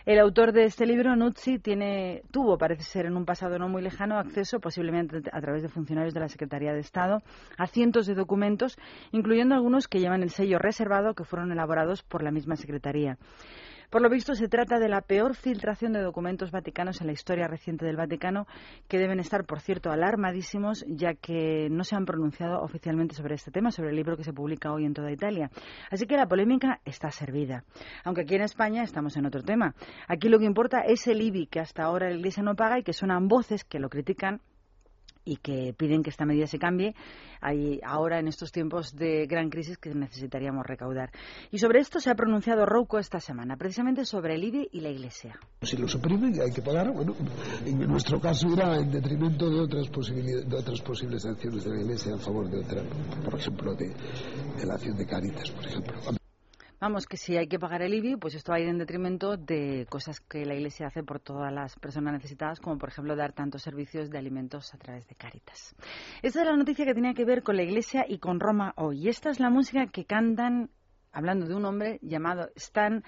[0.05, 3.84] El autor de este libro, Nuzzi, tiene, tuvo, parece ser en un pasado no muy
[3.84, 7.21] lejano, acceso, posiblemente a través de funcionarios de la Secretaría de Estado,
[7.57, 8.76] a cientos de documentos,
[9.11, 13.17] incluyendo algunos que llevan el sello reservado que fueron elaborados por la misma Secretaría.
[13.89, 17.47] Por lo visto, se trata de la peor filtración de documentos vaticanos en la historia
[17.47, 18.45] reciente del Vaticano,
[18.87, 23.51] que deben estar, por cierto, alarmadísimos, ya que no se han pronunciado oficialmente sobre este
[23.51, 25.49] tema, sobre el libro que se publica hoy en toda Italia.
[25.89, 27.65] Así que la polémica está servida.
[28.05, 29.73] Aunque aquí en España estamos en otro tema.
[30.07, 32.83] Aquí lo que importa es el IBI, que hasta ahora la Iglesia no paga y
[32.83, 34.39] que suenan voces que lo critican
[35.30, 36.95] y que piden que esta medida se cambie
[37.41, 41.11] hay ahora en estos tiempos de gran crisis que necesitaríamos recaudar.
[41.51, 44.89] Y sobre esto se ha pronunciado Rouco esta semana, precisamente sobre el IBI y la
[44.89, 45.39] Iglesia.
[45.61, 47.15] Si lo suprimen y hay que pagar, bueno,
[47.65, 52.15] en nuestro caso irá en detrimento de otras, de otras posibles acciones de la Iglesia
[52.15, 52.81] a favor de otra,
[53.23, 56.18] por ejemplo, de, de la acción de Caritas, por ejemplo.
[56.81, 59.35] Vamos, que si hay que pagar el IBI, pues esto va a ir en detrimento
[59.35, 63.34] de cosas que la Iglesia hace por todas las personas necesitadas, como por ejemplo dar
[63.34, 65.76] tantos servicios de alimentos a través de Cáritas.
[66.22, 69.03] Esta es la noticia que tenía que ver con la Iglesia y con Roma hoy.
[69.03, 70.69] Y esta es la música que cantan,
[71.11, 73.03] hablando de un hombre llamado Stan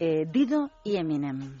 [0.00, 1.60] eh, Dido y Eminem.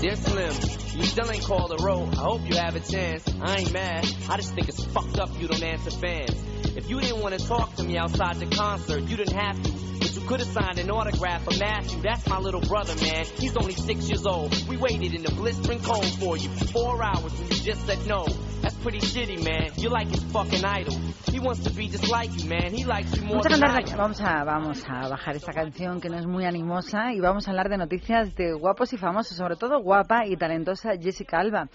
[0.00, 0.54] Dear Slim,
[0.94, 2.08] You still ain't called a roll.
[2.18, 3.22] I hope you have a chance.
[3.38, 4.06] I ain't mad.
[4.30, 6.49] I just think it's fucked up you don't answer fans.
[6.76, 9.70] If you didn't want to talk to me outside the concert, you didn't have to.
[10.00, 12.00] But you could have signed an autograph for Matthew.
[12.02, 13.24] That's my little brother, man.
[13.36, 14.50] He's only six years old.
[14.68, 17.98] We waited in the blistering cold for you for four hours and you just said
[18.06, 18.24] no.
[18.62, 19.72] That's pretty shitty, man.
[19.76, 20.94] You're like his fucking idol.
[21.30, 22.72] He wants to be just like you, man.
[22.72, 23.96] He likes you more Vamos a, than cantar I la- do.
[23.96, 27.50] vamos, a, vamos a bajar esta canción que no es muy animosa y vamos a
[27.50, 31.68] hablar de noticias de guapos y famosos, sobre todo guapa y talentosa Jessica Alba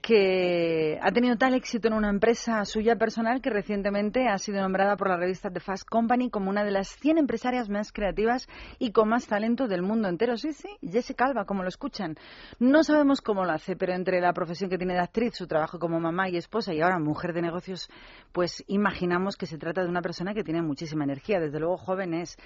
[0.00, 4.96] que ha tenido tal éxito en una empresa suya personal que recientemente ha sido nombrada
[4.96, 8.48] por la revista The Fast Company como una de las 100 empresarias más creativas
[8.78, 10.36] y con más talento del mundo entero.
[10.36, 12.16] Sí, sí, Jessica Alba, como lo escuchan.
[12.58, 15.78] No sabemos cómo lo hace, pero entre la profesión que tiene de actriz, su trabajo
[15.78, 17.90] como mamá y esposa y ahora mujer de negocios,
[18.32, 22.14] pues imaginamos que se trata de una persona que tiene muchísima energía, desde luego joven
[22.14, 22.36] es.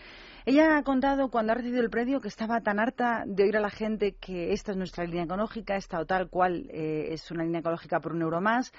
[0.45, 3.61] Ella ha contado cuando ha recibido el premio que estaba tan harta de oír a
[3.61, 7.42] la gente que esta es nuestra línea ecológica, esta o tal cual eh, es una
[7.45, 8.73] línea ecológica por un euro más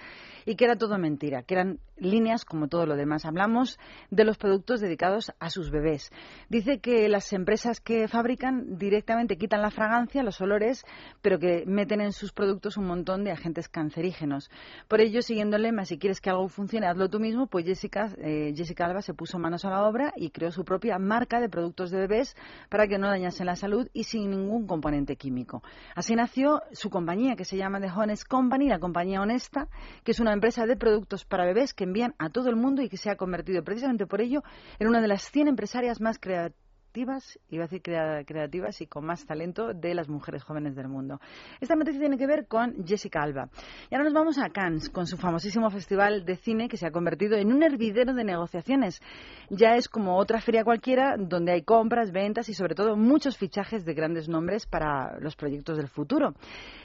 [0.46, 3.26] y que era todo mentira, que eran líneas como todo lo demás.
[3.26, 3.80] Hablamos
[4.10, 6.12] de los productos dedicados a sus bebés.
[6.50, 10.86] Dice que las empresas que fabrican directamente quitan la fragancia, los olores,
[11.22, 14.50] pero que meten en sus productos un montón de agentes cancerígenos.
[14.88, 18.10] Por ello, siguiendo el lema, si quieres que algo funcione, hazlo tú mismo, pues Jessica,
[18.18, 21.50] eh, Jessica Alba se puso manos a la obra y creó su propia marca de
[21.50, 22.36] productos de bebés
[22.70, 25.64] para que no dañasen la salud y sin ningún componente químico.
[25.96, 29.68] Así nació su compañía que se llama The Honest Company, la compañía honesta,
[30.04, 32.90] que es una empresa de productos para bebés que envían a todo el mundo y
[32.90, 34.44] que se ha convertido precisamente por ello
[34.80, 36.63] en una de las 100 empresarias más creativas
[37.02, 41.20] iba a decir crea- creativas y con más talento de las mujeres jóvenes del mundo.
[41.60, 43.50] Esta noticia tiene que ver con Jessica Alba.
[43.90, 46.92] Y ahora nos vamos a Cannes con su famosísimo festival de cine que se ha
[46.92, 49.02] convertido en un hervidero de negociaciones.
[49.50, 53.86] Ya es como otra feria cualquiera donde hay compras, ventas y sobre todo muchos fichajes
[53.86, 56.34] de grandes nombres para los proyectos del futuro.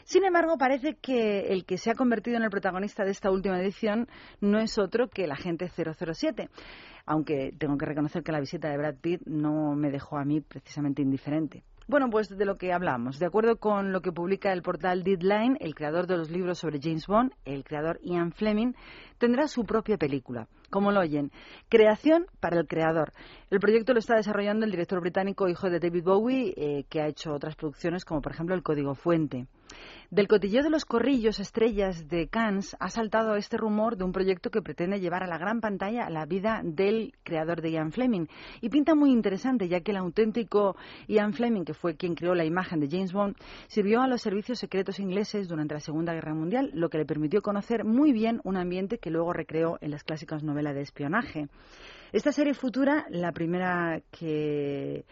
[0.05, 3.60] Sin embargo, parece que el que se ha convertido en el protagonista de esta última
[3.60, 4.09] edición
[4.40, 6.48] no es otro que el agente 007
[7.09, 10.40] aunque tengo que reconocer que la visita de Brad Pitt no me dejó a mí
[10.43, 11.64] precisamente indiferente.
[11.86, 13.18] Bueno, pues de lo que hablamos.
[13.18, 16.80] De acuerdo con lo que publica el portal Deadline, el creador de los libros sobre
[16.82, 18.74] James Bond, el creador Ian Fleming,
[19.16, 20.48] tendrá su propia película.
[20.70, 21.31] Como lo oyen,
[21.69, 23.12] creación para el creador.
[23.51, 27.07] El proyecto lo está desarrollando el director británico hijo de David Bowie, eh, que ha
[27.07, 29.47] hecho otras producciones como por ejemplo El Código Fuente.
[30.11, 34.51] Del cotilleo de los corrillos estrellas de Cannes ha saltado este rumor de un proyecto
[34.51, 38.27] que pretende llevar a la gran pantalla la vida del creador de Ian Fleming.
[38.62, 40.77] Y pinta muy interesante, ya que el auténtico
[41.09, 43.36] Ian Fleming, que fue quien creó la imagen de James Bond,
[43.66, 47.43] sirvió a los servicios secretos ingleses durante la Segunda Guerra Mundial, lo que le permitió
[47.43, 51.48] conocer muy bien un ambiente que luego recreó en las clásicas novelas de espionaje.
[52.12, 55.05] Esta serie futura, la primera que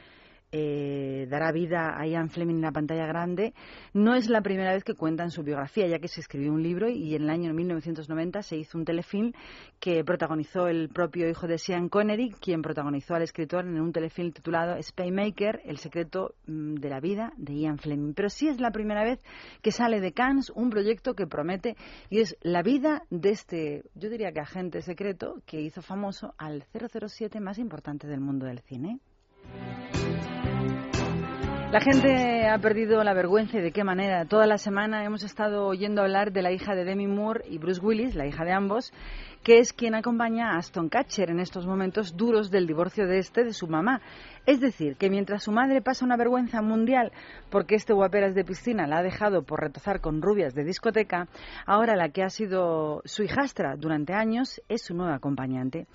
[0.53, 3.55] eh, dará vida a Ian Fleming en la pantalla grande,
[3.93, 6.63] no es la primera vez que cuenta en su biografía, ya que se escribió un
[6.63, 9.33] libro y en el año 1990 se hizo un telefilm
[9.81, 14.33] que protagonizó el propio hijo de Sean Connery, quien protagonizó al escritor en un telefilm
[14.33, 18.15] titulado Spymaker, el secreto mm, de la vida de Ian Fleming.
[18.15, 19.23] Pero sí es la primera vez
[19.63, 21.77] que sale de Cannes un proyecto que promete
[22.11, 26.65] y es la vida de este, yo diría que agente secreto que hizo famoso al
[26.73, 29.01] 007 más importante del mundo del cine.
[31.73, 34.25] La gente ha perdido la vergüenza y de qué manera.
[34.25, 37.81] Toda la semana hemos estado oyendo hablar de la hija de Demi Moore y Bruce
[37.81, 38.93] Willis, la hija de ambos,
[39.43, 43.43] que es quien acompaña a Aston Catcher en estos momentos duros del divorcio de este
[43.43, 44.01] de su mamá.
[44.47, 47.11] Es decir, que mientras su madre pasa una vergüenza mundial
[47.51, 51.27] porque este guaperas de piscina la ha dejado por retozar con rubias de discoteca,
[51.67, 55.89] ahora la que ha sido su hijastra durante años es su nueva acompañante.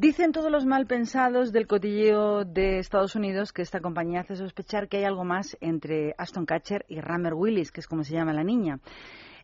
[0.00, 4.88] Dicen todos los mal pensados del cotilleo de Estados Unidos que esta compañía hace sospechar
[4.88, 8.32] que hay algo más entre Aston Catcher y Rammer Willis, que es como se llama
[8.32, 8.78] la niña.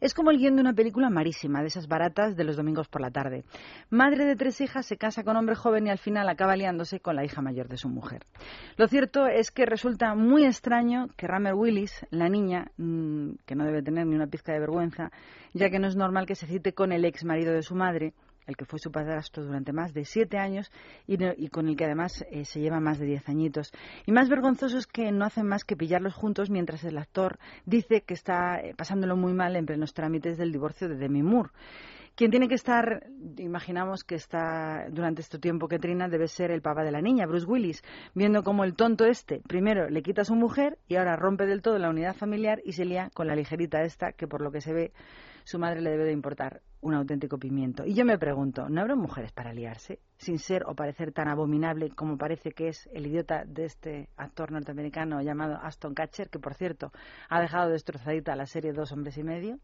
[0.00, 3.02] Es como el guion de una película marísima, de esas baratas de los domingos por
[3.02, 3.44] la tarde.
[3.90, 7.16] Madre de tres hijas se casa con hombre joven y al final acaba liándose con
[7.16, 8.24] la hija mayor de su mujer.
[8.78, 13.66] Lo cierto es que resulta muy extraño que Rammer Willis, la niña, mmm, que no
[13.66, 15.10] debe tener ni una pizca de vergüenza,
[15.52, 18.14] ya que no es normal que se cite con el ex marido de su madre,
[18.46, 20.70] el que fue su padrastro durante más de siete años
[21.06, 23.72] y, con el que además eh, se lleva más de diez añitos.
[24.06, 28.02] Y más vergonzoso es que no hacen más que pillarlos juntos mientras el actor dice
[28.02, 31.50] que está eh, pasándolo muy mal en plenos trámites del divorcio de Demi Moore
[32.14, 33.06] Quien tiene que estar,
[33.36, 37.26] imaginamos que está durante este tiempo que trina, debe ser el papá de la niña,
[37.26, 37.82] Bruce Willis,
[38.14, 41.62] viendo cómo el tonto este primero le quita a su mujer y ahora rompe del
[41.62, 44.60] todo la unidad familiar y se lía con la ligerita esta que por lo que
[44.60, 44.92] se ve
[45.46, 47.86] su madre le debe de importar un auténtico pimiento.
[47.86, 51.90] Y yo me pregunto, ¿no habrá mujeres para liarse sin ser o parecer tan abominable
[51.90, 56.54] como parece que es el idiota de este actor norteamericano llamado Aston Catcher, que por
[56.54, 56.90] cierto
[57.28, 59.60] ha dejado destrozadita la serie Dos hombres y medio?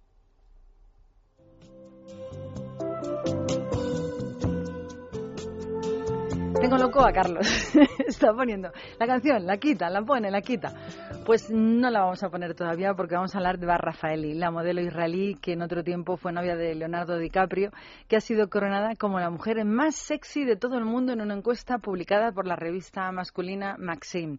[6.62, 7.74] Tengo loco a Carlos.
[8.06, 10.72] Está poniendo la canción, la quita, la pone, la quita.
[11.26, 14.52] Pues no la vamos a poner todavía porque vamos a hablar de Bar Rafaeli, la
[14.52, 17.72] modelo israelí que en otro tiempo fue novia de Leonardo DiCaprio,
[18.06, 21.34] que ha sido coronada como la mujer más sexy de todo el mundo en una
[21.34, 24.38] encuesta publicada por la revista masculina Maxim.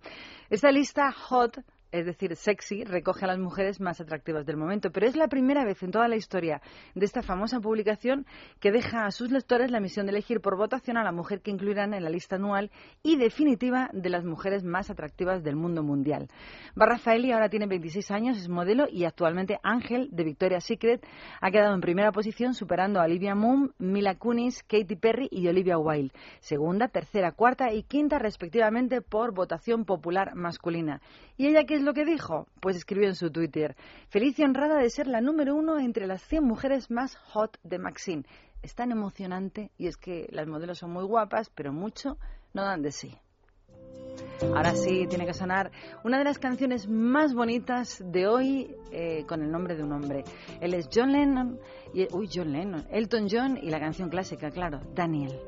[0.49, 1.59] Esta lista Hot
[1.93, 4.91] es decir, sexy, recoge a las mujeres más atractivas del momento.
[4.91, 6.59] Pero es la primera vez en toda la historia
[6.95, 8.25] de esta famosa publicación
[8.59, 11.51] que deja a sus lectores la misión de elegir por votación a la mujer que
[11.51, 12.71] incluirán en la lista anual
[13.03, 16.29] y definitiva de las mujeres más atractivas del mundo mundial.
[16.73, 21.05] Barrafaeli ahora tiene 26 años, es modelo y actualmente Ángel de Victoria's Secret
[21.41, 25.77] ha quedado en primera posición superando a Olivia Moon, Mila Kunis, Katy Perry y Olivia
[25.77, 26.11] Wilde.
[26.39, 30.99] Segunda, tercera, cuarta y quinta respectivamente por votación popular masculina.
[31.37, 32.47] ¿Y ella qué es lo que dijo?
[32.59, 33.75] Pues escribió en su Twitter,
[34.09, 37.79] feliz y honrada de ser la número uno entre las 100 mujeres más hot de
[37.79, 38.23] Maxine.
[38.61, 42.17] Es tan emocionante y es que las modelos son muy guapas, pero mucho
[42.53, 43.17] no dan de sí.
[44.55, 45.71] Ahora sí, tiene que sonar
[46.03, 50.23] una de las canciones más bonitas de hoy eh, con el nombre de un hombre.
[50.59, 51.59] Él es John Lennon,
[51.93, 55.39] y, uy, John Lennon, Elton John y la canción clásica, claro, Daniel.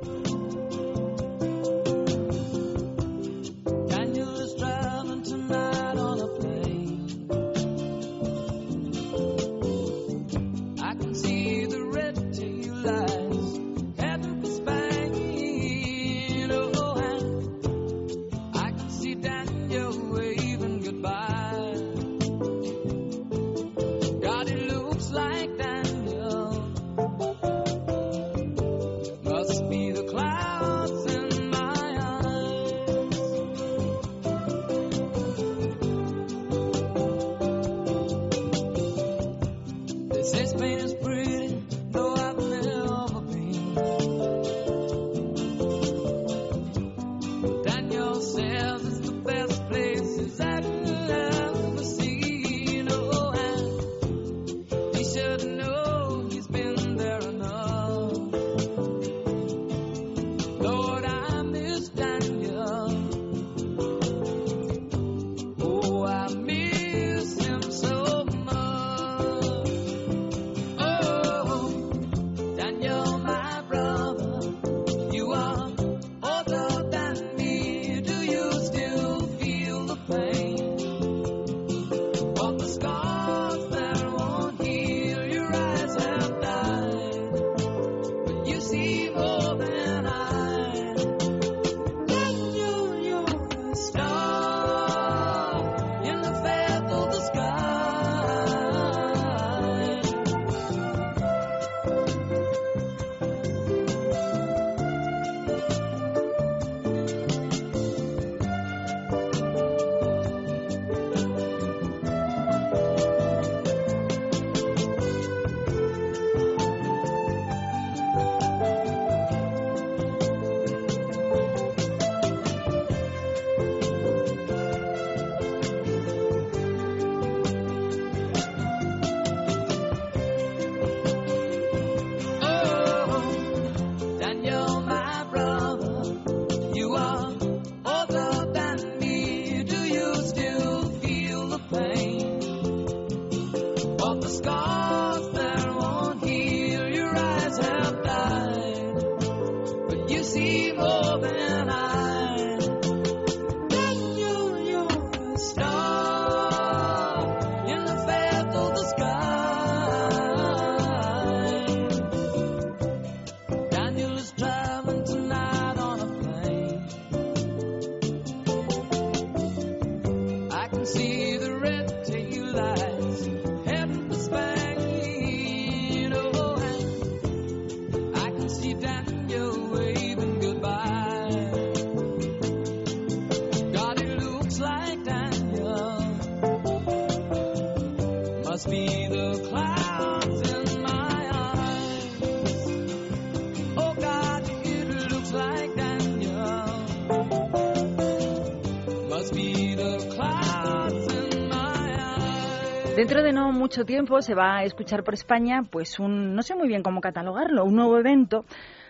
[203.76, 207.02] Mucho tiempo se va a escuchar por España, pues un, no sé muy bien cómo
[207.02, 208.46] catalogarlo, un nuevo evento,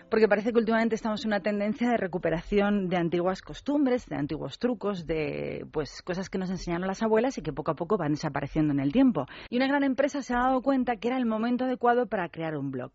[0.08, 4.60] porque parece que últimamente estamos en una tendencia de recuperación de antiguas costumbres, de antiguos
[4.60, 8.12] trucos, de pues cosas que nos enseñaron las abuelas y que poco a poco van
[8.12, 9.26] desapareciendo en el tiempo.
[9.50, 12.56] Y una gran empresa se ha dado cuenta que era el momento adecuado para crear
[12.56, 12.92] un blog.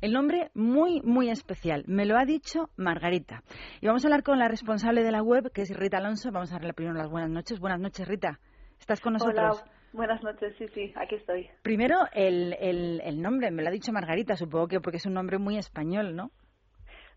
[0.00, 1.84] El nombre muy, muy especial.
[1.86, 3.44] Me lo ha dicho Margarita.
[3.80, 6.32] Y vamos a hablar con la responsable de la web, que es Rita Alonso.
[6.32, 7.60] Vamos a darle primero las buenas noches.
[7.60, 8.40] Buenas noches, Rita.
[8.80, 9.62] ¿Estás con nosotros?
[9.62, 10.54] Hola, buenas noches.
[10.58, 11.50] Sí, sí, aquí estoy.
[11.62, 13.50] Primero, el, el, el nombre.
[13.50, 16.30] Me lo ha dicho Margarita, supongo que porque es un nombre muy español, ¿no?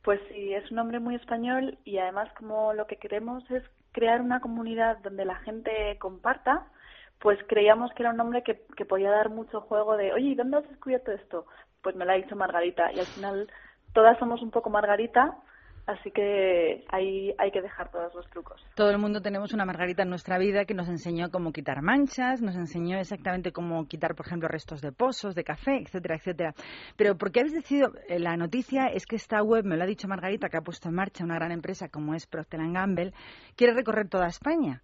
[0.04, 4.22] Pues sí, es un nombre muy español y además como lo que queremos es crear
[4.22, 6.68] una comunidad donde la gente comparta,
[7.20, 10.36] pues creíamos que era un nombre que, que podía dar mucho juego de, oye, ¿y
[10.36, 11.46] dónde has descubierto esto?
[11.84, 13.48] Pues me lo ha dicho Margarita y al final
[13.94, 15.38] todas somos un poco Margarita
[15.88, 18.62] Así que ahí hay que dejar todos los trucos.
[18.76, 22.42] Todo el mundo tenemos una Margarita en nuestra vida que nos enseñó cómo quitar manchas,
[22.42, 26.54] nos enseñó exactamente cómo quitar, por ejemplo, restos de pozos, de café, etcétera, etcétera.
[26.98, 27.94] Pero ¿por qué habéis decidido?
[28.08, 30.90] Eh, la noticia es que esta web, me lo ha dicho Margarita, que ha puesto
[30.90, 33.14] en marcha una gran empresa como es Procter Gamble,
[33.56, 34.84] quiere recorrer toda España.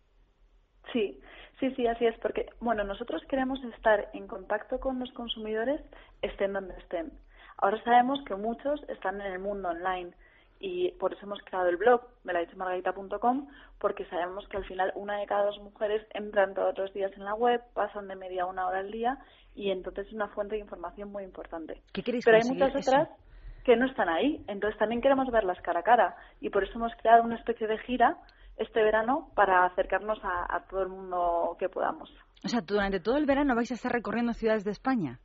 [0.94, 1.19] Sí,
[1.60, 5.82] sí, sí, así es, porque, bueno, nosotros queremos estar en contacto con los consumidores
[6.22, 7.11] estén donde estén.
[7.57, 10.11] Ahora sabemos que muchos están en el mundo online
[10.59, 13.47] y por eso hemos creado el blog, me lo ha dicho margarita.com,
[13.79, 17.25] porque sabemos que al final una de cada dos mujeres entran todos los días en
[17.25, 19.17] la web, pasan de media a una hora al día
[19.55, 21.81] y entonces es una fuente de información muy importante.
[21.93, 23.09] ¿Qué queréis Pero hay muchas otras
[23.63, 26.93] que no están ahí, entonces también queremos verlas cara a cara y por eso hemos
[26.95, 28.17] creado una especie de gira
[28.57, 32.09] este verano para acercarnos a, a todo el mundo que podamos.
[32.43, 35.19] O sea, durante todo el verano vais a estar recorriendo ciudades de España.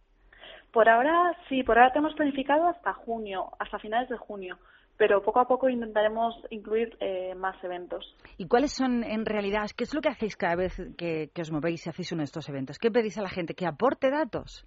[0.73, 4.59] Por ahora sí, por ahora tenemos planificado hasta junio, hasta finales de junio
[5.03, 8.17] pero poco a poco intentaremos incluir eh, más eventos.
[8.39, 11.85] ¿Y cuáles son en realidad, qué es lo que hacéis cada vez que, os movéis
[11.85, 12.79] y hacéis uno de estos eventos?
[12.79, 13.55] ¿Qué pedís a la gente?
[13.55, 14.65] ¿Que aporte datos?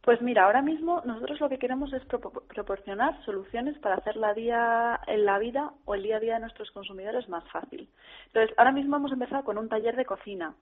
[0.00, 4.98] Pues mira, ahora mismo nosotros lo que queremos es proporcionar soluciones para hacer la, día,
[5.08, 7.86] la vida o el día a día de nuestros consumidores más fácil.
[8.28, 10.54] Entonces, ahora mismo hemos empezado con un taller de cocina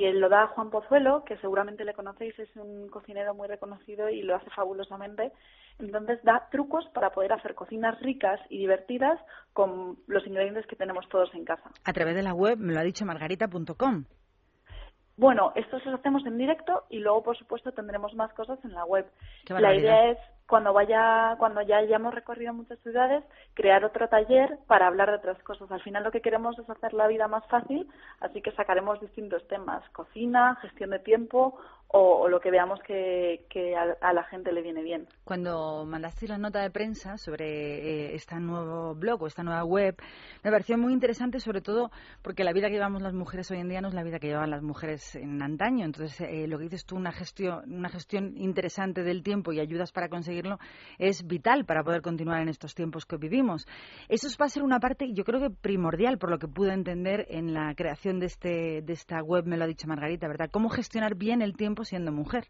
[0.00, 4.22] que lo da Juan Pozuelo, que seguramente le conocéis, es un cocinero muy reconocido y
[4.22, 5.30] lo hace fabulosamente.
[5.78, 9.20] Entonces da trucos para poder hacer cocinas ricas y divertidas
[9.52, 11.70] con los ingredientes que tenemos todos en casa.
[11.84, 14.06] A través de la web, me lo ha dicho margarita.com.
[15.18, 18.72] Bueno, esto se lo hacemos en directo y luego, por supuesto, tendremos más cosas en
[18.72, 19.04] la web.
[19.50, 20.18] La idea es
[20.50, 23.22] cuando vaya, cuando ya hayamos recorrido muchas ciudades,
[23.54, 25.70] crear otro taller para hablar de otras cosas.
[25.70, 29.46] Al final lo que queremos es hacer la vida más fácil, así que sacaremos distintos
[29.46, 31.56] temas, cocina, gestión de tiempo
[31.92, 35.08] o, lo que veamos que, a, la gente le viene bien.
[35.24, 39.96] Cuando mandaste la nota de prensa sobre eh, este nuevo blog o esta nueva web,
[40.44, 41.90] me pareció muy interesante, sobre todo
[42.22, 44.28] porque la vida que llevamos las mujeres hoy en día no es la vida que
[44.28, 45.84] llevaban las mujeres en antaño.
[45.84, 50.58] Entonces, eh, lo que dices tú, una gestión, interesante del tiempo y ayudas para conseguirlo,
[50.98, 53.66] es vital para poder continuar en estos tiempos que vivimos.
[54.08, 57.26] Eso va a ser una parte, yo creo que primordial, por lo que pude entender
[57.30, 60.50] en la creación de, este, de esta web, me lo ha dicho Margarita, ¿verdad?
[60.52, 62.44] Cómo gestionar bien el tiempo siendo mujer.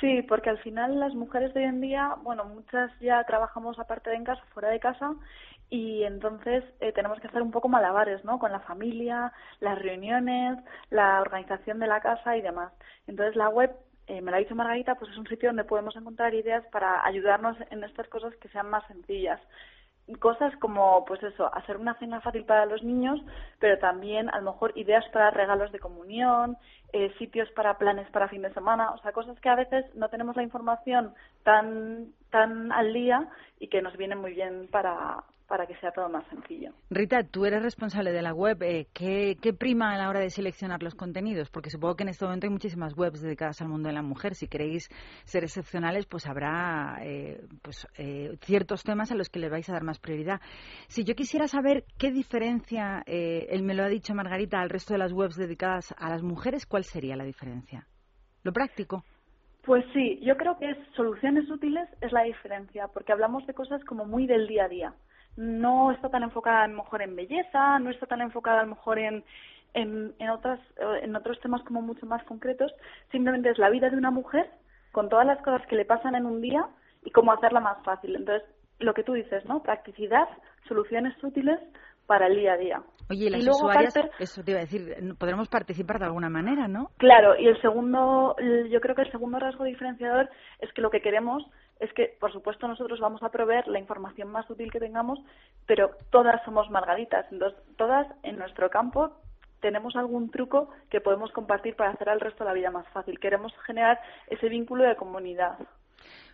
[0.00, 4.10] Sí, porque al final las mujeres de hoy en día, bueno, muchas ya trabajamos aparte
[4.10, 5.14] de en casa, fuera de casa,
[5.70, 8.38] y entonces eh, tenemos que hacer un poco malabares, ¿no?
[8.38, 10.58] Con la familia, las reuniones,
[10.90, 12.72] la organización de la casa y demás.
[13.06, 13.74] Entonces la web,
[14.06, 17.04] eh, me lo ha dicho Margarita, pues es un sitio donde podemos encontrar ideas para
[17.04, 19.40] ayudarnos en estas cosas que sean más sencillas
[20.20, 23.20] cosas como, pues eso, hacer una cena fácil para los niños,
[23.58, 26.56] pero también a lo mejor ideas para regalos de comunión,
[26.92, 30.08] eh, sitios para planes para fin de semana, o sea, cosas que a veces no
[30.08, 33.28] tenemos la información tan, tan al día
[33.58, 36.72] y que nos vienen muy bien para, para que sea todo más sencillo.
[36.90, 38.62] Rita, tú eres responsable de la web.
[38.62, 41.50] Eh, ¿qué, prima a la hora de seleccionar los contenidos?
[41.50, 44.34] Porque supongo que en este momento hay muchísimas webs dedicadas al mundo de la mujer.
[44.34, 44.88] Si queréis
[45.24, 49.72] ser excepcionales, pues habrá eh, pues, eh, ciertos temas a los que le vais a
[49.72, 50.40] dar más prioridad.
[50.88, 54.98] Si yo quisiera saber qué diferencia, él me lo ha dicho Margarita, al resto de
[54.98, 57.86] las webs dedicadas a las mujeres, ¿cuál sería la diferencia?
[58.42, 59.04] Lo práctico.
[59.64, 63.82] Pues sí, yo creo que es soluciones útiles es la diferencia, porque hablamos de cosas
[63.84, 64.94] como muy del día a día
[65.36, 68.70] no está tan enfocada a lo mejor en belleza, no está tan enfocada a lo
[68.70, 69.24] mejor en,
[69.74, 70.60] en, en, otras,
[71.02, 72.72] en otros temas como mucho más concretos,
[73.12, 74.50] simplemente es la vida de una mujer
[74.92, 76.66] con todas las cosas que le pasan en un día
[77.04, 78.16] y cómo hacerla más fácil.
[78.16, 78.48] Entonces,
[78.78, 79.62] lo que tú dices, ¿no?
[79.62, 80.28] Practicidad,
[80.66, 81.60] soluciones útiles
[82.06, 82.82] para el día a día.
[83.10, 86.90] Oye, y las usuarias, eso te iba a decir, podremos participar de alguna manera, ¿no?
[86.96, 88.34] Claro, y el segundo,
[88.70, 90.28] yo creo que el segundo rasgo diferenciador
[90.60, 91.44] es que lo que queremos
[91.78, 95.18] es que, por supuesto, nosotros vamos a proveer la información más útil que tengamos,
[95.66, 97.26] pero todas somos margaritas.
[97.30, 99.12] Entonces, todas en nuestro campo
[99.60, 103.18] tenemos algún truco que podemos compartir para hacer al resto la vida más fácil.
[103.18, 103.98] Queremos generar
[104.28, 105.58] ese vínculo de comunidad.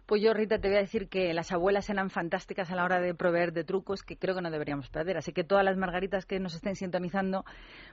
[0.06, 3.01] Pues yo, Rita, te voy a decir que las abuelas eran fantásticas a la hora
[3.01, 5.16] de proveer de trucos que creo que no deberíamos perder.
[5.16, 7.44] Así que todas las margaritas que nos estén sintonizando,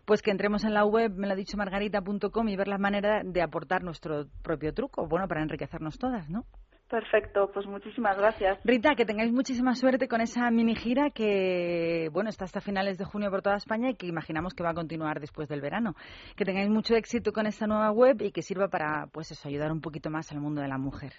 [0.05, 3.21] pues que entremos en la web, me lo ha dicho margarita.com y ver la manera
[3.23, 6.45] de aportar nuestro propio truco, bueno, para enriquecernos todas, ¿no?
[6.89, 8.57] Perfecto, pues muchísimas gracias.
[8.63, 13.05] Rita, que tengáis muchísima suerte con esa mini gira que, bueno, está hasta finales de
[13.05, 15.93] junio por toda España y que imaginamos que va a continuar después del verano.
[16.35, 19.71] Que tengáis mucho éxito con esta nueva web y que sirva para, pues eso, ayudar
[19.71, 21.13] un poquito más al mundo de la mujer.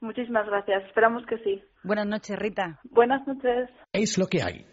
[0.00, 0.84] Muchísimas gracias.
[0.86, 1.62] Esperamos que sí.
[1.84, 2.80] Buenas noches, Rita.
[2.84, 3.68] Buenas noches.
[3.92, 4.64] Es lo que hay.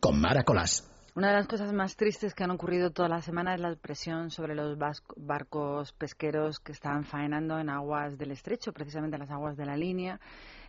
[0.00, 0.86] Con Mara Colás.
[1.20, 4.30] Una de las cosas más tristes que han ocurrido toda la semana es la presión
[4.30, 4.78] sobre los
[5.16, 10.18] barcos pesqueros que estaban faenando en aguas del estrecho, precisamente las aguas de la línea,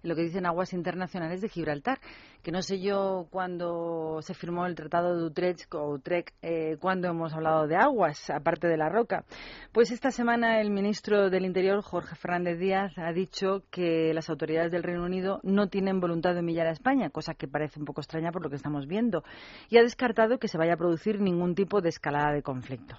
[0.04, 2.00] lo que dicen aguas internacionales de Gibraltar,
[2.42, 7.08] que no sé yo cuando se firmó el Tratado de Utrecht o Utrecht, eh, cuando
[7.08, 9.26] hemos hablado de aguas, aparte de la roca.
[9.72, 14.72] Pues esta semana el ministro del Interior, Jorge Fernández Díaz, ha dicho que las autoridades
[14.72, 18.02] del Reino Unido no tienen voluntad de humillar a España, cosa que parece un poco
[18.02, 19.24] extraña por lo que estamos viendo,
[19.70, 22.98] y ha descartado que se vaya a producir ningún tipo de escalada de conflicto.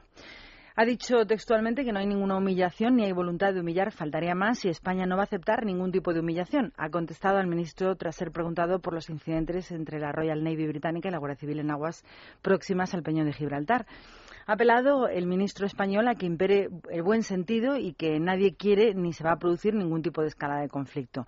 [0.74, 4.64] Ha dicho textualmente que no hay ninguna humillación ni hay voluntad de humillar, faltaría más
[4.64, 6.72] y España no va a aceptar ningún tipo de humillación.
[6.78, 11.08] Ha contestado al ministro tras ser preguntado por los incidentes entre la Royal Navy británica
[11.10, 12.02] y la Guardia Civil en aguas
[12.40, 13.84] próximas al Peñón de Gibraltar.
[14.46, 18.94] Ha apelado el ministro español a que impere el buen sentido y que nadie quiere
[18.94, 21.26] ni se va a producir ningún tipo de escalada de conflicto.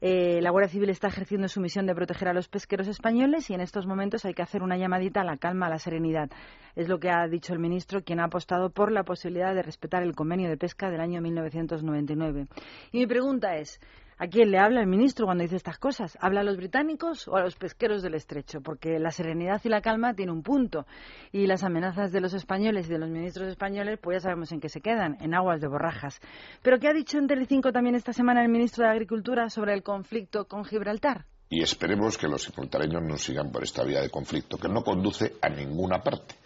[0.00, 3.54] Eh, la Guardia Civil está ejerciendo su misión de proteger a los pesqueros españoles y
[3.54, 6.30] en estos momentos hay que hacer una llamadita a la calma, a la serenidad.
[6.74, 10.02] Es lo que ha dicho el ministro, quien ha apostado por la posibilidad de respetar
[10.02, 12.46] el convenio de pesca del año 1999.
[12.92, 13.80] Y mi pregunta es,
[14.18, 16.16] ¿A quién le habla el ministro cuando dice estas cosas?
[16.22, 18.62] ¿Habla a los británicos o a los pesqueros del estrecho?
[18.62, 20.86] Porque la serenidad y la calma tiene un punto.
[21.32, 24.60] Y las amenazas de los españoles y de los ministros españoles, pues ya sabemos en
[24.60, 26.18] qué se quedan, en aguas de borrajas.
[26.62, 29.82] Pero ¿qué ha dicho en Telecinco también esta semana el ministro de Agricultura sobre el
[29.82, 31.26] conflicto con Gibraltar?
[31.50, 35.34] Y esperemos que los gibraltareños no sigan por esta vía de conflicto, que no conduce
[35.42, 36.36] a ninguna parte.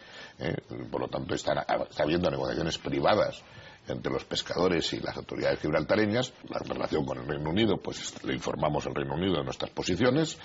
[0.40, 0.56] ¿eh?
[0.90, 1.64] Por lo tanto, está
[2.02, 3.44] habiendo negociaciones privadas
[3.88, 6.32] entre los pescadores y las autoridades gibraltareñas.
[6.48, 10.38] La relación con el Reino Unido, pues le informamos al Reino Unido de nuestras posiciones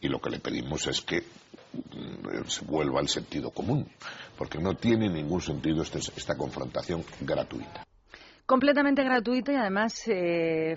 [0.00, 3.90] y lo que le pedimos es que mm, se vuelva al sentido común,
[4.36, 7.84] porque no tiene ningún sentido este, esta confrontación gratuita
[8.52, 10.76] completamente gratuita y además eh,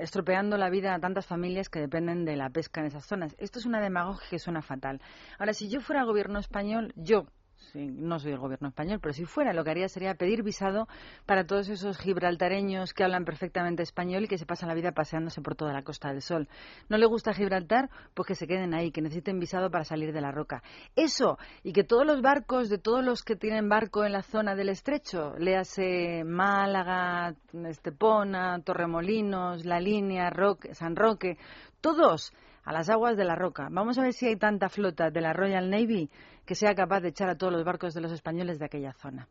[0.00, 3.34] estropeando la vida a tantas familias que dependen de la pesca en esas zonas.
[3.38, 5.00] Esto es una demagogia que suena fatal.
[5.38, 7.26] Ahora, si yo fuera gobierno español, yo
[7.74, 10.88] no soy el gobierno español, pero si fuera, lo que haría sería pedir visado
[11.26, 15.42] para todos esos gibraltareños que hablan perfectamente español y que se pasan la vida paseándose
[15.42, 16.48] por toda la Costa del Sol.
[16.88, 17.90] ¿No le gusta Gibraltar?
[18.14, 20.62] Pues que se queden ahí, que necesiten visado para salir de la roca.
[20.96, 24.54] Eso, y que todos los barcos, de todos los que tienen barco en la zona
[24.54, 30.32] del estrecho, léase Málaga, Estepona, Torremolinos, La Línea,
[30.72, 31.36] San Roque,
[31.80, 32.32] todos
[32.68, 33.68] a las aguas de la roca.
[33.70, 36.10] Vamos a ver si hay tanta flota de la Royal Navy
[36.44, 39.26] que sea capaz de echar a todos los barcos de los españoles de aquella zona.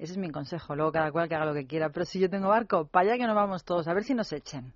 [0.00, 0.74] Ese es mi consejo.
[0.74, 1.90] Luego cada cual que haga lo que quiera.
[1.90, 3.86] Pero si yo tengo barco, para allá que nos vamos todos.
[3.86, 4.72] A ver si nos echen.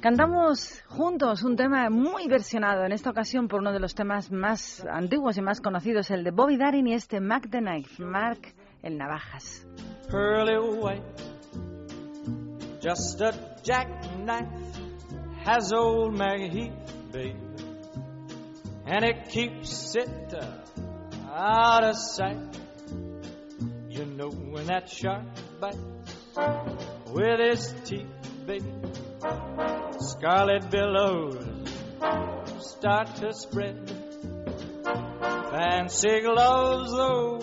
[0.00, 4.86] Cantamos juntos un tema muy versionado, en esta ocasión por uno de los temas más
[4.86, 8.96] antiguos y más conocidos, el de Bobby Darin y este Mac the Knife, Mark el
[8.96, 9.66] Navajas.
[12.80, 14.48] Just a jackknife
[15.44, 16.72] has old Maggie
[17.12, 17.36] baby,
[18.86, 20.46] and it keeps it uh,
[21.30, 22.58] out of sight.
[23.90, 25.24] You know when that shark
[25.60, 25.78] bites
[27.12, 28.72] with his teeth, baby,
[29.98, 31.46] scarlet billows
[32.60, 33.90] start to spread.
[35.50, 37.40] Fancy gloves, though,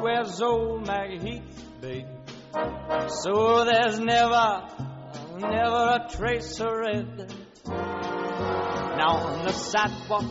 [0.00, 1.42] where's old Maggie
[1.80, 2.11] baby?
[2.52, 4.68] So there's never,
[5.38, 7.34] never a trace of red.
[7.64, 10.26] Now on the sidewalk,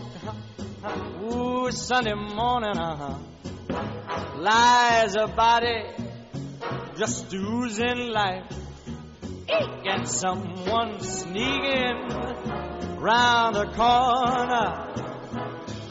[1.23, 3.17] ooh, Sunday morning, uh-huh,
[4.37, 5.83] lies a body
[6.95, 8.53] just oozing life.
[9.49, 12.07] And someone sneaking
[12.99, 14.93] round the corner.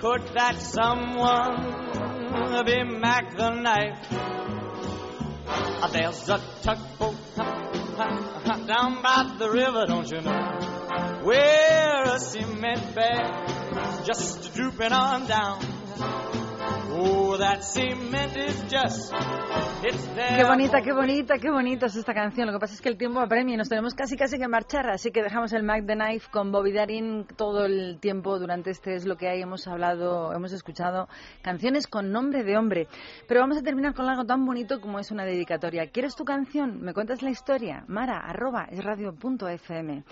[0.01, 4.40] Could that someone be Mac the Knife?
[5.89, 7.17] There's a tugboat
[8.67, 11.21] down by the river, don't you know?
[11.23, 15.80] Where a cement bag just drooping on down.
[20.37, 22.47] Qué bonita, qué bonita, qué bonita es esta canción.
[22.47, 24.91] Lo que pasa es que el tiempo apremia y nos tenemos casi casi que marchar,
[24.91, 28.95] así que dejamos el Mac the Knife con Bobby Darin todo el tiempo durante este
[28.95, 29.41] es lo que hay.
[29.41, 31.09] Hemos hablado, hemos escuchado
[31.43, 32.89] canciones con nombre de hombre.
[33.29, 35.87] Pero vamos a terminar con algo tan bonito como es una dedicatoria.
[35.91, 36.81] ¿Quieres tu canción?
[36.83, 37.85] ¿Me cuentas la historia?
[37.87, 40.03] Mara, arroba, es radio.fm.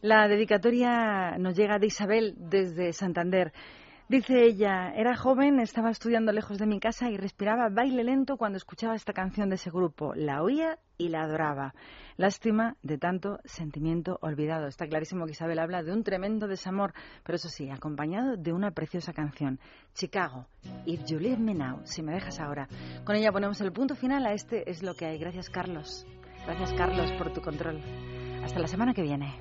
[0.00, 3.52] La dedicatoria nos llega de Isabel desde Santander.
[4.06, 8.58] Dice ella, era joven, estaba estudiando lejos de mi casa y respiraba baile lento cuando
[8.58, 10.14] escuchaba esta canción de ese grupo.
[10.14, 11.74] La oía y la adoraba.
[12.18, 14.66] Lástima de tanto sentimiento olvidado.
[14.66, 16.92] Está clarísimo que Isabel habla de un tremendo desamor,
[17.24, 19.58] pero eso sí, acompañado de una preciosa canción.
[19.94, 20.48] Chicago,
[20.84, 22.68] If You Leave Me Now, si me dejas ahora.
[23.04, 25.18] Con ella ponemos el punto final a este es lo que hay.
[25.18, 26.06] Gracias, Carlos.
[26.44, 27.80] Gracias, Carlos, por tu control.
[28.44, 29.32] Hasta la semana que viene.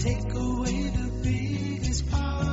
[0.00, 2.49] Take away the biggest power.